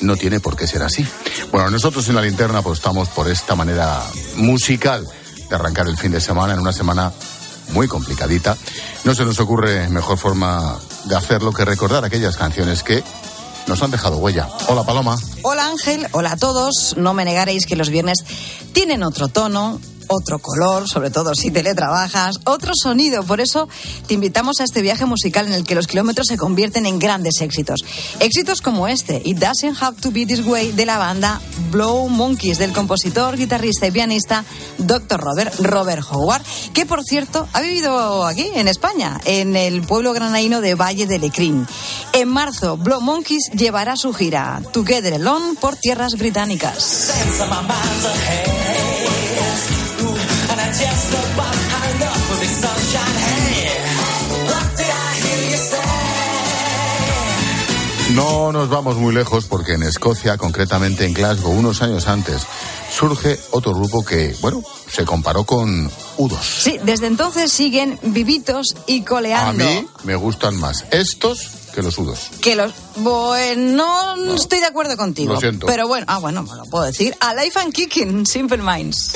no 0.00 0.16
tiene 0.16 0.40
por 0.40 0.56
qué 0.56 0.66
ser 0.66 0.82
así. 0.82 1.06
Bueno, 1.50 1.70
nosotros 1.70 2.06
en 2.08 2.14
la 2.16 2.22
linterna 2.22 2.58
apostamos 2.58 3.08
por 3.08 3.28
esta 3.30 3.54
manera 3.54 4.02
musical 4.36 5.06
de 5.48 5.54
arrancar 5.54 5.86
el 5.88 5.96
fin 5.96 6.12
de 6.12 6.20
semana, 6.20 6.52
en 6.54 6.60
una 6.60 6.72
semana 6.72 7.12
muy 7.72 7.86
complicadita. 7.88 8.56
No 9.04 9.14
se 9.14 9.24
nos 9.24 9.40
ocurre 9.40 9.88
mejor 9.88 10.18
forma 10.18 10.78
de 11.04 11.16
hacerlo 11.16 11.52
que 11.52 11.64
recordar 11.64 12.04
aquellas 12.04 12.36
canciones 12.36 12.82
que 12.82 13.02
nos 13.66 13.82
han 13.82 13.90
dejado 13.90 14.18
huella. 14.18 14.48
Hola, 14.68 14.84
Paloma. 14.84 15.18
Hola 15.42 15.66
Ángel, 15.66 16.06
hola 16.12 16.32
a 16.32 16.36
todos. 16.36 16.94
No 16.96 17.14
me 17.14 17.24
negaréis 17.24 17.66
que 17.66 17.76
los 17.76 17.88
viernes 17.88 18.18
tienen 18.72 19.02
otro 19.02 19.28
tono, 19.28 19.80
otro 20.10 20.40
color, 20.40 20.88
sobre 20.88 21.10
todo 21.10 21.34
si 21.34 21.50
teletrabajas, 21.50 22.40
otro 22.44 22.72
sonido. 22.74 23.22
Por 23.22 23.40
eso 23.40 23.68
te 24.06 24.14
invitamos 24.14 24.60
a 24.60 24.64
este 24.64 24.82
viaje 24.82 25.06
musical 25.06 25.46
en 25.46 25.52
el 25.52 25.64
que 25.64 25.76
los 25.76 25.86
kilómetros 25.86 26.26
se 26.26 26.36
convierten 26.36 26.84
en 26.84 26.98
grandes 26.98 27.40
éxitos. 27.40 27.80
Éxitos 28.18 28.60
como 28.60 28.88
este, 28.88 29.22
It 29.24 29.38
Doesn't 29.38 29.80
Have 29.80 30.00
to 30.00 30.10
Be 30.10 30.26
This 30.26 30.44
Way, 30.44 30.72
de 30.72 30.84
la 30.84 30.98
banda 30.98 31.40
Blow 31.70 32.08
Monkeys, 32.08 32.58
del 32.58 32.72
compositor, 32.72 33.36
guitarrista 33.36 33.86
y 33.86 33.92
pianista 33.92 34.44
Dr. 34.78 35.20
Robert, 35.20 35.54
Robert 35.60 36.02
Howard, 36.10 36.42
que 36.74 36.86
por 36.86 37.04
cierto 37.04 37.48
ha 37.52 37.60
vivido 37.60 38.26
aquí, 38.26 38.50
en 38.54 38.66
España, 38.66 39.20
en 39.24 39.54
el 39.54 39.82
pueblo 39.82 40.12
granaíno 40.12 40.60
de 40.60 40.74
Valle 40.74 41.06
de 41.06 41.20
Lecrín. 41.20 41.66
En 42.12 42.28
marzo, 42.28 42.76
Blow 42.76 43.00
Monkeys 43.00 43.50
llevará 43.52 43.96
su 43.96 44.12
gira 44.12 44.60
Together 44.72 45.14
Alone 45.14 45.54
por 45.60 45.76
tierras 45.76 46.14
británicas. 46.18 47.12
No 58.14 58.50
nos 58.52 58.68
vamos 58.68 58.96
muy 58.96 59.14
lejos 59.14 59.46
porque 59.46 59.74
en 59.74 59.82
Escocia, 59.84 60.36
concretamente 60.36 61.04
en 61.06 61.14
Glasgow, 61.14 61.52
unos 61.52 61.80
años 61.80 62.08
antes, 62.08 62.42
surge 62.92 63.38
otro 63.52 63.72
grupo 63.72 64.04
que, 64.04 64.36
bueno, 64.40 64.62
se 64.90 65.04
comparó 65.04 65.44
con 65.44 65.88
U2. 66.18 66.38
Sí, 66.42 66.78
desde 66.82 67.06
entonces 67.06 67.52
siguen 67.52 67.98
vivitos 68.02 68.74
y 68.86 69.02
A 69.02 69.04
coleando. 69.04 69.64
mí 69.64 69.86
me 70.04 70.16
gustan 70.16 70.56
más 70.56 70.84
estos 70.90 71.50
que 71.72 71.82
los 71.82 71.98
U2. 71.98 72.16
Que 72.40 72.56
los. 72.56 72.72
Bueno, 72.96 74.16
no 74.16 74.34
estoy 74.34 74.58
de 74.58 74.66
acuerdo 74.66 74.96
contigo. 74.96 75.34
Lo 75.34 75.40
siento. 75.40 75.66
Pero 75.66 75.86
bueno, 75.86 76.04
ah, 76.08 76.18
bueno, 76.18 76.42
me 76.42 76.56
lo 76.56 76.64
puedo 76.64 76.84
decir. 76.84 77.14
Alive 77.20 77.52
and 77.60 77.72
Kicking, 77.72 78.26
Simple 78.26 78.58
Minds. 78.58 79.12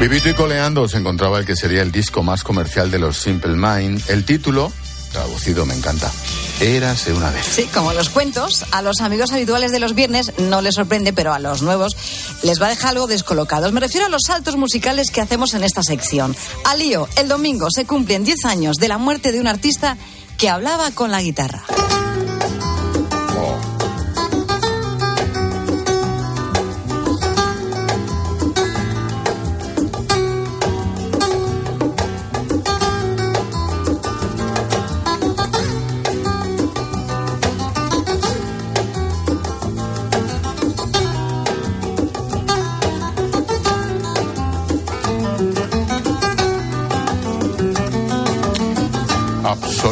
Vivito 0.00 0.30
y 0.30 0.34
coleando 0.34 0.88
se 0.88 0.96
encontraba 0.96 1.38
el 1.38 1.44
que 1.44 1.54
sería 1.54 1.82
el 1.82 1.92
disco 1.92 2.22
más 2.22 2.42
comercial 2.42 2.90
de 2.90 2.98
los 2.98 3.18
Simple 3.18 3.52
Mind. 3.52 4.02
El 4.08 4.24
título, 4.24 4.72
traducido 5.12 5.66
me 5.66 5.74
encanta, 5.74 6.10
Érase 6.58 7.12
una 7.12 7.28
vez. 7.28 7.44
Sí, 7.44 7.64
como 7.74 7.92
los 7.92 8.08
cuentos, 8.08 8.64
a 8.70 8.80
los 8.80 9.02
amigos 9.02 9.30
habituales 9.30 9.72
de 9.72 9.78
los 9.78 9.94
viernes 9.94 10.32
no 10.38 10.62
les 10.62 10.76
sorprende, 10.76 11.12
pero 11.12 11.34
a 11.34 11.38
los 11.38 11.60
nuevos 11.60 11.94
les 12.42 12.62
va 12.62 12.68
a 12.68 12.70
dejar 12.70 12.92
algo 12.92 13.08
descolocados. 13.08 13.72
Me 13.72 13.80
refiero 13.80 14.06
a 14.06 14.10
los 14.10 14.22
saltos 14.26 14.56
musicales 14.56 15.10
que 15.10 15.20
hacemos 15.20 15.52
en 15.52 15.64
esta 15.64 15.82
sección. 15.82 16.34
Al 16.64 16.78
lío, 16.78 17.06
el 17.16 17.28
domingo 17.28 17.68
se 17.70 17.84
cumplen 17.84 18.24
10 18.24 18.46
años 18.46 18.76
de 18.78 18.88
la 18.88 18.96
muerte 18.96 19.32
de 19.32 19.40
un 19.40 19.48
artista 19.48 19.98
que 20.38 20.48
hablaba 20.48 20.92
con 20.92 21.10
la 21.10 21.20
guitarra. 21.20 21.62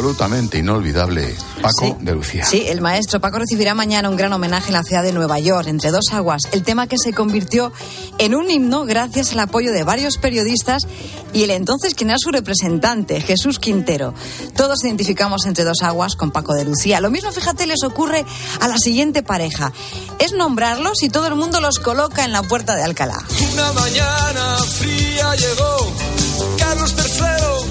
Absolutamente 0.09 0.57
inolvidable, 0.57 1.35
Paco 1.61 1.85
Sí. 1.85 1.95
de 1.99 2.13
Lucía. 2.15 2.43
Sí, 2.43 2.63
el 2.67 2.81
maestro 2.81 3.21
Paco 3.21 3.37
recibirá 3.37 3.75
mañana 3.75 4.09
un 4.09 4.15
gran 4.15 4.33
homenaje 4.33 4.69
en 4.69 4.73
la 4.73 4.81
ciudad 4.81 5.03
de 5.03 5.13
Nueva 5.13 5.37
York, 5.37 5.67
entre 5.67 5.91
dos 5.91 6.05
aguas, 6.11 6.41
el 6.51 6.63
tema 6.63 6.87
que 6.87 6.97
se 6.97 7.13
convirtió 7.13 7.71
en 8.17 8.33
un 8.33 8.49
himno 8.49 8.85
gracias 8.85 9.33
al 9.33 9.39
apoyo 9.41 9.71
de 9.71 9.83
varios 9.83 10.17
periodistas 10.17 10.87
y 11.31 11.43
el 11.43 11.51
entonces 11.51 11.93
quien 11.93 12.09
era 12.09 12.17
su 12.19 12.31
representante, 12.31 13.21
Jesús 13.21 13.59
Quintero. 13.59 14.15
Todos 14.55 14.83
identificamos 14.83 15.45
entre 15.45 15.63
dos 15.63 15.83
aguas 15.83 16.15
con 16.15 16.31
Paco 16.31 16.55
de 16.55 16.65
Lucía. 16.65 16.99
Lo 17.01 17.11
mismo, 17.11 17.31
fíjate, 17.31 17.67
les 17.67 17.83
ocurre 17.83 18.25
a 18.61 18.67
la 18.67 18.79
siguiente 18.79 19.21
pareja. 19.21 19.71
Es 20.17 20.33
nombrarlos 20.33 21.03
y 21.03 21.09
todo 21.09 21.27
el 21.27 21.35
mundo 21.35 21.61
los 21.61 21.77
coloca 21.77 22.25
en 22.25 22.31
la 22.31 22.41
puerta 22.41 22.73
de 22.75 22.81
Alcalá. 22.83 23.23
Una 23.53 23.73
mañana 23.73 24.57
fría 24.75 25.35
llegó 25.35 25.93
Carlos 26.57 26.95
III 26.97 27.68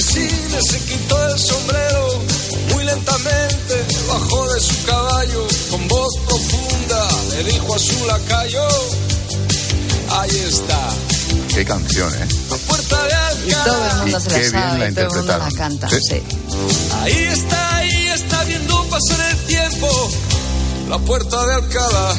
insigne 0.00 0.62
se 0.62 0.78
quitó 0.86 1.26
el 1.28 1.38
sombrero 1.38 2.08
muy 2.72 2.84
lentamente 2.84 3.86
bajó 4.08 4.52
de 4.54 4.60
su 4.60 4.84
caballo 4.86 5.46
con 5.70 5.88
voz 5.88 6.16
profunda 6.26 7.08
le 7.36 7.44
dijo 7.44 7.74
a 7.74 7.78
su 7.78 8.06
lacayo 8.06 8.66
ahí 10.10 10.30
está 10.48 10.88
Qué 11.54 11.64
canción, 11.64 12.12
¿eh? 12.14 12.26
la 12.50 12.56
puerta 12.56 13.02
de 13.04 13.50
Y 13.50 13.52
todo 13.52 13.86
el 13.90 13.96
mundo 13.98 14.18
Y 14.18 14.22
se 14.22 14.28
qué 14.28 14.32
la 14.34 14.38
bien 14.38 14.50
sabe, 14.50 14.78
la 14.78 14.88
y 14.88 14.94
todo 14.94 15.04
el 15.04 15.10
mundo 15.10 15.38
la 15.38 15.48
interpretaron. 15.48 15.50
canta. 15.54 15.88
Sí. 15.90 15.98
sí. 16.08 16.22
ahí 17.02 17.24
está 17.32 17.76
ahí 17.76 18.06
está 18.14 18.44
viendo 18.44 18.84
pasar 18.88 19.30
el 19.32 19.36
tiempo 19.44 20.10
la 20.88 20.98
puerta 20.98 21.46
de 21.46 21.54
Alcalá 21.54 22.14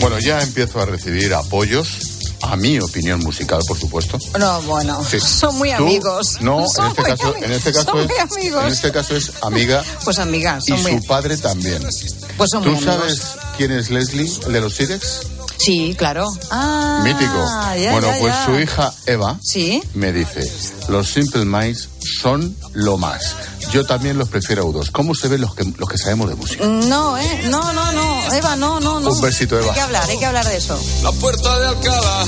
Bueno, 0.00 0.18
ya 0.18 0.40
empiezo 0.40 0.80
a 0.80 0.86
recibir 0.86 1.32
apoyos, 1.34 1.98
a 2.42 2.56
mi 2.56 2.78
opinión 2.80 3.20
musical, 3.20 3.60
por 3.66 3.78
supuesto. 3.78 4.18
No, 4.38 4.62
bueno, 4.62 5.02
Sí. 5.08 5.20
son 5.20 5.56
muy 5.58 5.70
Tú, 5.74 5.82
amigos. 5.84 6.38
No, 6.40 6.64
Son 6.74 6.86
en 6.86 6.90
este 6.92 7.02
caso, 7.04 7.34
en 7.36 7.52
este 7.52 7.72
caso 7.72 7.90
son 7.90 8.00
es, 8.00 8.64
en 8.64 8.66
este 8.72 8.92
caso 8.92 9.16
es 9.16 9.32
amiga 9.42 9.84
Pues 10.04 10.18
amigas, 10.18 10.64
y 10.66 10.70
son 10.72 10.82
muy 10.82 11.00
su 11.00 11.06
padre 11.06 11.36
también. 11.36 11.82
Pues 12.36 12.50
son 12.50 12.64
muy 12.64 12.76
¿Tú 12.78 12.84
sabes 12.84 13.20
quién 13.56 13.72
es 13.72 13.90
Leslie, 13.90 14.30
el 14.46 14.52
de 14.54 14.60
los 14.62 14.74
Sirex? 14.74 15.20
Sí, 15.58 15.94
claro. 15.98 16.26
Ah, 16.50 17.02
Mítico. 17.04 17.44
ya, 17.78 17.92
bueno, 17.92 18.06
ya, 18.08 18.18
pues 18.18 18.32
ya. 18.32 18.44
su 18.46 18.58
hija 18.58 18.94
Eva 19.04 19.38
Sí. 19.42 19.82
me 19.92 20.10
dice, 20.10 20.50
los 20.88 21.10
Simple 21.10 21.44
Minds 21.44 21.90
son 22.22 22.56
lo 22.72 22.96
más. 22.96 23.36
Yo 23.72 23.86
también 23.86 24.18
los 24.18 24.28
prefiero 24.28 24.62
agudos. 24.62 24.90
¿Cómo 24.90 25.14
se 25.14 25.28
ven 25.28 25.40
los 25.40 25.54
que, 25.54 25.64
los 25.78 25.88
que 25.88 25.96
sabemos 25.96 26.28
de 26.28 26.34
música? 26.34 26.66
No, 26.66 27.16
¿eh? 27.16 27.42
No, 27.48 27.72
no, 27.72 27.92
no. 27.92 28.34
Eva, 28.34 28.56
no, 28.56 28.80
no, 28.80 28.98
no. 28.98 29.10
Un 29.10 29.20
besito, 29.20 29.56
Eva. 29.58 29.68
Hay 29.68 29.74
que 29.74 29.80
hablar, 29.80 30.10
hay 30.10 30.18
que 30.18 30.26
hablar 30.26 30.44
de 30.46 30.56
eso. 30.56 30.78
La 31.04 31.12
puerta 31.12 31.58
de 31.60 31.68
Alcalá. 31.68 32.24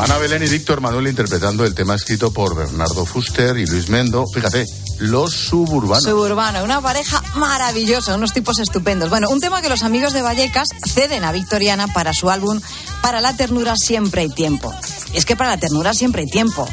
Ana 0.00 0.18
Belén 0.18 0.42
y 0.42 0.48
Víctor 0.48 0.80
Manuel 0.80 1.06
interpretando 1.06 1.64
el 1.64 1.74
tema 1.74 1.94
escrito 1.94 2.32
por 2.32 2.56
Bernardo 2.56 3.06
Fuster 3.06 3.56
y 3.56 3.66
Luis 3.66 3.88
Mendo. 3.88 4.26
Fíjate, 4.26 4.66
los 4.98 5.32
suburbanos. 5.32 6.02
Suburbano, 6.02 6.64
una 6.64 6.80
pareja 6.80 7.22
maravillosa, 7.36 8.14
unos 8.16 8.32
tipos 8.32 8.58
estupendos. 8.58 9.08
Bueno, 9.08 9.28
un 9.30 9.40
tema 9.40 9.62
que 9.62 9.68
los 9.68 9.82
amigos 9.82 10.12
de 10.12 10.22
Vallecas 10.22 10.68
ceden 10.84 11.24
a 11.24 11.32
Victoriana 11.32 11.86
para 11.88 12.12
su 12.12 12.28
álbum 12.28 12.60
Para 13.02 13.20
la 13.20 13.36
ternura 13.36 13.76
siempre 13.76 14.22
hay 14.22 14.30
tiempo. 14.30 14.74
Y 15.12 15.18
es 15.18 15.24
que 15.24 15.36
para 15.36 15.50
la 15.50 15.58
ternura 15.58 15.94
siempre 15.94 16.22
hay 16.22 16.28
tiempo. 16.28 16.68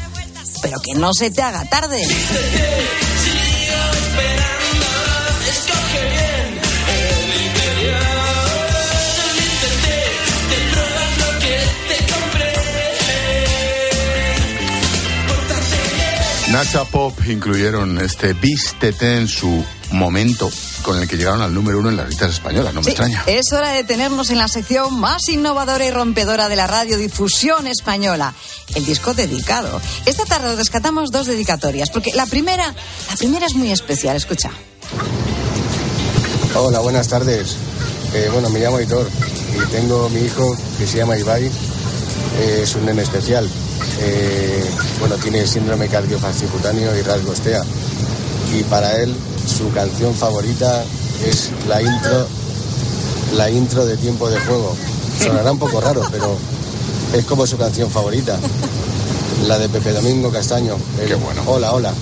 Pero 0.60 0.80
que 0.80 0.94
no 0.94 1.14
se 1.14 1.30
te 1.30 1.42
haga 1.42 1.64
tarde. 1.66 2.04
Nacha 16.52 16.84
Pop 16.84 17.18
incluyeron 17.26 17.98
este 17.98 18.34
Vístete 18.34 19.16
en 19.16 19.26
su 19.26 19.64
momento 19.90 20.50
con 20.82 21.00
el 21.00 21.08
que 21.08 21.16
llegaron 21.16 21.40
al 21.40 21.54
número 21.54 21.78
uno 21.78 21.88
en 21.88 21.96
las 21.96 22.10
listas 22.10 22.30
españolas. 22.30 22.74
No 22.74 22.80
me 22.80 22.84
Sí, 22.84 22.90
extraña. 22.90 23.24
Es 23.26 23.54
hora 23.54 23.70
de 23.70 23.84
tenernos 23.84 24.28
en 24.28 24.36
la 24.36 24.48
sección 24.48 25.00
más 25.00 25.30
innovadora 25.30 25.82
y 25.86 25.90
rompedora 25.90 26.50
de 26.50 26.56
la 26.56 26.66
radiodifusión 26.66 27.66
española, 27.66 28.34
el 28.74 28.84
disco 28.84 29.14
dedicado. 29.14 29.80
Esta 30.04 30.26
tarde 30.26 30.54
rescatamos 30.54 31.10
dos 31.10 31.26
dedicatorias, 31.26 31.88
porque 31.88 32.12
la 32.12 32.26
primera, 32.26 32.74
la 33.08 33.16
primera 33.16 33.46
es 33.46 33.54
muy 33.54 33.70
especial, 33.70 34.14
escucha. 34.14 34.50
Hola, 36.54 36.80
buenas 36.80 37.08
tardes. 37.08 37.56
Eh, 38.12 38.28
bueno, 38.30 38.50
me 38.50 38.60
llamo 38.60 38.78
Hitor 38.78 39.08
y 39.56 39.70
tengo 39.70 40.10
mi 40.10 40.20
hijo 40.20 40.54
que 40.78 40.86
se 40.86 40.98
llama 40.98 41.16
Ibai. 41.16 41.50
Eh, 42.38 42.60
es 42.62 42.74
un 42.74 42.86
nene 42.86 43.02
especial. 43.02 43.48
Eh, 44.00 44.70
bueno, 45.00 45.16
tiene 45.16 45.46
síndrome 45.46 45.88
cardiofascicutáneo 45.88 46.96
y 46.96 47.02
rasgos 47.02 47.40
TEA. 47.40 47.62
Y 48.54 48.62
para 48.64 48.98
él, 49.00 49.14
su 49.46 49.70
canción 49.72 50.14
favorita 50.14 50.84
es 51.26 51.50
la 51.68 51.80
intro, 51.80 52.26
la 53.34 53.50
intro 53.50 53.84
de 53.84 53.96
Tiempo 53.96 54.28
de 54.28 54.38
Juego. 54.40 54.76
Sonará 55.18 55.52
un 55.52 55.58
poco 55.58 55.80
raro, 55.80 56.02
pero 56.10 56.36
es 57.14 57.24
como 57.24 57.46
su 57.46 57.56
canción 57.56 57.90
favorita. 57.90 58.38
La 59.46 59.58
de 59.58 59.68
Pepe 59.68 59.92
Domingo 59.92 60.30
Castaño. 60.30 60.76
Qué 61.06 61.14
bueno. 61.14 61.42
Hola, 61.46 61.72
hola. 61.72 61.92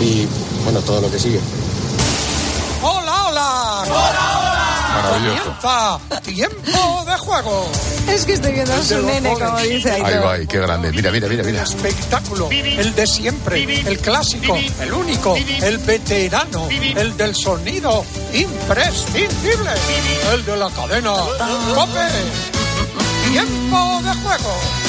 Y 0.00 0.26
bueno, 0.64 0.80
todo 0.80 1.00
lo 1.00 1.10
que 1.10 1.18
sigue. 1.18 1.40
¡Hola, 2.82 3.28
hola! 3.28 3.82
¡Hola, 3.84 4.38
hola! 4.38 4.41
Maravilloso. 4.94 5.56
Comienza 5.62 6.20
tiempo 6.22 7.04
de 7.06 7.18
juego. 7.18 7.70
Es 8.08 8.24
que 8.24 8.32
estoy 8.34 8.52
viendo 8.52 8.72
a 8.72 8.76
El 8.76 8.82
de 8.88 8.94
su 8.96 9.06
nene, 9.06 9.32
como 9.34 9.58
dice 9.60 9.90
Ahí 9.90 10.02
Aitor. 10.02 10.24
va, 10.26 10.38
qué 10.46 10.58
grande. 10.58 10.90
Mira, 10.92 11.10
mira, 11.10 11.28
mira, 11.28 11.42
mira. 11.44 11.62
Espectáculo. 11.62 12.48
El 12.50 12.94
de 12.94 13.06
siempre. 13.06 13.62
El 13.62 13.98
clásico. 13.98 14.56
El 14.80 14.92
único. 14.92 15.36
El 15.36 15.78
veterano. 15.78 16.68
El 16.70 17.16
del 17.16 17.34
sonido 17.34 18.04
imprescindible. 18.32 19.70
El 20.32 20.44
de 20.44 20.56
la 20.56 20.68
cadena. 20.70 21.14
¡Cope! 21.74 22.08
Tiempo 23.30 24.00
de 24.02 24.14
juego. 24.14 24.81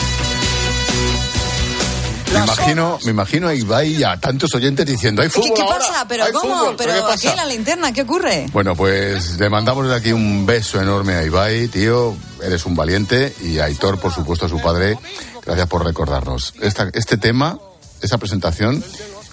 Me 2.33 2.39
imagino, 2.39 2.99
me 3.03 3.11
imagino 3.11 3.47
a 3.47 3.53
Ibai 3.53 3.95
y 3.95 4.03
a 4.03 4.19
tantos 4.19 4.53
oyentes 4.55 4.85
diciendo, 4.85 5.21
hay 5.21 5.29
¿Qué, 5.29 5.41
fútbol 5.41 5.53
qué 5.55 5.63
pasa? 5.63 6.05
¿Pero 6.07 6.25
cómo? 6.33 6.57
fútbol, 6.57 6.75
¿Pero 6.77 6.93
¿qué 7.07 7.13
aquí 7.13 7.27
en 7.27 7.35
la 7.35 7.45
linterna? 7.45 7.93
¿Qué 7.93 8.01
ocurre? 8.01 8.47
Bueno, 8.51 8.75
pues 8.75 9.39
le 9.39 9.49
mandamos 9.49 9.85
desde 9.85 9.97
aquí 9.97 10.11
un 10.11 10.45
beso 10.45 10.81
enorme 10.81 11.13
a 11.15 11.23
Ibai, 11.23 11.67
tío. 11.67 12.15
Eres 12.43 12.65
un 12.65 12.75
valiente. 12.75 13.33
Y 13.41 13.59
a 13.59 13.65
Aitor, 13.65 13.99
por 13.99 14.13
supuesto, 14.13 14.47
a 14.47 14.49
su 14.49 14.59
padre. 14.59 14.97
Gracias 15.45 15.67
por 15.67 15.85
recordarnos. 15.85 16.53
Esta, 16.61 16.89
este 16.93 17.17
tema, 17.17 17.59
esa 18.01 18.17
presentación 18.17 18.83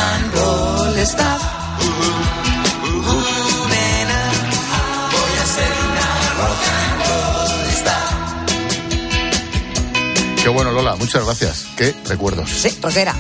Qué 10.49 10.55
bueno, 10.55 10.73
Lola. 10.73 10.97
Muchas 10.97 11.27
gracias. 11.27 11.67
Qué 11.77 11.95
recuerdos. 12.07 12.49
Sí, 12.49 12.71
rockera. 12.81 13.15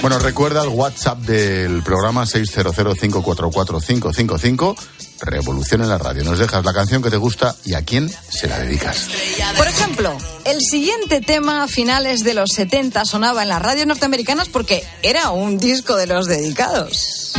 Bueno, 0.00 0.20
recuerda 0.20 0.62
el 0.62 0.68
WhatsApp 0.68 1.18
del 1.18 1.82
programa 1.82 2.26
600544555. 2.26 4.76
Revolución 5.22 5.82
en 5.82 5.88
la 5.88 5.98
radio. 5.98 6.22
Nos 6.22 6.38
dejas 6.38 6.64
la 6.64 6.72
canción 6.72 7.02
que 7.02 7.10
te 7.10 7.16
gusta 7.16 7.56
y 7.64 7.74
a 7.74 7.84
quién 7.84 8.08
se 8.08 8.46
la 8.46 8.60
dedicas. 8.60 9.08
Por 9.56 9.66
ejemplo, 9.66 10.16
el 10.44 10.60
siguiente 10.60 11.22
tema 11.22 11.64
a 11.64 11.66
finales 11.66 12.20
de 12.20 12.34
los 12.34 12.50
70 12.54 13.04
sonaba 13.04 13.42
en 13.42 13.48
las 13.48 13.60
radios 13.60 13.88
norteamericanas 13.88 14.48
porque 14.48 14.84
era 15.02 15.30
un 15.30 15.58
disco 15.58 15.96
de 15.96 16.06
los 16.06 16.26
dedicados. 16.26 17.32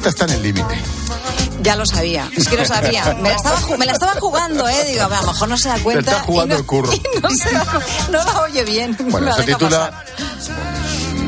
Esta 0.00 0.08
está 0.08 0.24
en 0.24 0.30
el 0.30 0.42
límite. 0.42 0.82
Ya 1.60 1.76
lo 1.76 1.84
sabía, 1.84 2.30
es 2.34 2.48
que 2.48 2.56
lo 2.56 2.64
sabía. 2.64 3.14
Me 3.20 3.28
la 3.28 3.36
estaba, 3.36 3.76
me 3.76 3.84
la 3.84 3.92
estaba 3.92 4.12
jugando, 4.18 4.66
¿eh? 4.66 4.86
Digo, 4.88 5.02
a 5.04 5.08
lo 5.10 5.26
mejor 5.26 5.46
no 5.46 5.58
se 5.58 5.68
da 5.68 5.78
cuenta. 5.78 6.02
Te 6.02 6.16
está 6.16 6.22
jugando 6.22 6.54
y 6.54 6.56
no, 6.56 6.60
el 6.60 6.66
curro. 6.66 6.90
y 6.94 7.20
no, 7.20 7.28
se 7.28 7.50
da 7.50 7.66
no 8.10 8.24
la 8.24 8.40
oye 8.40 8.64
bien. 8.64 8.96
Bueno, 9.10 9.30
se 9.36 9.42
titula. 9.42 10.02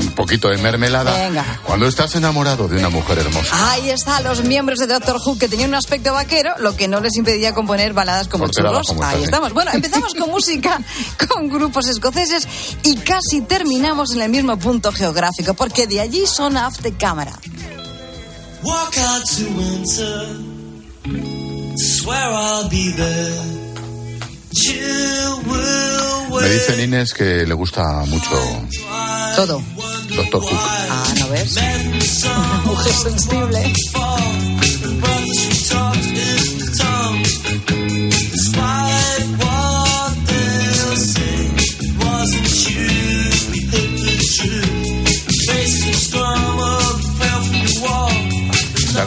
Un 0.01 0.15
poquito 0.15 0.49
de 0.49 0.57
mermelada. 0.57 1.13
Venga. 1.13 1.61
Cuando 1.65 1.87
estás 1.87 2.15
enamorado 2.15 2.67
de 2.67 2.79
una 2.79 2.89
mujer 2.89 3.19
hermosa. 3.19 3.73
Ahí 3.73 3.91
está, 3.91 4.23
los 4.23 4.43
miembros 4.43 4.79
de 4.79 4.87
Doctor 4.87 5.21
Who 5.23 5.37
que 5.37 5.49
tenían 5.49 5.69
un 5.69 5.75
aspecto 5.75 6.15
vaquero, 6.15 6.55
lo 6.59 6.75
que 6.75 6.89
no 6.89 7.01
les 7.01 7.15
impedía 7.17 7.53
componer 7.53 7.93
baladas 7.93 8.27
como 8.29 8.49
churros. 8.49 8.89
abajo, 8.89 9.05
Ahí 9.05 9.23
estamos. 9.23 9.53
Bueno, 9.53 9.71
empezamos 9.75 10.15
con 10.15 10.31
música, 10.31 10.81
con 11.29 11.51
grupos 11.51 11.89
escoceses 11.89 12.49
y 12.85 12.97
casi 12.97 13.43
terminamos 13.43 14.15
en 14.15 14.23
el 14.23 14.31
mismo 14.31 14.57
punto 14.59 14.93
geográfico, 14.93 15.53
porque 15.53 15.87
de 15.87 16.01
allí 16.01 16.27
son 16.27 16.57
After 16.57 16.91
Cámara. 16.97 17.33
Walk 18.65 18.95
out 18.99 19.25
to 19.27 19.45
winter. 19.57 20.17
Swear 21.77 22.29
I'll 22.31 22.69
be 22.69 22.93
there. 22.93 23.45
You 24.53 25.43
will 25.47 26.41
Me 26.43 26.49
dice 26.49 26.83
Inés 26.83 27.13
que 27.15 27.47
le 27.47 27.55
gusta 27.55 27.83
mucho 28.07 28.37
Todo. 29.37 29.63
Doctor. 30.15 30.43
Ah, 30.53 31.15
¿no 31.19 31.29
ves? 31.29 31.57
Una 31.57 32.63
mujer 32.67 32.93
sensible. 32.93 33.73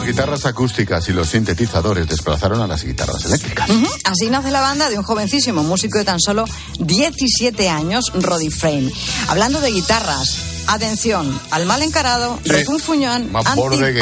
Guitarras 0.06 0.44
acústicas 0.46 1.08
y 1.08 1.12
los 1.12 1.28
sintetizadores 1.28 2.08
desplazaron 2.08 2.60
a 2.60 2.66
las 2.66 2.84
guitarras 2.84 3.24
eléctricas. 3.24 3.68
Ujú. 3.68 3.86
Así 4.04 4.30
nace 4.30 4.50
la 4.50 4.60
banda 4.60 4.88
de 4.88 4.98
un 4.98 5.04
jovencísimo 5.04 5.62
músico 5.62 5.98
de 5.98 6.04
tan 6.04 6.20
solo 6.20 6.44
17 6.78 7.68
años, 7.68 8.12
Roddy 8.14 8.50
Frame. 8.50 8.90
Hablando 9.28 9.60
de 9.60 9.70
guitarras, 9.72 10.36
atención, 10.68 11.38
al 11.50 11.66
mal 11.66 11.82
encarado, 11.82 12.38
Sí. 12.44 12.50
refunfuñón, 12.50 13.28
que- 13.30 13.36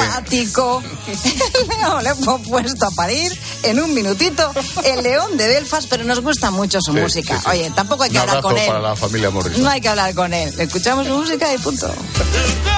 antipático. 0.00 0.82
El 1.62 1.68
león 1.80 2.04
le 2.04 2.10
hemos 2.10 2.40
puesto 2.46 2.86
a 2.86 2.90
parir 2.90 3.32
en 3.62 3.80
un 3.80 3.94
minutito 3.94 4.52
el 4.84 5.02
león 5.02 5.36
de 5.36 5.48
Belfast, 5.48 5.86
pero 5.88 6.04
nos 6.04 6.20
gusta 6.20 6.50
mucho 6.50 6.78
su 6.80 6.92
Sí, 6.92 6.98
música. 7.00 7.36
sí, 7.36 7.42
sí. 7.44 7.50
Oye, 7.50 7.70
tampoco 7.74 8.02
hay 8.04 8.10
que 8.10 8.16
Un 8.16 8.22
hablar 8.22 8.42
con 8.42 8.56
él. 8.56 8.66
para 8.66 8.80
la 8.80 8.96
familia 8.96 9.30
Morrison. 9.30 9.62
No 9.62 9.68
hay 9.70 9.80
que 9.80 9.88
hablar 9.88 10.14
con 10.14 10.32
él. 10.34 10.54
Le 10.56 10.64
escuchamos 10.64 11.06
su 11.06 11.12
música 11.14 11.52
y 11.54 11.58
punto. 11.58 11.92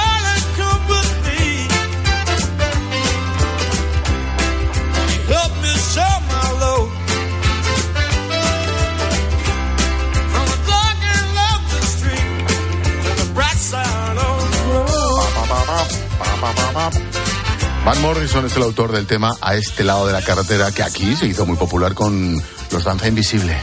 Van 17.85 18.03
Morrison 18.03 18.45
es 18.47 18.57
el 18.57 18.63
autor 18.63 18.91
del 18.91 19.07
tema 19.07 19.37
A 19.41 19.55
este 19.55 19.85
lado 19.85 20.09
de 20.09 20.13
la 20.13 20.21
carretera, 20.21 20.73
que 20.73 20.83
aquí 20.83 21.15
se 21.15 21.27
hizo 21.27 21.47
muy 21.47 21.57
popular 21.57 21.95
con 21.95 22.43
los 22.73 22.85
Danza 22.85 23.07
Invisible. 23.07 23.57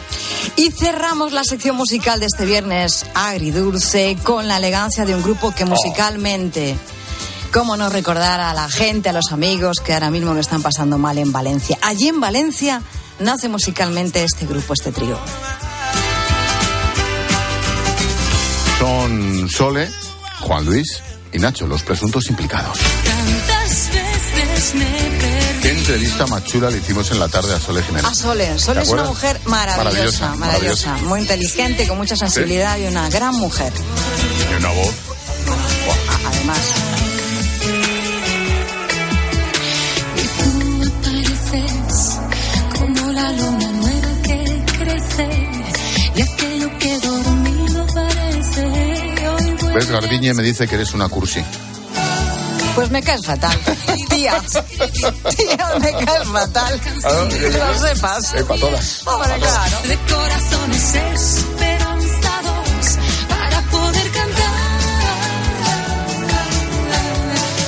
Y 0.55 0.71
cerramos 0.71 1.33
la 1.33 1.43
sección 1.43 1.75
musical 1.75 2.21
de 2.21 2.27
este 2.27 2.45
viernes 2.45 3.05
agridulce 3.13 4.17
con 4.23 4.47
la 4.47 4.57
elegancia 4.57 5.03
de 5.03 5.13
un 5.13 5.21
grupo 5.21 5.51
que 5.51 5.65
musicalmente, 5.65 6.77
cómo 7.51 7.75
no 7.75 7.89
recordar 7.89 8.39
a 8.39 8.53
la 8.53 8.69
gente, 8.69 9.09
a 9.09 9.13
los 9.13 9.33
amigos 9.33 9.81
que 9.83 9.93
ahora 9.93 10.09
mismo 10.09 10.33
lo 10.33 10.39
están 10.39 10.61
pasando 10.61 10.97
mal 10.97 11.17
en 11.17 11.33
Valencia. 11.33 11.77
Allí 11.81 12.07
en 12.07 12.21
Valencia 12.21 12.81
nace 13.19 13.49
musicalmente 13.49 14.23
este 14.23 14.45
grupo, 14.45 14.73
este 14.73 14.93
trío. 14.93 15.19
Son 18.79 19.49
Sole, 19.49 19.89
Juan 20.39 20.65
Luis 20.65 21.03
y 21.33 21.39
Nacho, 21.39 21.67
los 21.67 21.83
presuntos 21.83 22.29
implicados. 22.29 22.77
¿Qué 25.61 25.69
entrevista 25.71 26.27
más 26.27 26.43
chula 26.43 26.69
le 26.69 26.77
hicimos 26.77 27.09
en 27.11 27.19
la 27.19 27.27
tarde 27.27 27.53
a 27.53 27.59
Sole 27.59 27.81
Jiménez? 27.83 28.05
A 28.09 28.13
Sole, 28.13 28.59
Sole 28.59 28.81
¿Te 28.81 28.85
es 28.85 28.91
una 28.91 29.05
mujer 29.05 29.39
maravillosa, 29.45 29.83
Maravillosa, 29.83 30.35
maravillosa, 30.35 30.97
muy 31.03 31.21
inteligente, 31.21 31.87
con 31.87 31.97
mucha 31.97 32.15
sensibilidad 32.15 32.77
y 32.77 32.85
una 32.85 33.09
gran 33.09 33.35
mujer. 33.35 33.71
Y 34.51 34.55
una 34.55 34.69
voz. 34.69 34.93
Además, 36.25 36.59
Tú 40.37 40.81
apareces 40.83 42.19
como 42.77 43.11
la 43.11 43.31
luna 43.31 43.71
nueva 43.71 44.21
que 44.23 44.65
crece 44.77 45.29
y 46.15 46.23
¿Ves? 49.73 49.89
Garbiñe 49.89 50.33
me 50.33 50.43
dice 50.43 50.67
que 50.67 50.75
eres 50.75 50.93
una 50.93 51.09
cursi. 51.09 51.43
pues 52.75 52.89
me 52.91 53.01
caes 53.01 53.25
fatal. 53.25 53.57
Tía, 54.09 54.39
tía, 55.35 55.73
me 55.79 55.91
caes 56.05 56.27
fatal. 56.27 56.79
Que 56.81 57.49
lo 57.49 57.79
sepas. 57.79 58.33
Eh, 58.35 58.43
para 58.43 58.59
todas. 58.59 59.07
Hombre, 59.07 59.29
claro. 59.39 59.77
de 59.87 59.97
corazones 60.13 60.95
esperanzados 60.95 62.97
para 63.29 63.61
poder 63.71 64.11
cantar. 64.11 64.53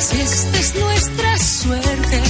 Si 0.07 0.21
esta 0.21 0.57
es 0.59 0.75
nuestra 0.75 1.37
suerte, 1.39 2.21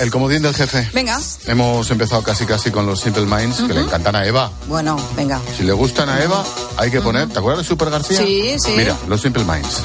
el 0.00 0.10
comodín 0.10 0.42
del 0.42 0.54
jefe. 0.54 0.88
Venga, 0.92 1.18
Hemos 1.46 1.90
empezado 1.90 2.22
casi 2.22 2.44
casi 2.46 2.70
con 2.70 2.86
los 2.86 3.00
Simple 3.00 3.24
Minds, 3.26 3.62
que 3.62 3.72
le 3.74 3.80
encantan 3.80 4.16
a 4.16 4.24
Eva. 4.26 4.50
bueno, 4.68 4.96
venga. 5.16 5.40
Si 5.56 5.62
le 5.62 5.72
gustan 5.72 6.08
a 6.08 6.22
Eva, 6.22 6.44
hay 6.76 6.90
que 6.90 7.00
poner. 7.00 7.28
¿Te 7.28 7.38
acuerdas 7.38 7.64
de 7.64 7.68
Super 7.68 7.90
García? 7.90 8.18
Sí, 8.18 8.56
sí. 8.58 8.74
Mira, 8.76 8.96
los 9.08 9.20
Simple 9.20 9.44
Minds. 9.44 9.82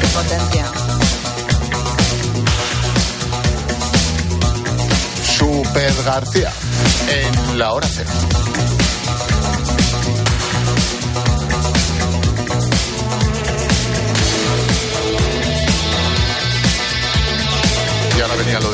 Qué 0.00 0.06
potencia. 0.08 0.66
Super 5.38 5.92
García. 6.04 6.52
En 7.08 7.58
la 7.58 7.72
hora 7.72 7.88
cero. 7.92 8.10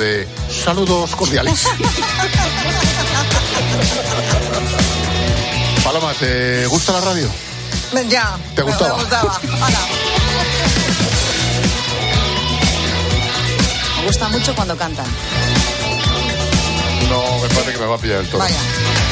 De 0.07 0.29
saludos 0.65 1.17
cordiales. 1.17 1.67
Paloma, 5.85 6.13
¿te 6.15 6.67
gusta 6.67 6.93
la 6.93 7.01
radio? 7.01 7.29
Ya. 8.09 8.37
¿Te 8.55 8.63
me- 8.63 8.71
gustaba? 8.71 8.97
Me 8.97 9.03
gustaba. 9.03 9.41
Me 14.01 14.07
gusta 14.07 14.29
mucho 14.29 14.55
cuando 14.55 14.77
cantan. 14.77 15.07
No, 17.09 17.39
me 17.41 17.49
parece 17.49 17.73
que 17.73 17.79
me 17.79 17.87
va 17.87 17.95
a 17.97 17.99
pillar 17.99 18.21
el 18.21 18.27
toro. 18.29 18.39
Vaya, 18.45 18.57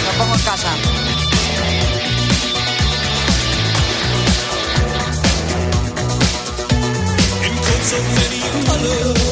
lo 0.06 0.12
pongo 0.24 0.34
en 0.36 0.40
casa. 0.42 0.68
In 7.46 7.54
coats 7.64 7.90
of 7.98 8.04
many 8.18 8.40
colors, 8.66 9.22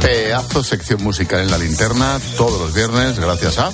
Pedazo 0.00 0.62
sección 0.62 1.02
musical 1.02 1.40
en 1.40 1.50
la 1.50 1.58
linterna 1.58 2.20
todos 2.36 2.60
los 2.60 2.74
viernes 2.74 3.18
gracias 3.18 3.58
a 3.58 3.70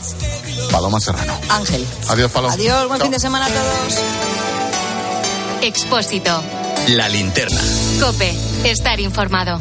Paloma 0.70 1.00
Serrano. 1.00 1.38
Ángel. 1.48 1.86
Adiós, 2.08 2.30
Paloma. 2.32 2.54
Adiós, 2.54 2.88
buen 2.88 2.98
Chao. 2.98 3.06
fin 3.06 3.12
de 3.12 3.20
semana 3.20 3.46
a 3.46 3.48
todos. 3.48 3.98
Expósito. 5.62 6.42
La 6.88 7.08
linterna. 7.08 7.60
Cope. 8.00 8.34
Estar 8.64 9.00
informado. 9.00 9.60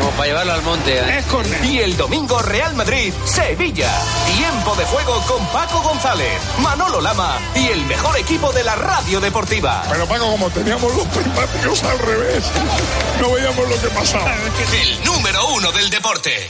Como 0.01 0.13
para 0.13 0.29
llevarlo 0.29 0.53
al 0.53 0.61
monte. 0.63 0.97
¿eh? 0.97 1.19
Es 1.19 1.25
corner. 1.27 1.63
Y 1.63 1.79
el 1.79 1.95
domingo, 1.95 2.39
Real 2.39 2.73
Madrid, 2.73 3.13
Sevilla. 3.23 3.91
Tiempo 4.35 4.75
de 4.75 4.83
juego 4.85 5.21
con 5.27 5.45
Paco 5.47 5.79
González, 5.81 6.41
Manolo 6.57 7.01
Lama 7.01 7.37
y 7.53 7.67
el 7.67 7.85
mejor 7.85 8.17
equipo 8.17 8.51
de 8.51 8.63
la 8.63 8.75
radio 8.75 9.19
deportiva. 9.19 9.83
Pero 9.91 10.07
Paco, 10.07 10.31
como 10.31 10.49
teníamos 10.49 10.95
los 10.95 11.05
prismáticos 11.07 11.83
al 11.83 11.99
revés, 11.99 12.43
no 13.21 13.31
veíamos 13.31 13.69
lo 13.69 13.79
que 13.79 13.87
pasaba. 13.89 14.33
El 14.81 15.05
número 15.05 15.45
uno 15.49 15.71
del 15.71 15.89
deporte. 15.91 16.49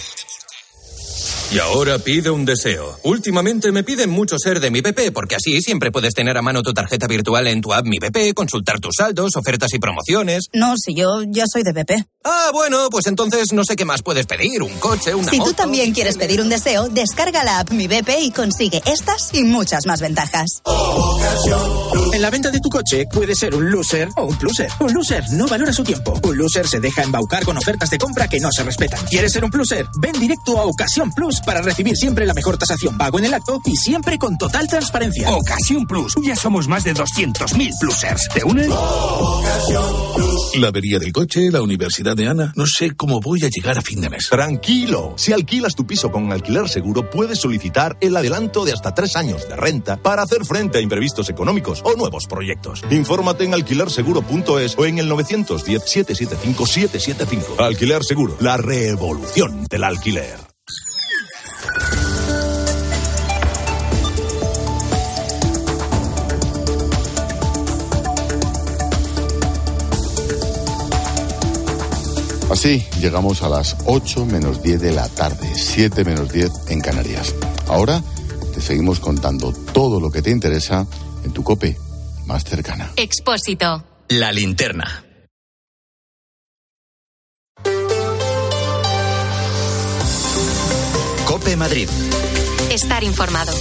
Y 1.52 1.60
ahora 1.60 2.00
pide 2.00 2.30
un 2.30 2.46
deseo. 2.46 2.98
Últimamente 3.04 3.74
me 3.74 3.84
piden 3.84 4.10
mucho 4.10 4.38
ser 4.40 4.62
de 4.62 4.72
mi 4.72 4.80
BP, 4.80 5.12
porque 5.14 5.36
así 5.36 5.62
siempre 5.62 5.92
puedes 5.92 6.14
tener 6.14 6.38
a 6.38 6.42
mano 6.42 6.64
tu 6.64 6.74
tarjeta 6.74 7.08
virtual 7.08 7.46
en 7.48 7.60
tu 7.60 7.74
app 7.74 7.86
Mi 7.86 7.98
BP, 8.00 8.34
consultar 8.34 8.80
tus 8.80 8.96
saldos, 8.98 9.36
ofertas 9.36 9.74
y 9.74 9.80
promociones. 9.80 10.46
No, 10.54 10.76
si 10.78 10.96
yo 10.96 11.24
ya 11.28 11.44
soy 11.52 11.64
de 11.64 11.74
BP. 11.74 12.06
Ah, 12.24 12.52
bueno, 12.54 12.88
pues 12.90 13.08
entonces 13.08 13.52
no 13.52 13.66
sé 13.66 13.76
qué 13.76 13.84
más 13.84 14.02
puedes 14.02 14.28
pedir. 14.28 14.62
Un 14.62 14.78
coche, 14.80 15.14
una 15.14 15.30
Si 15.30 15.40
tú 15.40 15.52
también 15.52 15.94
quieres 15.94 16.18
pedir 16.18 16.40
un 16.40 16.48
deseo, 16.48 16.88
descarga 16.88 17.44
la 17.44 17.60
app 17.60 17.72
Mi 17.72 17.88
BP 17.88 18.10
y 18.22 18.32
consigue 18.32 18.82
estas 18.86 19.34
y 19.34 19.44
muchas 19.44 19.86
más 19.86 20.00
ventajas. 20.00 20.62
En 22.14 22.22
la 22.22 22.30
venta 22.30 22.50
de 22.50 22.60
tu 22.62 22.70
coche 22.70 23.06
puede 23.12 23.36
ser 23.36 23.56
un 23.56 23.70
loser 23.70 24.08
o 24.16 24.24
un 24.24 24.38
pluser. 24.38 24.70
Un 24.80 24.94
loser 24.94 25.24
no 25.32 25.48
valora 25.48 25.74
su 25.74 25.84
tiempo. 25.84 26.18
Un 26.24 26.38
loser 26.38 26.66
se 26.66 26.80
deja 26.80 27.04
embaucar 27.04 27.44
con 27.44 27.58
ofertas 27.58 27.90
de 27.90 27.98
compra 27.98 28.30
que 28.30 28.40
no 28.40 28.50
se 28.54 28.64
respetan. 28.64 29.06
¿Quieres 29.08 29.34
ser 29.34 29.44
un 29.44 29.52
pluser? 29.52 29.86
Ven 30.00 30.14
directo 30.14 30.58
a 30.58 30.66
Ocasión 30.66 31.12
Plus 31.12 31.41
para 31.46 31.62
recibir 31.62 31.96
siempre 31.96 32.26
la 32.26 32.34
mejor 32.34 32.58
tasación 32.58 32.98
pago 32.98 33.20
en 33.20 33.26
el 33.26 33.34
acto 33.34 33.60
y 33.66 33.76
siempre 33.76 34.18
con 34.18 34.38
total 34.38 34.68
transparencia. 34.68 35.30
Ocasión 35.30 35.86
Plus. 35.86 36.16
Ya 36.24 36.36
somos 36.36 36.68
más 36.68 36.84
de 36.84 36.94
200.000 36.94 37.72
plusers. 37.80 38.28
¿Te 38.34 38.44
unen? 38.44 38.70
La 40.56 40.68
avería 40.68 41.00
del 41.00 41.12
coche, 41.12 41.50
la 41.52 41.62
universidad 41.62 42.16
de 42.16 42.28
Ana. 42.28 42.54
No 42.56 42.66
sé 42.66 42.92
cómo 42.96 43.20
voy 43.20 43.44
a 43.44 43.50
llegar 43.50 43.78
a 43.78 43.82
fin 43.82 44.02
de 44.02 44.10
mes. 44.10 44.28
Tranquilo, 44.30 45.14
si 45.18 45.34
alquilas 45.34 45.76
tu 45.76 45.86
piso 45.86 46.12
con 46.12 46.32
alquiler 46.32 46.70
seguro, 46.70 47.10
puedes 47.10 47.40
solicitar 47.40 47.98
el 48.02 48.16
adelanto 48.18 48.66
de 48.66 48.74
hasta 48.74 48.94
tres 48.94 49.16
años 49.16 49.48
de 49.48 49.56
renta 49.56 49.98
para 49.98 50.24
hacer 50.24 50.46
frente 50.46 50.80
a 50.80 50.82
imprevistos 50.82 51.30
económicos 51.30 51.82
o 51.86 51.96
nuevos 51.96 52.26
proyectos. 52.28 52.82
Infórmate 52.90 53.46
en 53.46 53.54
alquilerseguro.es 53.54 54.78
o 54.78 54.86
en 54.86 55.00
el 55.00 55.10
910-775-775. 55.10 57.60
Alquiler 57.60 58.04
Seguro, 58.04 58.36
la 58.40 58.58
revolución 58.58 59.66
del 59.70 59.84
alquiler. 59.84 60.51
Así 72.52 72.86
llegamos 73.00 73.44
a 73.44 73.50
las 73.50 73.78
8 73.86 74.26
menos 74.26 74.62
10 74.62 74.82
de 74.82 74.92
la 74.92 75.08
tarde, 75.08 75.50
7 75.56 76.04
menos 76.04 76.34
10 76.34 76.52
en 76.68 76.82
Canarias. 76.82 77.34
Ahora 77.68 78.04
te 78.54 78.60
seguimos 78.60 79.00
contando 79.00 79.54
todo 79.54 80.02
lo 80.02 80.12
que 80.12 80.22
te 80.22 80.32
interesa 80.32 80.86
en 81.24 81.32
tu 81.32 81.46
cope 81.46 81.78
más 82.26 82.44
cercana. 82.44 82.92
Expósito. 82.98 83.86
La 84.10 84.34
linterna. 84.34 85.06
Cope 91.26 91.56
Madrid. 91.56 91.88
Estar 92.70 93.06
informado. 93.06 93.54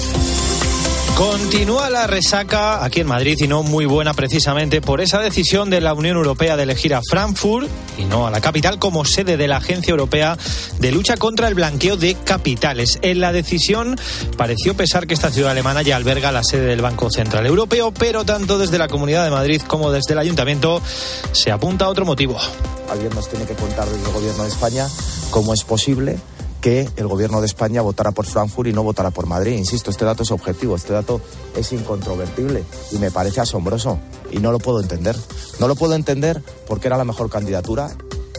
Continúa 1.17 1.91
la 1.91 2.07
resaca 2.07 2.85
aquí 2.85 3.01
en 3.01 3.07
Madrid 3.07 3.37
y 3.41 3.47
no 3.47 3.63
muy 3.63 3.85
buena 3.85 4.15
precisamente 4.15 4.81
por 4.81 5.01
esa 5.01 5.21
decisión 5.21 5.69
de 5.69 5.81
la 5.81 5.95
Unión 5.95 6.17
Europea 6.17 6.57
de 6.57 6.63
elegir 6.63 6.95
a 6.95 7.01
Frankfurt 7.09 7.69
y 7.99 8.05
no 8.05 8.27
a 8.27 8.31
la 8.31 8.41
capital 8.41 8.79
como 8.79 9.05
sede 9.05 9.37
de 9.37 9.47
la 9.47 9.59
Agencia 9.59 9.91
Europea 9.91 10.39
de 10.79 10.93
Lucha 10.93 11.17
contra 11.17 11.49
el 11.49 11.55
Blanqueo 11.55 11.97
de 11.97 12.15
Capitales. 12.15 12.99
En 13.03 13.21
la 13.21 13.33
decisión 13.33 13.99
pareció 14.37 14.75
pesar 14.75 15.07
que 15.07 15.15
esta 15.15 15.31
ciudad 15.31 15.51
alemana 15.51 15.83
ya 15.83 15.97
alberga 15.97 16.33
la 16.33 16.43
sede 16.43 16.67
del 16.67 16.81
Banco 16.81 17.11
Central 17.11 17.47
Europeo, 17.47 17.93
pero 17.93 18.25
tanto 18.25 18.59
desde 18.59 18.79
la 18.79 18.89
Comunidad 18.89 19.25
de 19.25 19.31
Madrid 19.31 19.61
como 19.67 19.91
desde 19.91 20.15
el 20.15 20.19
Ayuntamiento 20.21 20.81
se 21.33 21.51
apunta 21.51 21.85
a 21.85 21.89
otro 21.89 22.07
motivo. 22.07 22.39
Alguien 22.91 23.15
nos 23.15 23.29
tiene 23.29 23.45
que 23.45 23.55
contar 23.55 23.89
desde 23.89 24.07
el 24.07 24.13
gobierno 24.13 24.43
de 24.45 24.49
España 24.49 24.89
cómo 25.31 25.55
es 25.55 25.65
posible 25.65 26.19
que 26.61 26.89
el 26.97 27.07
gobierno 27.07 27.41
de 27.41 27.47
España 27.47 27.83
votara 27.83 28.13
por 28.13 28.27
Frankfurt 28.27 28.69
y 28.69 28.73
no 28.73 28.83
votara 28.83 29.11
por 29.11 29.27
Madrid. 29.27 29.57
Insisto, 29.57 29.91
este 29.91 30.05
dato 30.05 30.23
es 30.23 30.31
objetivo, 30.31 30.77
este 30.77 30.93
dato 30.93 31.21
es 31.57 31.73
incontrovertible 31.73 32.65
y 32.93 32.99
me 32.99 33.11
parece 33.11 33.41
asombroso 33.41 33.99
y 34.31 34.39
no 34.39 34.53
lo 34.53 34.59
puedo 34.59 34.81
entender. 34.81 35.17
No 35.59 35.69
lo 35.69 35.77
puedo 35.77 35.95
entender 35.95 36.43
porque 36.69 36.89
era 36.89 36.99
la 36.99 37.05
mejor 37.05 37.31
candidatura 37.31 37.91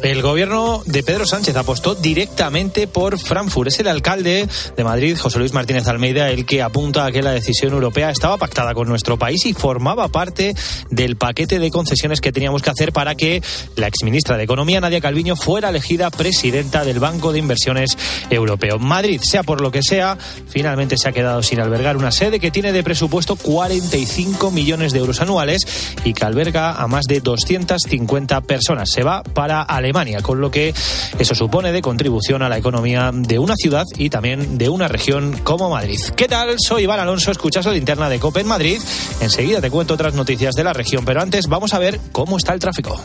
El 0.04 0.24
gobierno 0.24 0.82
de 0.88 1.04
Pedro 1.04 1.28
Sánchez 1.28 1.56
apostó 1.56 1.94
directamente 1.94 2.88
por 2.88 3.20
Frankfurt. 3.20 3.68
Es 3.68 3.80
el 3.80 3.88
alcalde 3.88 4.48
de 4.76 4.84
Madrid, 4.84 5.16
José 5.16 5.38
Luis 5.38 5.54
Martínez 5.54 5.88
Almeida, 5.88 6.32
el 6.32 6.48
que 6.48 6.64
apunta 6.64 7.06
a 7.06 7.12
que 7.12 7.22
la 7.22 7.32
decisión 7.32 7.74
europea 7.74 8.10
estaba 8.10 8.38
pactada 8.38 8.74
con 8.74 8.88
nuestro 8.88 9.20
país 9.20 9.46
y 9.46 9.54
formaba 9.54 10.08
parte 10.08 10.56
del 10.90 11.18
paquete 11.18 11.60
de 11.60 11.70
concesiones 11.70 12.20
que 12.20 12.32
teníamos 12.32 12.64
que 12.64 12.72
hacer 12.72 12.94
para 12.94 13.14
que 13.14 13.44
la 13.76 13.86
exministra 13.86 14.38
de 14.38 14.44
Economía, 14.44 14.82
Nadia 14.82 15.02
Calviño, 15.02 15.36
fuera 15.36 15.70
elegida 15.70 16.10
presidenta 16.10 16.84
del 16.84 17.00
Banco 17.00 17.32
de 17.32 17.38
Inversiones 17.38 17.96
Europeo. 18.32 18.80
Madrid, 18.80 19.22
sea 19.24 19.44
por 19.44 19.62
lo 19.62 19.70
que 19.70 19.84
sea, 19.84 20.18
finalmente 20.48 20.98
se 20.98 21.10
ha 21.10 21.12
quedado 21.12 21.44
sin 21.44 21.60
albergar 21.60 21.96
una 21.96 22.12
sede 22.12 22.40
que 22.40 22.50
tiene 22.50 22.72
de 22.72 22.84
presupuesto 22.84 23.36
45 23.36 24.50
millones 24.50 24.94
de 24.94 25.00
euros 25.00 25.22
anuales 25.22 25.62
y 26.04 26.14
que 26.14 26.26
alberga 26.26 26.72
a 26.72 26.88
más 26.88 27.06
de 27.06 27.20
250 27.20 28.42
personas. 28.42 28.90
Se 28.90 29.04
va 29.04 29.22
para 29.22 29.62
Alemania, 29.62 29.91
con 30.22 30.40
lo 30.40 30.50
que 30.50 30.74
eso 31.20 31.36
supone 31.36 31.72
de 31.72 31.82
contribución 31.82 32.42
a 32.42 32.50
la 32.50 32.58
economía 32.58 33.12
de 33.14 33.40
una 33.40 33.56
ciudad 33.56 33.86
y 33.98 34.10
también 34.10 34.58
de 34.58 34.70
una 34.70 34.88
región 34.88 35.38
como 35.44 35.70
Madrid. 35.70 36.00
¿Qué 36.16 36.28
tal? 36.28 36.56
Soy 36.60 36.84
Iván 36.84 37.00
Alonso, 37.00 37.32
escuchas 37.32 37.66
la 37.66 37.74
linterna 37.74 38.10
de 38.10 38.20
Cope 38.20 38.40
en 38.40 38.48
Madrid. 38.48 38.82
Enseguida 39.20 39.60
te 39.60 39.70
cuento 39.70 39.96
otras 39.96 40.14
noticias 40.14 40.56
de 40.56 40.64
la 40.64 40.74
región, 40.74 41.04
pero 41.04 41.22
antes 41.22 41.48
vamos 41.48 41.74
a 41.74 41.80
ver 41.80 42.00
cómo 42.12 42.38
está 42.38 42.54
el 42.54 42.60
tráfico. 42.60 43.02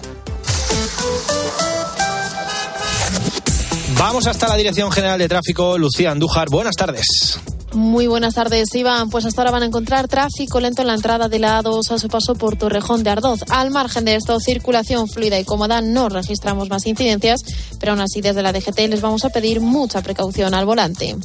Vamos 3.99 4.27
hasta 4.27 4.49
la 4.49 4.57
Dirección 4.57 4.93
General 4.93 5.19
de 5.19 5.29
Tráfico, 5.29 5.77
Lucía 5.79 6.13
Andújar. 6.13 6.49
Buenas 6.51 6.77
tardes. 6.77 7.41
Muy 7.73 8.07
buenas 8.07 8.35
tardes, 8.35 8.75
Iván. 8.75 9.11
Pues 9.11 9.27
hasta 9.27 9.43
ahora 9.43 9.51
van 9.51 9.63
a 9.65 9.67
encontrar 9.67 10.09
tráfico 10.09 10.61
lento 10.61 10.83
en 10.83 10.89
la 10.89 10.95
entrada 10.95 11.29
de 11.29 11.39
la 11.39 11.63
A2 11.63 11.91
a 11.91 11.99
su 11.99 12.09
paso 12.09 12.35
por 12.35 12.57
Torrejón 12.57 13.03
de 13.03 13.11
Ardoz. 13.11 13.41
Al 13.51 13.71
margen 13.71 14.05
de 14.05 14.15
esto, 14.15 14.39
circulación 14.41 15.09
fluida 15.09 15.39
y 15.39 15.45
cómoda, 15.45 15.81
no 15.81 16.09
registramos 16.09 16.71
más 16.71 16.87
incidencias, 16.87 17.43
pero 17.79 17.93
aún 17.93 18.01
así 18.01 18.21
desde 18.21 18.43
la 18.43 18.53
DGT 18.53 18.89
les 18.89 19.01
vamos 19.01 19.25
a 19.25 19.31
pedir 19.31 19.61
mucha 19.61 20.01
precaución 20.01 20.55
al 20.55 20.65
volante. 20.65 21.17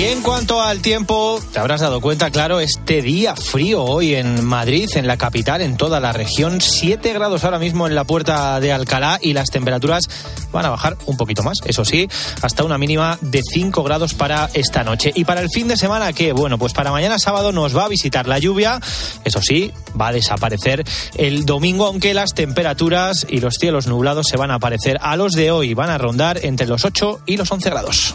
Y 0.00 0.04
en 0.04 0.22
cuanto 0.22 0.62
al 0.62 0.80
tiempo, 0.80 1.42
te 1.52 1.58
habrás 1.58 1.82
dado 1.82 2.00
cuenta, 2.00 2.30
claro, 2.30 2.58
este 2.58 3.02
día 3.02 3.36
frío 3.36 3.84
hoy 3.84 4.14
en 4.14 4.42
Madrid, 4.42 4.88
en 4.94 5.06
la 5.06 5.18
capital, 5.18 5.60
en 5.60 5.76
toda 5.76 6.00
la 6.00 6.14
región. 6.14 6.62
7 6.62 7.12
grados 7.12 7.44
ahora 7.44 7.58
mismo 7.58 7.86
en 7.86 7.94
la 7.94 8.04
puerta 8.04 8.58
de 8.60 8.72
Alcalá 8.72 9.18
y 9.20 9.34
las 9.34 9.50
temperaturas 9.50 10.04
van 10.52 10.64
a 10.64 10.70
bajar 10.70 10.96
un 11.04 11.18
poquito 11.18 11.42
más, 11.42 11.58
eso 11.66 11.84
sí, 11.84 12.08
hasta 12.40 12.64
una 12.64 12.78
mínima 12.78 13.18
de 13.20 13.42
5 13.42 13.82
grados 13.82 14.14
para 14.14 14.48
esta 14.54 14.84
noche. 14.84 15.12
Y 15.14 15.26
para 15.26 15.42
el 15.42 15.50
fin 15.50 15.68
de 15.68 15.76
semana, 15.76 16.14
¿qué? 16.14 16.32
Bueno, 16.32 16.56
pues 16.56 16.72
para 16.72 16.92
mañana 16.92 17.18
sábado 17.18 17.52
nos 17.52 17.76
va 17.76 17.84
a 17.84 17.88
visitar 17.88 18.26
la 18.26 18.38
lluvia, 18.38 18.80
eso 19.26 19.42
sí, 19.42 19.70
va 20.00 20.08
a 20.08 20.12
desaparecer 20.12 20.82
el 21.16 21.44
domingo, 21.44 21.84
aunque 21.84 22.14
las 22.14 22.32
temperaturas 22.32 23.26
y 23.28 23.40
los 23.40 23.56
cielos 23.56 23.86
nublados 23.86 24.28
se 24.28 24.38
van 24.38 24.50
a 24.50 24.60
parecer 24.60 24.96
a 25.02 25.16
los 25.16 25.32
de 25.32 25.50
hoy, 25.50 25.74
van 25.74 25.90
a 25.90 25.98
rondar 25.98 26.42
entre 26.42 26.66
los 26.66 26.86
8 26.86 27.20
y 27.26 27.36
los 27.36 27.52
11 27.52 27.68
grados. 27.68 28.14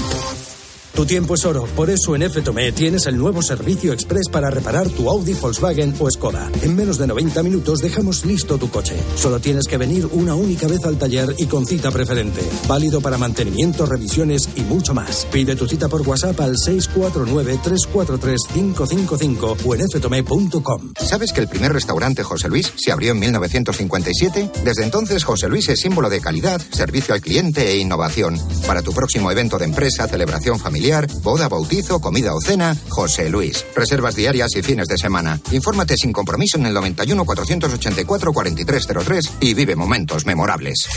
Tu 1.01 1.07
tiempo 1.07 1.33
es 1.33 1.43
oro, 1.45 1.65
por 1.75 1.89
eso 1.89 2.15
en 2.15 2.29
FTOME 2.29 2.71
tienes 2.73 3.07
el 3.07 3.17
nuevo 3.17 3.41
servicio 3.41 3.91
express 3.91 4.29
para 4.29 4.51
reparar 4.51 4.87
tu 4.87 5.09
Audi, 5.09 5.33
Volkswagen 5.33 5.95
o 5.97 6.07
Skoda. 6.11 6.51
En 6.61 6.75
menos 6.75 6.99
de 6.99 7.07
90 7.07 7.41
minutos 7.41 7.79
dejamos 7.79 8.23
listo 8.23 8.59
tu 8.59 8.69
coche. 8.69 8.95
Solo 9.15 9.39
tienes 9.39 9.65
que 9.65 9.77
venir 9.77 10.07
una 10.11 10.35
única 10.35 10.67
vez 10.67 10.85
al 10.85 10.99
taller 10.99 11.33
y 11.39 11.47
con 11.47 11.65
cita 11.65 11.89
preferente. 11.89 12.47
Válido 12.67 13.01
para 13.01 13.17
mantenimiento, 13.17 13.87
revisiones 13.87 14.47
y 14.55 14.61
mucho 14.61 14.93
más. 14.93 15.25
Pide 15.31 15.55
tu 15.55 15.67
cita 15.67 15.89
por 15.89 16.07
WhatsApp 16.07 16.39
al 16.39 16.55
649-343-555 16.57 19.57
o 19.65 19.73
en 19.73 19.81
ftome.com. 19.89 20.93
¿Sabes 20.99 21.33
que 21.33 21.41
el 21.41 21.47
primer 21.47 21.73
restaurante 21.73 22.21
José 22.21 22.47
Luis 22.47 22.71
se 22.77 22.91
abrió 22.91 23.13
en 23.13 23.19
1957? 23.21 24.51
Desde 24.63 24.83
entonces 24.83 25.23
José 25.23 25.49
Luis 25.49 25.67
es 25.67 25.79
símbolo 25.79 26.11
de 26.11 26.21
calidad, 26.21 26.61
servicio 26.71 27.15
al 27.15 27.21
cliente 27.21 27.71
e 27.71 27.79
innovación. 27.79 28.39
Para 28.67 28.83
tu 28.83 28.91
próximo 28.91 29.31
evento 29.31 29.57
de 29.57 29.65
empresa, 29.65 30.07
celebración 30.07 30.59
familiar, 30.59 30.90
boda, 31.21 31.47
bautizo, 31.47 31.99
comida 31.99 32.33
o 32.33 32.41
cena, 32.41 32.75
José 32.89 33.29
Luis. 33.29 33.65
Reservas 33.75 34.15
diarias 34.15 34.49
y 34.55 34.61
fines 34.61 34.87
de 34.87 34.97
semana. 34.97 35.39
Infórmate 35.51 35.95
sin 35.97 36.11
compromiso 36.11 36.57
en 36.57 36.65
el 36.65 36.73
91 36.73 37.23
484 37.25 38.33
4303 38.33 39.31
y 39.39 39.53
vive 39.53 39.75
momentos 39.75 40.25
memorables. 40.25 40.87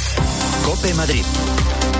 Cope 0.64 0.94
Madrid. 0.94 1.24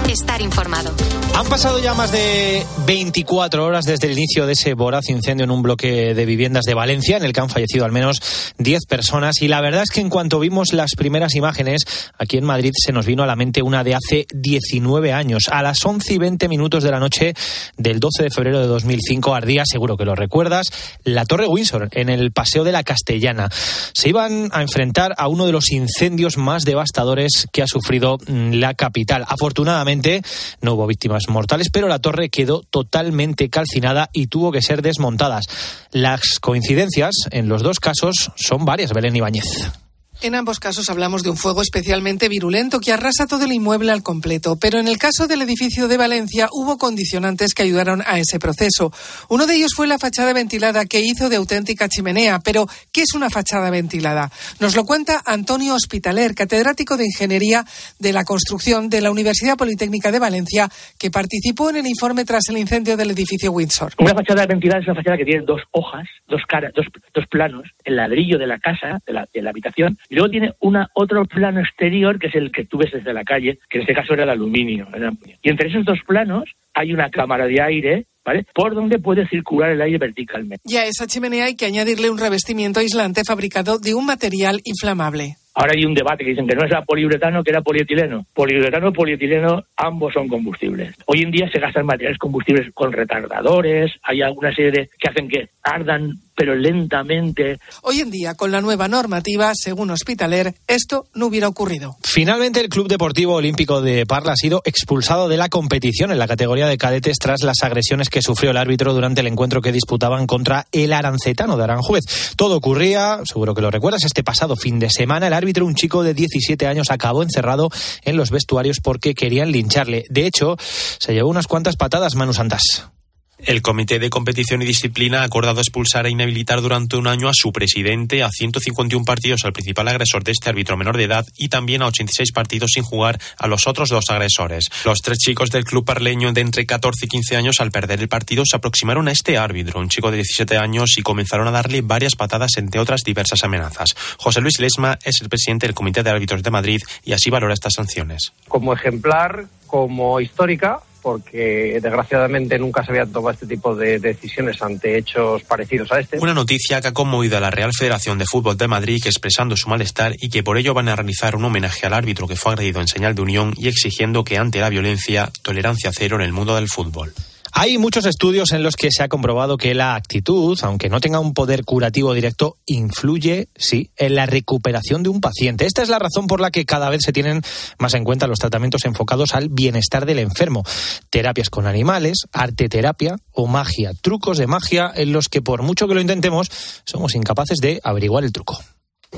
Estar 0.08 0.40
informado. 0.40 0.92
Han 1.36 1.46
pasado 1.46 1.80
ya 1.80 1.94
más 1.94 2.12
de 2.12 2.64
24 2.86 3.64
horas 3.64 3.84
desde 3.84 4.06
el 4.06 4.12
inicio 4.12 4.46
de 4.46 4.52
ese 4.52 4.74
voraz 4.74 5.08
incendio 5.08 5.42
en 5.42 5.50
un 5.50 5.62
bloque 5.62 6.14
de 6.14 6.26
viviendas 6.26 6.64
de 6.64 6.74
Valencia, 6.74 7.16
en 7.16 7.24
el 7.24 7.32
que 7.32 7.40
han 7.40 7.50
fallecido 7.50 7.84
al 7.84 7.90
menos 7.90 8.22
10 8.58 8.86
personas. 8.86 9.42
Y 9.42 9.48
la 9.48 9.60
verdad 9.60 9.82
es 9.82 9.90
que 9.90 10.00
en 10.00 10.10
cuanto 10.10 10.38
vimos 10.38 10.72
las 10.72 10.92
primeras 10.96 11.34
imágenes, 11.34 11.86
aquí 12.18 12.36
en 12.36 12.44
Madrid 12.44 12.72
se 12.76 12.92
nos 12.92 13.04
vino 13.04 13.24
a 13.24 13.26
la 13.26 13.34
mente 13.34 13.62
una 13.62 13.82
de 13.82 13.96
hace 13.96 14.26
19 14.32 15.12
años. 15.12 15.48
A 15.50 15.60
las 15.62 15.84
11 15.84 16.14
y 16.14 16.18
20 16.18 16.48
minutos 16.48 16.84
de 16.84 16.92
la 16.92 17.00
noche 17.00 17.34
del 17.76 17.98
12 17.98 18.22
de 18.22 18.30
febrero 18.30 18.60
de 18.60 18.68
2005 18.68 19.34
ardía, 19.34 19.64
seguro 19.66 19.96
que 19.96 20.04
lo 20.04 20.14
recuerdas, 20.14 20.68
la 21.02 21.24
Torre 21.24 21.48
Windsor 21.48 21.88
en 21.92 22.10
el 22.10 22.30
Paseo 22.30 22.62
de 22.62 22.70
la 22.70 22.84
Castellana. 22.84 23.48
Se 23.92 24.08
iban 24.08 24.50
a 24.52 24.62
enfrentar 24.62 25.14
a 25.18 25.26
uno 25.26 25.46
de 25.46 25.52
los 25.52 25.72
incendios 25.72 26.38
más 26.38 26.62
devastadores 26.62 27.48
que 27.50 27.62
ha 27.62 27.66
sufrido 27.66 28.18
mm, 28.18 28.52
la 28.52 28.74
capital. 28.74 29.24
Afortunadamente 29.26 30.22
no 30.60 30.74
hubo 30.74 30.86
víctimas 30.86 31.23
mortales, 31.28 31.68
pero 31.72 31.88
la 31.88 31.98
torre 31.98 32.28
quedó 32.28 32.62
totalmente 32.62 33.48
calcinada 33.50 34.10
y 34.12 34.28
tuvo 34.28 34.52
que 34.52 34.62
ser 34.62 34.82
desmontadas. 34.82 35.46
Las 35.92 36.38
coincidencias 36.40 37.12
en 37.30 37.48
los 37.48 37.62
dos 37.62 37.80
casos 37.80 38.32
son 38.36 38.64
varias, 38.64 38.92
Belén 38.92 39.16
Ibáñez. 39.16 39.83
En 40.22 40.34
ambos 40.34 40.58
casos 40.58 40.88
hablamos 40.88 41.22
de 41.22 41.30
un 41.30 41.36
fuego 41.36 41.60
especialmente 41.60 42.28
virulento 42.28 42.80
que 42.80 42.92
arrasa 42.92 43.26
todo 43.26 43.44
el 43.44 43.52
inmueble 43.52 43.92
al 43.92 44.02
completo, 44.02 44.56
pero 44.56 44.78
en 44.78 44.88
el 44.88 44.96
caso 44.96 45.26
del 45.26 45.42
edificio 45.42 45.86
de 45.86 45.96
Valencia 45.96 46.48
hubo 46.52 46.78
condicionantes 46.78 47.52
que 47.52 47.62
ayudaron 47.62 48.02
a 48.06 48.18
ese 48.18 48.38
proceso. 48.38 48.90
Uno 49.28 49.46
de 49.46 49.56
ellos 49.56 49.72
fue 49.74 49.86
la 49.86 49.98
fachada 49.98 50.32
ventilada 50.32 50.86
que 50.86 51.00
hizo 51.00 51.28
de 51.28 51.36
auténtica 51.36 51.88
chimenea, 51.88 52.38
pero 52.38 52.66
¿qué 52.92 53.02
es 53.02 53.12
una 53.14 53.28
fachada 53.28 53.70
ventilada? 53.70 54.30
Nos 54.60 54.76
lo 54.76 54.84
cuenta 54.84 55.22
Antonio 55.26 55.74
Hospitaler, 55.74 56.34
catedrático 56.34 56.96
de 56.96 57.04
Ingeniería 57.04 57.64
de 57.98 58.12
la 58.12 58.24
Construcción 58.24 58.88
de 58.88 59.02
la 59.02 59.10
Universidad 59.10 59.56
Politécnica 59.56 60.10
de 60.10 60.20
Valencia, 60.20 60.70
que 60.98 61.10
participó 61.10 61.70
en 61.70 61.76
el 61.76 61.86
informe 61.86 62.24
tras 62.24 62.48
el 62.48 62.56
incendio 62.56 62.96
del 62.96 63.10
edificio 63.10 63.52
Windsor. 63.52 63.92
Una 63.98 64.14
fachada 64.14 64.46
ventilada 64.46 64.80
es 64.80 64.86
una 64.86 64.96
fachada 64.96 65.18
que 65.18 65.24
tiene 65.24 65.44
dos 65.44 65.60
hojas, 65.72 66.08
dos 66.28 66.42
caras, 66.48 66.72
dos, 66.74 66.86
dos 67.12 67.26
planos, 67.26 67.68
el 67.84 67.96
ladrillo 67.96 68.38
de 68.38 68.46
la 68.46 68.58
casa, 68.58 69.00
de 69.06 69.12
la, 69.12 69.28
de 69.32 69.42
la 69.42 69.50
habitación, 69.50 69.98
y 70.08 70.14
luego 70.14 70.30
tiene 70.30 70.52
una, 70.60 70.88
otro 70.94 71.24
plano 71.24 71.60
exterior 71.60 72.18
que 72.18 72.28
es 72.28 72.34
el 72.34 72.50
que 72.52 72.64
tú 72.64 72.78
ves 72.78 72.92
desde 72.92 73.12
la 73.12 73.24
calle, 73.24 73.58
que 73.68 73.78
en 73.78 73.82
este 73.82 73.94
caso 73.94 74.14
era 74.14 74.24
el 74.24 74.30
aluminio. 74.30 74.86
era- 74.94 75.12
Y 75.42 75.48
entre 75.50 75.68
esos 75.68 75.84
dos 75.84 75.98
planos 76.06 76.44
hay 76.74 76.92
una 76.92 77.10
cámara 77.10 77.46
de 77.46 77.60
aire, 77.62 78.06
¿vale? 78.24 78.44
Por 78.54 78.74
donde 78.74 78.98
puede 78.98 79.26
circular 79.28 79.70
el 79.70 79.80
aire 79.80 79.98
verticalmente. 79.98 80.62
Y 80.64 80.76
a 80.76 80.84
esa 80.86 81.06
chimenea 81.06 81.44
hay 81.46 81.56
que 81.56 81.66
añadirle 81.66 82.10
un 82.10 82.18
revestimiento 82.18 82.80
aislante 82.80 83.22
fabricado 83.26 83.78
de 83.78 83.94
un 83.94 84.06
material 84.06 84.60
inflamable. 84.64 85.36
Ahora 85.56 85.72
hay 85.76 85.84
un 85.84 85.94
debate 85.94 86.24
que 86.24 86.30
dicen 86.30 86.48
que 86.48 86.56
no 86.56 86.64
era 86.66 86.82
poliuretano, 86.82 87.44
que 87.44 87.50
era 87.52 87.62
polietileno. 87.62 88.26
Poliuretano 88.34 88.92
polietileno, 88.92 89.62
ambos 89.76 90.12
son 90.12 90.26
combustibles. 90.26 90.96
Hoy 91.06 91.22
en 91.22 91.30
día 91.30 91.48
se 91.48 91.60
gastan 91.60 91.86
materiales 91.86 92.18
combustibles 92.18 92.72
con 92.74 92.92
retardadores, 92.92 93.92
hay 94.02 94.22
alguna 94.22 94.52
serie 94.52 94.72
de 94.72 94.90
que 94.98 95.08
hacen 95.08 95.28
que 95.28 95.48
ardan 95.62 96.10
pero 96.34 96.54
lentamente. 96.54 97.58
Hoy 97.82 98.00
en 98.00 98.10
día, 98.10 98.34
con 98.34 98.50
la 98.50 98.60
nueva 98.60 98.88
normativa, 98.88 99.52
según 99.54 99.90
Hospitaler, 99.90 100.54
esto 100.66 101.06
no 101.14 101.26
hubiera 101.26 101.48
ocurrido. 101.48 101.96
Finalmente, 102.02 102.60
el 102.60 102.68
Club 102.68 102.88
Deportivo 102.88 103.34
Olímpico 103.34 103.80
de 103.80 104.06
Parla 104.06 104.32
ha 104.32 104.36
sido 104.36 104.62
expulsado 104.64 105.28
de 105.28 105.36
la 105.36 105.48
competición 105.48 106.10
en 106.10 106.18
la 106.18 106.28
categoría 106.28 106.66
de 106.66 106.78
cadetes 106.78 107.18
tras 107.18 107.42
las 107.42 107.62
agresiones 107.62 108.08
que 108.08 108.22
sufrió 108.22 108.50
el 108.50 108.56
árbitro 108.56 108.94
durante 108.94 109.20
el 109.20 109.26
encuentro 109.26 109.62
que 109.62 109.72
disputaban 109.72 110.26
contra 110.26 110.66
el 110.72 110.92
Arancetano 110.92 111.56
de 111.56 111.64
Aranjuez. 111.64 112.04
Todo 112.36 112.56
ocurría, 112.56 113.20
seguro 113.24 113.54
que 113.54 113.62
lo 113.62 113.70
recuerdas, 113.70 114.04
este 114.04 114.24
pasado 114.24 114.56
fin 114.56 114.78
de 114.78 114.90
semana. 114.90 115.26
El 115.26 115.32
árbitro, 115.32 115.66
un 115.66 115.74
chico 115.74 116.02
de 116.02 116.14
17 116.14 116.66
años, 116.66 116.90
acabó 116.90 117.22
encerrado 117.22 117.70
en 118.02 118.16
los 118.16 118.30
vestuarios 118.30 118.78
porque 118.82 119.14
querían 119.14 119.52
lincharle. 119.52 120.04
De 120.10 120.26
hecho, 120.26 120.56
se 120.58 121.12
llevó 121.12 121.28
unas 121.28 121.46
cuantas 121.46 121.76
patadas 121.76 122.14
Manu 122.14 122.32
Santas. 122.32 122.93
El 123.38 123.62
Comité 123.62 123.98
de 123.98 124.10
Competición 124.10 124.62
y 124.62 124.64
Disciplina 124.64 125.20
ha 125.20 125.24
acordado 125.24 125.60
expulsar 125.60 126.06
e 126.06 126.10
inhabilitar 126.10 126.62
durante 126.62 126.96
un 126.96 127.08
año 127.08 127.28
a 127.28 127.32
su 127.34 127.52
presidente, 127.52 128.22
a 128.22 128.30
151 128.30 129.04
partidos 129.04 129.44
al 129.44 129.52
principal 129.52 129.88
agresor 129.88 130.22
de 130.22 130.32
este 130.32 130.50
árbitro 130.50 130.76
menor 130.76 130.96
de 130.96 131.04
edad 131.04 131.26
y 131.36 131.48
también 131.48 131.82
a 131.82 131.86
86 131.86 132.30
partidos 132.30 132.70
sin 132.74 132.84
jugar 132.84 133.18
a 133.36 133.48
los 133.48 133.66
otros 133.66 133.88
dos 133.88 134.04
agresores. 134.08 134.68
Los 134.84 135.00
tres 135.00 135.18
chicos 135.18 135.50
del 135.50 135.64
club 135.64 135.84
parleño 135.84 136.32
de 136.32 136.42
entre 136.42 136.64
14 136.64 137.06
y 137.06 137.08
15 137.08 137.36
años 137.36 137.56
al 137.58 137.72
perder 137.72 138.00
el 138.00 138.08
partido 138.08 138.44
se 138.46 138.56
aproximaron 138.56 139.08
a 139.08 139.12
este 139.12 139.36
árbitro, 139.36 139.80
un 139.80 139.88
chico 139.88 140.12
de 140.12 140.18
17 140.18 140.56
años, 140.56 140.96
y 140.96 141.02
comenzaron 141.02 141.48
a 141.48 141.50
darle 141.50 141.82
varias 141.82 142.14
patadas 142.14 142.56
entre 142.56 142.80
otras 142.80 143.02
diversas 143.02 143.42
amenazas. 143.42 143.96
José 144.16 144.40
Luis 144.40 144.60
Lesma 144.60 144.96
es 145.04 145.20
el 145.20 145.28
presidente 145.28 145.66
del 145.66 145.74
Comité 145.74 146.04
de 146.04 146.10
Árbitros 146.10 146.42
de 146.42 146.50
Madrid 146.50 146.82
y 147.04 147.12
así 147.12 147.30
valora 147.30 147.54
estas 147.54 147.74
sanciones. 147.74 148.32
como 148.46 148.72
ejemplar, 148.72 149.46
como 149.66 150.20
histórica, 150.20 150.80
porque 151.04 151.78
desgraciadamente 151.82 152.58
nunca 152.58 152.82
se 152.82 152.90
habían 152.90 153.12
tomado 153.12 153.34
este 153.34 153.46
tipo 153.46 153.76
de 153.76 153.98
decisiones 153.98 154.60
ante 154.62 154.96
hechos 154.96 155.44
parecidos 155.44 155.92
a 155.92 156.00
este. 156.00 156.18
Una 156.18 156.32
noticia 156.32 156.80
que 156.80 156.88
ha 156.88 156.92
conmovido 156.92 157.36
a 157.36 157.40
la 157.40 157.50
Real 157.50 157.72
Federación 157.78 158.16
de 158.16 158.24
Fútbol 158.24 158.56
de 158.56 158.68
Madrid 158.68 159.02
expresando 159.04 159.54
su 159.54 159.68
malestar 159.68 160.14
y 160.18 160.30
que 160.30 160.42
por 160.42 160.56
ello 160.56 160.72
van 160.72 160.88
a 160.88 160.96
realizar 160.96 161.36
un 161.36 161.44
homenaje 161.44 161.86
al 161.86 161.92
árbitro 161.92 162.26
que 162.26 162.36
fue 162.36 162.52
agredido 162.52 162.80
en 162.80 162.88
señal 162.88 163.14
de 163.14 163.20
unión 163.20 163.52
y 163.58 163.68
exigiendo 163.68 164.24
que 164.24 164.38
ante 164.38 164.60
la 164.60 164.70
violencia, 164.70 165.30
tolerancia 165.42 165.90
cero 165.92 166.16
en 166.16 166.22
el 166.22 166.32
mundo 166.32 166.56
del 166.56 166.68
fútbol. 166.68 167.12
Hay 167.56 167.78
muchos 167.78 168.04
estudios 168.04 168.50
en 168.50 168.64
los 168.64 168.74
que 168.74 168.90
se 168.90 169.04
ha 169.04 169.08
comprobado 169.08 169.56
que 169.56 169.74
la 169.74 169.94
actitud, 169.94 170.58
aunque 170.62 170.88
no 170.88 170.98
tenga 170.98 171.20
un 171.20 171.34
poder 171.34 171.64
curativo 171.64 172.12
directo, 172.12 172.56
influye, 172.66 173.48
sí, 173.54 173.92
en 173.96 174.16
la 174.16 174.26
recuperación 174.26 175.04
de 175.04 175.08
un 175.10 175.20
paciente. 175.20 175.64
Esta 175.64 175.80
es 175.80 175.88
la 175.88 176.00
razón 176.00 176.26
por 176.26 176.40
la 176.40 176.50
que 176.50 176.64
cada 176.64 176.90
vez 176.90 177.02
se 177.04 177.12
tienen 177.12 177.42
más 177.78 177.94
en 177.94 178.02
cuenta 178.02 178.26
los 178.26 178.40
tratamientos 178.40 178.84
enfocados 178.86 179.36
al 179.36 179.50
bienestar 179.50 180.04
del 180.04 180.18
enfermo. 180.18 180.64
Terapias 181.10 181.48
con 181.48 181.68
animales, 181.68 182.22
arte 182.32 182.68
terapia 182.68 183.18
o 183.30 183.46
magia, 183.46 183.92
trucos 184.02 184.36
de 184.36 184.48
magia 184.48 184.90
en 184.92 185.12
los 185.12 185.28
que 185.28 185.40
por 185.40 185.62
mucho 185.62 185.86
que 185.86 185.94
lo 185.94 186.00
intentemos, 186.00 186.50
somos 186.84 187.14
incapaces 187.14 187.58
de 187.58 187.80
averiguar 187.84 188.24
el 188.24 188.32
truco. 188.32 188.58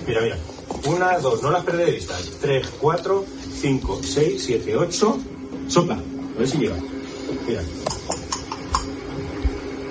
Mira, 0.06 0.20
mira. 0.20 0.36
Una, 0.84 1.18
dos, 1.20 1.42
no 1.42 1.50
las 1.50 1.64
perder 1.64 1.86
de 1.86 1.92
vista. 1.92 2.14
Tres, 2.42 2.66
cuatro, 2.78 3.24
cinco, 3.62 3.98
seis, 4.04 4.42
siete, 4.44 4.76
ocho. 4.76 5.18
Sopla. 5.68 5.94
A 5.94 6.38
ver 6.38 6.46
si 6.46 6.58
llega. 6.58 6.76
Mira. 7.48 7.62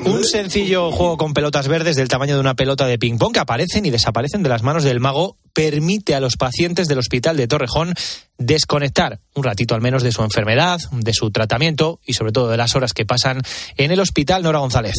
Un 0.05 0.23
sencillo 0.23 0.91
juego 0.91 1.17
con 1.17 1.33
pelotas 1.33 1.67
verdes 1.67 1.95
del 1.95 2.07
tamaño 2.07 2.35
de 2.35 2.39
una 2.39 2.53
pelota 2.53 2.85
de 2.85 2.99
ping-pong 2.99 3.33
que 3.33 3.39
aparecen 3.39 3.85
y 3.85 3.89
desaparecen 3.89 4.43
de 4.43 4.49
las 4.49 4.61
manos 4.61 4.83
del 4.83 4.99
mago 4.99 5.37
permite 5.51 6.13
a 6.13 6.19
los 6.19 6.37
pacientes 6.37 6.87
del 6.87 6.99
hospital 6.99 7.37
de 7.37 7.47
Torrejón 7.47 7.95
desconectar 8.37 9.19
un 9.33 9.43
ratito 9.43 9.73
al 9.73 9.81
menos 9.81 10.03
de 10.03 10.11
su 10.11 10.21
enfermedad, 10.21 10.79
de 10.91 11.13
su 11.13 11.31
tratamiento 11.31 11.99
y 12.05 12.13
sobre 12.13 12.31
todo 12.31 12.49
de 12.49 12.57
las 12.57 12.75
horas 12.75 12.93
que 12.93 13.05
pasan 13.05 13.41
en 13.77 13.91
el 13.91 13.99
hospital 13.99 14.43
Nora 14.43 14.59
González. 14.59 14.95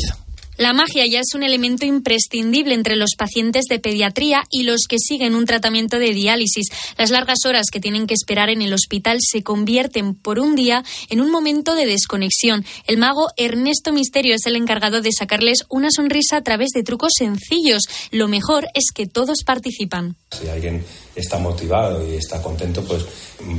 La 0.58 0.72
magia 0.72 1.06
ya 1.06 1.20
es 1.20 1.34
un 1.34 1.42
elemento 1.42 1.84
imprescindible 1.84 2.74
entre 2.74 2.96
los 2.96 3.10
pacientes 3.16 3.66
de 3.68 3.78
pediatría 3.78 4.44
y 4.50 4.62
los 4.62 4.86
que 4.88 4.96
siguen 4.98 5.34
un 5.34 5.44
tratamiento 5.44 5.98
de 5.98 6.14
diálisis. 6.14 6.68
Las 6.96 7.10
largas 7.10 7.44
horas 7.44 7.66
que 7.70 7.80
tienen 7.80 8.06
que 8.06 8.14
esperar 8.14 8.48
en 8.48 8.62
el 8.62 8.72
hospital 8.72 9.18
se 9.20 9.42
convierten 9.42 10.14
por 10.14 10.38
un 10.38 10.56
día 10.56 10.82
en 11.10 11.20
un 11.20 11.30
momento 11.30 11.74
de 11.74 11.84
desconexión. 11.84 12.64
El 12.86 12.96
mago 12.96 13.28
Ernesto 13.36 13.92
Misterio 13.92 14.34
es 14.34 14.46
el 14.46 14.56
encargado 14.56 15.02
de 15.02 15.12
sacarles 15.12 15.64
una 15.68 15.90
sonrisa 15.90 16.38
a 16.38 16.42
través 16.42 16.70
de 16.70 16.82
trucos 16.82 17.12
sencillos. 17.18 17.82
Lo 18.10 18.26
mejor 18.26 18.66
es 18.74 18.92
que 18.94 19.06
todos 19.06 19.42
participan. 19.44 20.16
Si 20.40 20.48
alguien 20.48 20.82
está 21.14 21.38
motivado 21.38 22.06
y 22.06 22.16
está 22.16 22.42
contento, 22.42 22.82
pues 22.84 23.04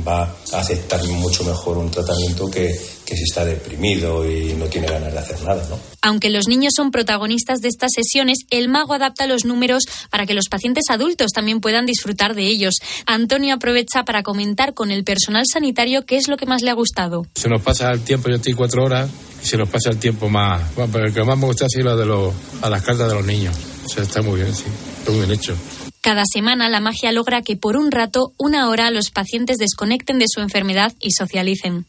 va 0.06 0.22
a 0.52 0.58
aceptar 0.58 1.02
mucho 1.04 1.44
mejor 1.44 1.78
un 1.78 1.90
tratamiento 1.90 2.50
que, 2.50 2.76
que 3.08 3.16
si 3.16 3.22
está 3.22 3.42
deprimido 3.42 4.30
y 4.30 4.52
no 4.52 4.66
tiene 4.66 4.86
ganas 4.86 5.10
de 5.10 5.18
hacer 5.18 5.42
nada, 5.42 5.66
¿no? 5.70 5.78
Aunque 6.02 6.28
los 6.28 6.46
niños 6.46 6.74
son 6.76 6.90
protagonistas 6.90 7.60
de 7.60 7.68
estas 7.68 7.92
sesiones, 7.94 8.40
el 8.50 8.68
mago 8.68 8.92
adapta 8.92 9.26
los 9.26 9.46
números 9.46 9.84
para 10.10 10.26
que 10.26 10.34
los 10.34 10.48
pacientes 10.50 10.84
adultos 10.90 11.32
también 11.32 11.60
puedan 11.60 11.86
disfrutar 11.86 12.34
de 12.34 12.46
ellos. 12.46 12.74
Antonio 13.06 13.54
aprovecha 13.54 14.04
para 14.04 14.22
comentar 14.22 14.74
con 14.74 14.90
el 14.90 15.04
personal 15.04 15.44
sanitario 15.50 16.04
qué 16.04 16.18
es 16.18 16.28
lo 16.28 16.36
que 16.36 16.44
más 16.44 16.60
le 16.60 16.68
ha 16.68 16.74
gustado. 16.74 17.26
Se 17.34 17.48
nos 17.48 17.62
pasa 17.62 17.90
el 17.92 18.02
tiempo, 18.02 18.28
yo 18.28 18.36
estoy 18.36 18.52
cuatro 18.52 18.84
horas 18.84 19.08
y 19.42 19.46
se 19.46 19.56
nos 19.56 19.70
pasa 19.70 19.88
el 19.88 19.98
tiempo 19.98 20.28
más. 20.28 20.74
Bueno, 20.74 20.92
pero 20.92 21.06
el 21.06 21.14
que 21.14 21.24
más 21.24 21.38
me 21.38 21.46
gusta 21.46 21.64
ha 21.64 21.68
sido 21.70 21.84
lo 21.84 21.96
de 21.96 22.04
los, 22.04 22.34
a 22.60 22.68
las 22.68 22.82
cartas 22.82 23.08
de 23.08 23.14
los 23.14 23.24
niños. 23.24 23.56
O 23.86 23.88
sea, 23.88 24.02
está 24.02 24.20
muy 24.20 24.36
bien, 24.36 24.54
sí. 24.54 24.64
Está 24.98 25.12
muy 25.12 25.20
bien 25.20 25.32
hecho. 25.32 25.56
Cada 26.02 26.24
semana 26.30 26.68
la 26.68 26.80
magia 26.80 27.10
logra 27.12 27.40
que 27.40 27.56
por 27.56 27.78
un 27.78 27.90
rato, 27.90 28.32
una 28.38 28.68
hora, 28.68 28.90
los 28.90 29.10
pacientes 29.10 29.56
desconecten 29.56 30.18
de 30.18 30.26
su 30.28 30.40
enfermedad 30.40 30.92
y 31.00 31.12
socialicen. 31.12 31.86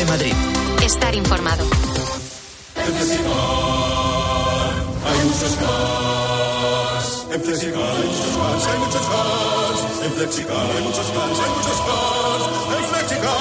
Cope 0.00 0.12
Madrid. 0.12 0.34
Estar 0.82 1.14
informado. 1.14 1.64
En 2.76 2.92
Flexicar 2.94 3.34
hay 5.04 5.18
muchos 5.24 5.56
cars. 5.56 7.26
En 7.32 7.42
Flexicar 7.42 7.82
hay 7.82 8.08
muchos 8.08 8.30
cars, 8.36 8.66
hay 8.66 8.78
muchos 8.78 9.06
cars. 9.10 9.80
En 10.04 10.12
Flexicar 10.12 10.56
hay 10.56 10.82
muchos 10.82 11.06
cars, 11.06 11.38
hay 11.40 11.50
muchos 11.50 11.80
cars. 11.86 12.44
En 12.78 12.84
Flexicar 12.90 13.36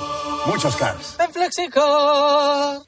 muchos 0.46 0.76
cars. 0.76 1.16
En 1.20 1.32
Flexicar. 1.32 2.80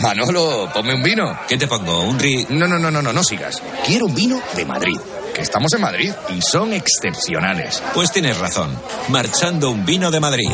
Manolo, 0.00 0.70
ponme 0.72 0.94
un 0.94 1.02
vino. 1.02 1.38
¿Qué 1.46 1.56
te 1.56 1.66
pongo? 1.66 2.00
¿Un 2.00 2.18
ri...? 2.18 2.46
No, 2.48 2.66
no, 2.66 2.78
no, 2.78 2.90
no, 2.90 3.02
no, 3.02 3.12
no 3.12 3.22
sigas. 3.22 3.62
Quiero 3.84 4.06
un 4.06 4.14
vino 4.14 4.40
de 4.56 4.64
Madrid. 4.64 4.98
Que 5.34 5.42
estamos 5.42 5.72
en 5.74 5.80
Madrid 5.80 6.12
y 6.28 6.40
son 6.42 6.72
excepcionales. 6.72 7.82
Pues 7.94 8.12
tienes 8.12 8.38
razón. 8.38 8.70
Marchando 9.08 9.70
un 9.70 9.84
vino 9.84 10.10
de 10.10 10.20
Madrid. 10.20 10.50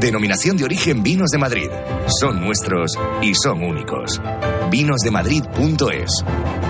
Denominación 0.00 0.56
de 0.56 0.64
origen 0.64 1.02
Vinos 1.02 1.30
de 1.30 1.38
Madrid. 1.38 1.70
Son 2.20 2.40
nuestros 2.40 2.92
y 3.22 3.34
son 3.34 3.62
únicos. 3.62 4.20
Vinosdemadrid.es. 4.70 6.67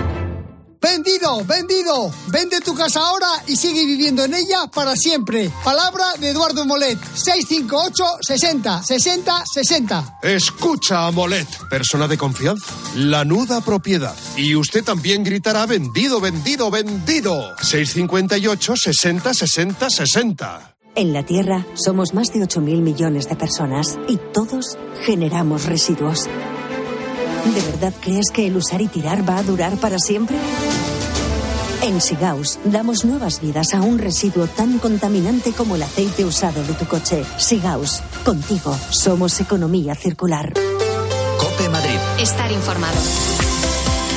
Vendido, 1.29 1.45
vendido. 1.45 2.11
Vende 2.27 2.61
tu 2.61 2.73
casa 2.73 3.01
ahora 3.01 3.27
y 3.45 3.55
sigue 3.55 3.85
viviendo 3.85 4.23
en 4.23 4.33
ella 4.33 4.67
para 4.73 4.95
siempre. 4.95 5.51
Palabra 5.63 6.05
de 6.19 6.29
Eduardo 6.29 6.65
Molet. 6.65 6.97
658 7.13 8.03
60 8.21 8.83
60 8.83 9.43
60. 9.53 10.19
Escucha 10.23 11.05
a 11.05 11.11
Molet, 11.11 11.47
persona 11.69 12.07
de 12.07 12.17
confianza. 12.17 12.73
La 12.95 13.25
nuda 13.25 13.61
propiedad. 13.61 14.15
Y 14.37 14.55
usted 14.55 14.83
también 14.83 15.23
gritará 15.23 15.65
vendido, 15.65 16.19
vendido, 16.19 16.71
vendido. 16.71 17.55
658 17.61 18.75
60 18.75 19.33
60 19.33 19.89
60. 19.89 20.75
En 20.95 21.13
la 21.13 21.23
Tierra 21.23 21.65
somos 21.75 22.13
más 22.13 22.33
de 22.33 22.39
8.000 22.39 22.81
millones 22.81 23.29
de 23.29 23.35
personas 23.35 23.97
y 24.07 24.17
todos 24.33 24.77
generamos 25.05 25.65
residuos. 25.65 26.23
¿De 26.23 27.61
verdad 27.61 27.93
crees 28.01 28.31
que 28.31 28.47
el 28.47 28.57
usar 28.57 28.81
y 28.81 28.87
tirar 28.87 29.27
va 29.27 29.37
a 29.37 29.43
durar 29.43 29.77
para 29.77 29.99
siempre? 29.99 30.37
En 31.81 32.01
Sigaus 32.01 32.59
damos 32.65 33.05
nuevas 33.05 33.39
vidas 33.39 33.73
a 33.73 33.81
un 33.81 33.99
residuo 33.99 34.47
tan 34.47 34.79
contaminante 34.79 35.53
como 35.53 35.75
el 35.75 35.83
aceite 35.83 36.25
usado 36.25 36.61
de 36.63 36.73
tu 36.73 36.85
coche. 36.85 37.23
Sigaus, 37.37 38.01
contigo 38.25 38.75
somos 38.89 39.39
economía 39.39 39.95
circular. 39.95 40.53
Cope 41.37 41.69
Madrid. 41.69 41.97
Estar 42.19 42.51
informado. 42.51 42.97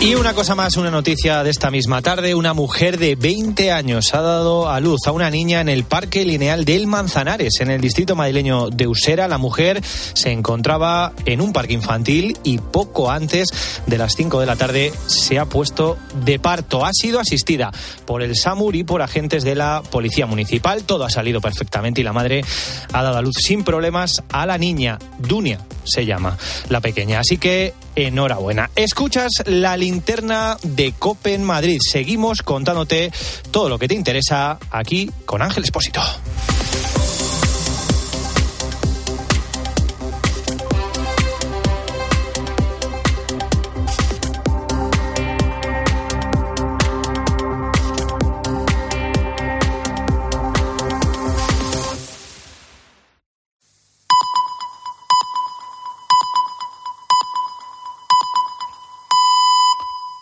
Y 0.03 0.17
una 0.17 0.35
cosa 0.35 0.57
más, 0.57 0.77
una 0.77 0.91
noticia 0.91 1.45
de 1.45 1.51
esta 1.51 1.71
misma 1.71 2.03
tarde. 2.03 2.35
Una 2.35 2.55
mujer 2.55 2.99
de 2.99 3.15
20 3.15 3.71
años 3.71 4.13
ha 4.15 4.21
dado 4.21 4.69
a 4.69 4.81
luz 4.81 5.07
a 5.07 5.13
una 5.13 5.31
niña 5.31 5.61
en 5.61 5.69
el 5.69 5.85
Parque 5.85 6.25
Lineal 6.25 6.65
del 6.65 6.89
Manzanares, 6.89 7.61
en 7.61 7.71
el 7.71 7.81
distrito 7.81 8.17
madrileño 8.17 8.69
de 8.69 8.89
Usera. 8.89 9.29
La 9.29 9.39
mujer 9.39 9.81
se 9.85 10.33
encontraba 10.33 11.13
en 11.25 11.41
un 11.41 11.53
parque 11.53 11.75
infantil 11.75 12.37
y 12.43 12.59
poco 12.59 13.13
antes 13.13 13.51
de 13.87 13.97
las 13.97 14.17
5 14.17 14.41
de 14.41 14.47
la 14.47 14.57
tarde 14.57 14.93
se 15.07 15.39
ha 15.39 15.45
puesto 15.45 15.97
de 16.25 16.41
parto. 16.41 16.85
Ha 16.85 16.91
sido 16.93 17.21
asistida 17.21 17.71
por 18.05 18.23
el 18.23 18.35
SAMUR 18.35 18.75
y 18.75 18.83
por 18.83 19.03
agentes 19.03 19.45
de 19.45 19.55
la 19.55 19.85
Policía 19.89 20.27
Municipal. 20.27 20.83
Todo 20.83 21.05
ha 21.05 21.11
salido 21.11 21.41
perfectamente 21.41 22.01
y 22.01 22.05
la 22.05 22.13
madre 22.13 22.45
ha 22.93 23.03
dado 23.05 23.19
a 23.19 23.23
luz 23.23 23.37
sin 23.39 23.63
problemas 23.63 24.21
a 24.33 24.47
la 24.47 24.59
niña. 24.59 24.99
Dunia 25.21 25.61
se 25.85 26.05
llama 26.05 26.37
la 26.71 26.81
pequeña. 26.81 27.21
Así 27.21 27.39
que 27.39 27.73
enhorabuena. 27.97 28.71
Escuchas 28.75 29.31
la 29.47 29.77
linterna 29.77 30.57
de 30.63 30.93
Copen 30.99 31.45
Madrid. 31.45 31.79
Seguimos 31.81 32.43
contándote 32.43 33.13
todo 33.51 33.69
lo 33.69 33.79
que 33.79 33.89
te 33.89 33.95
interesa 33.95 34.59
aquí 34.71 35.11
con 35.25 35.43
Ángel 35.43 35.65
Espósito. 35.65 36.01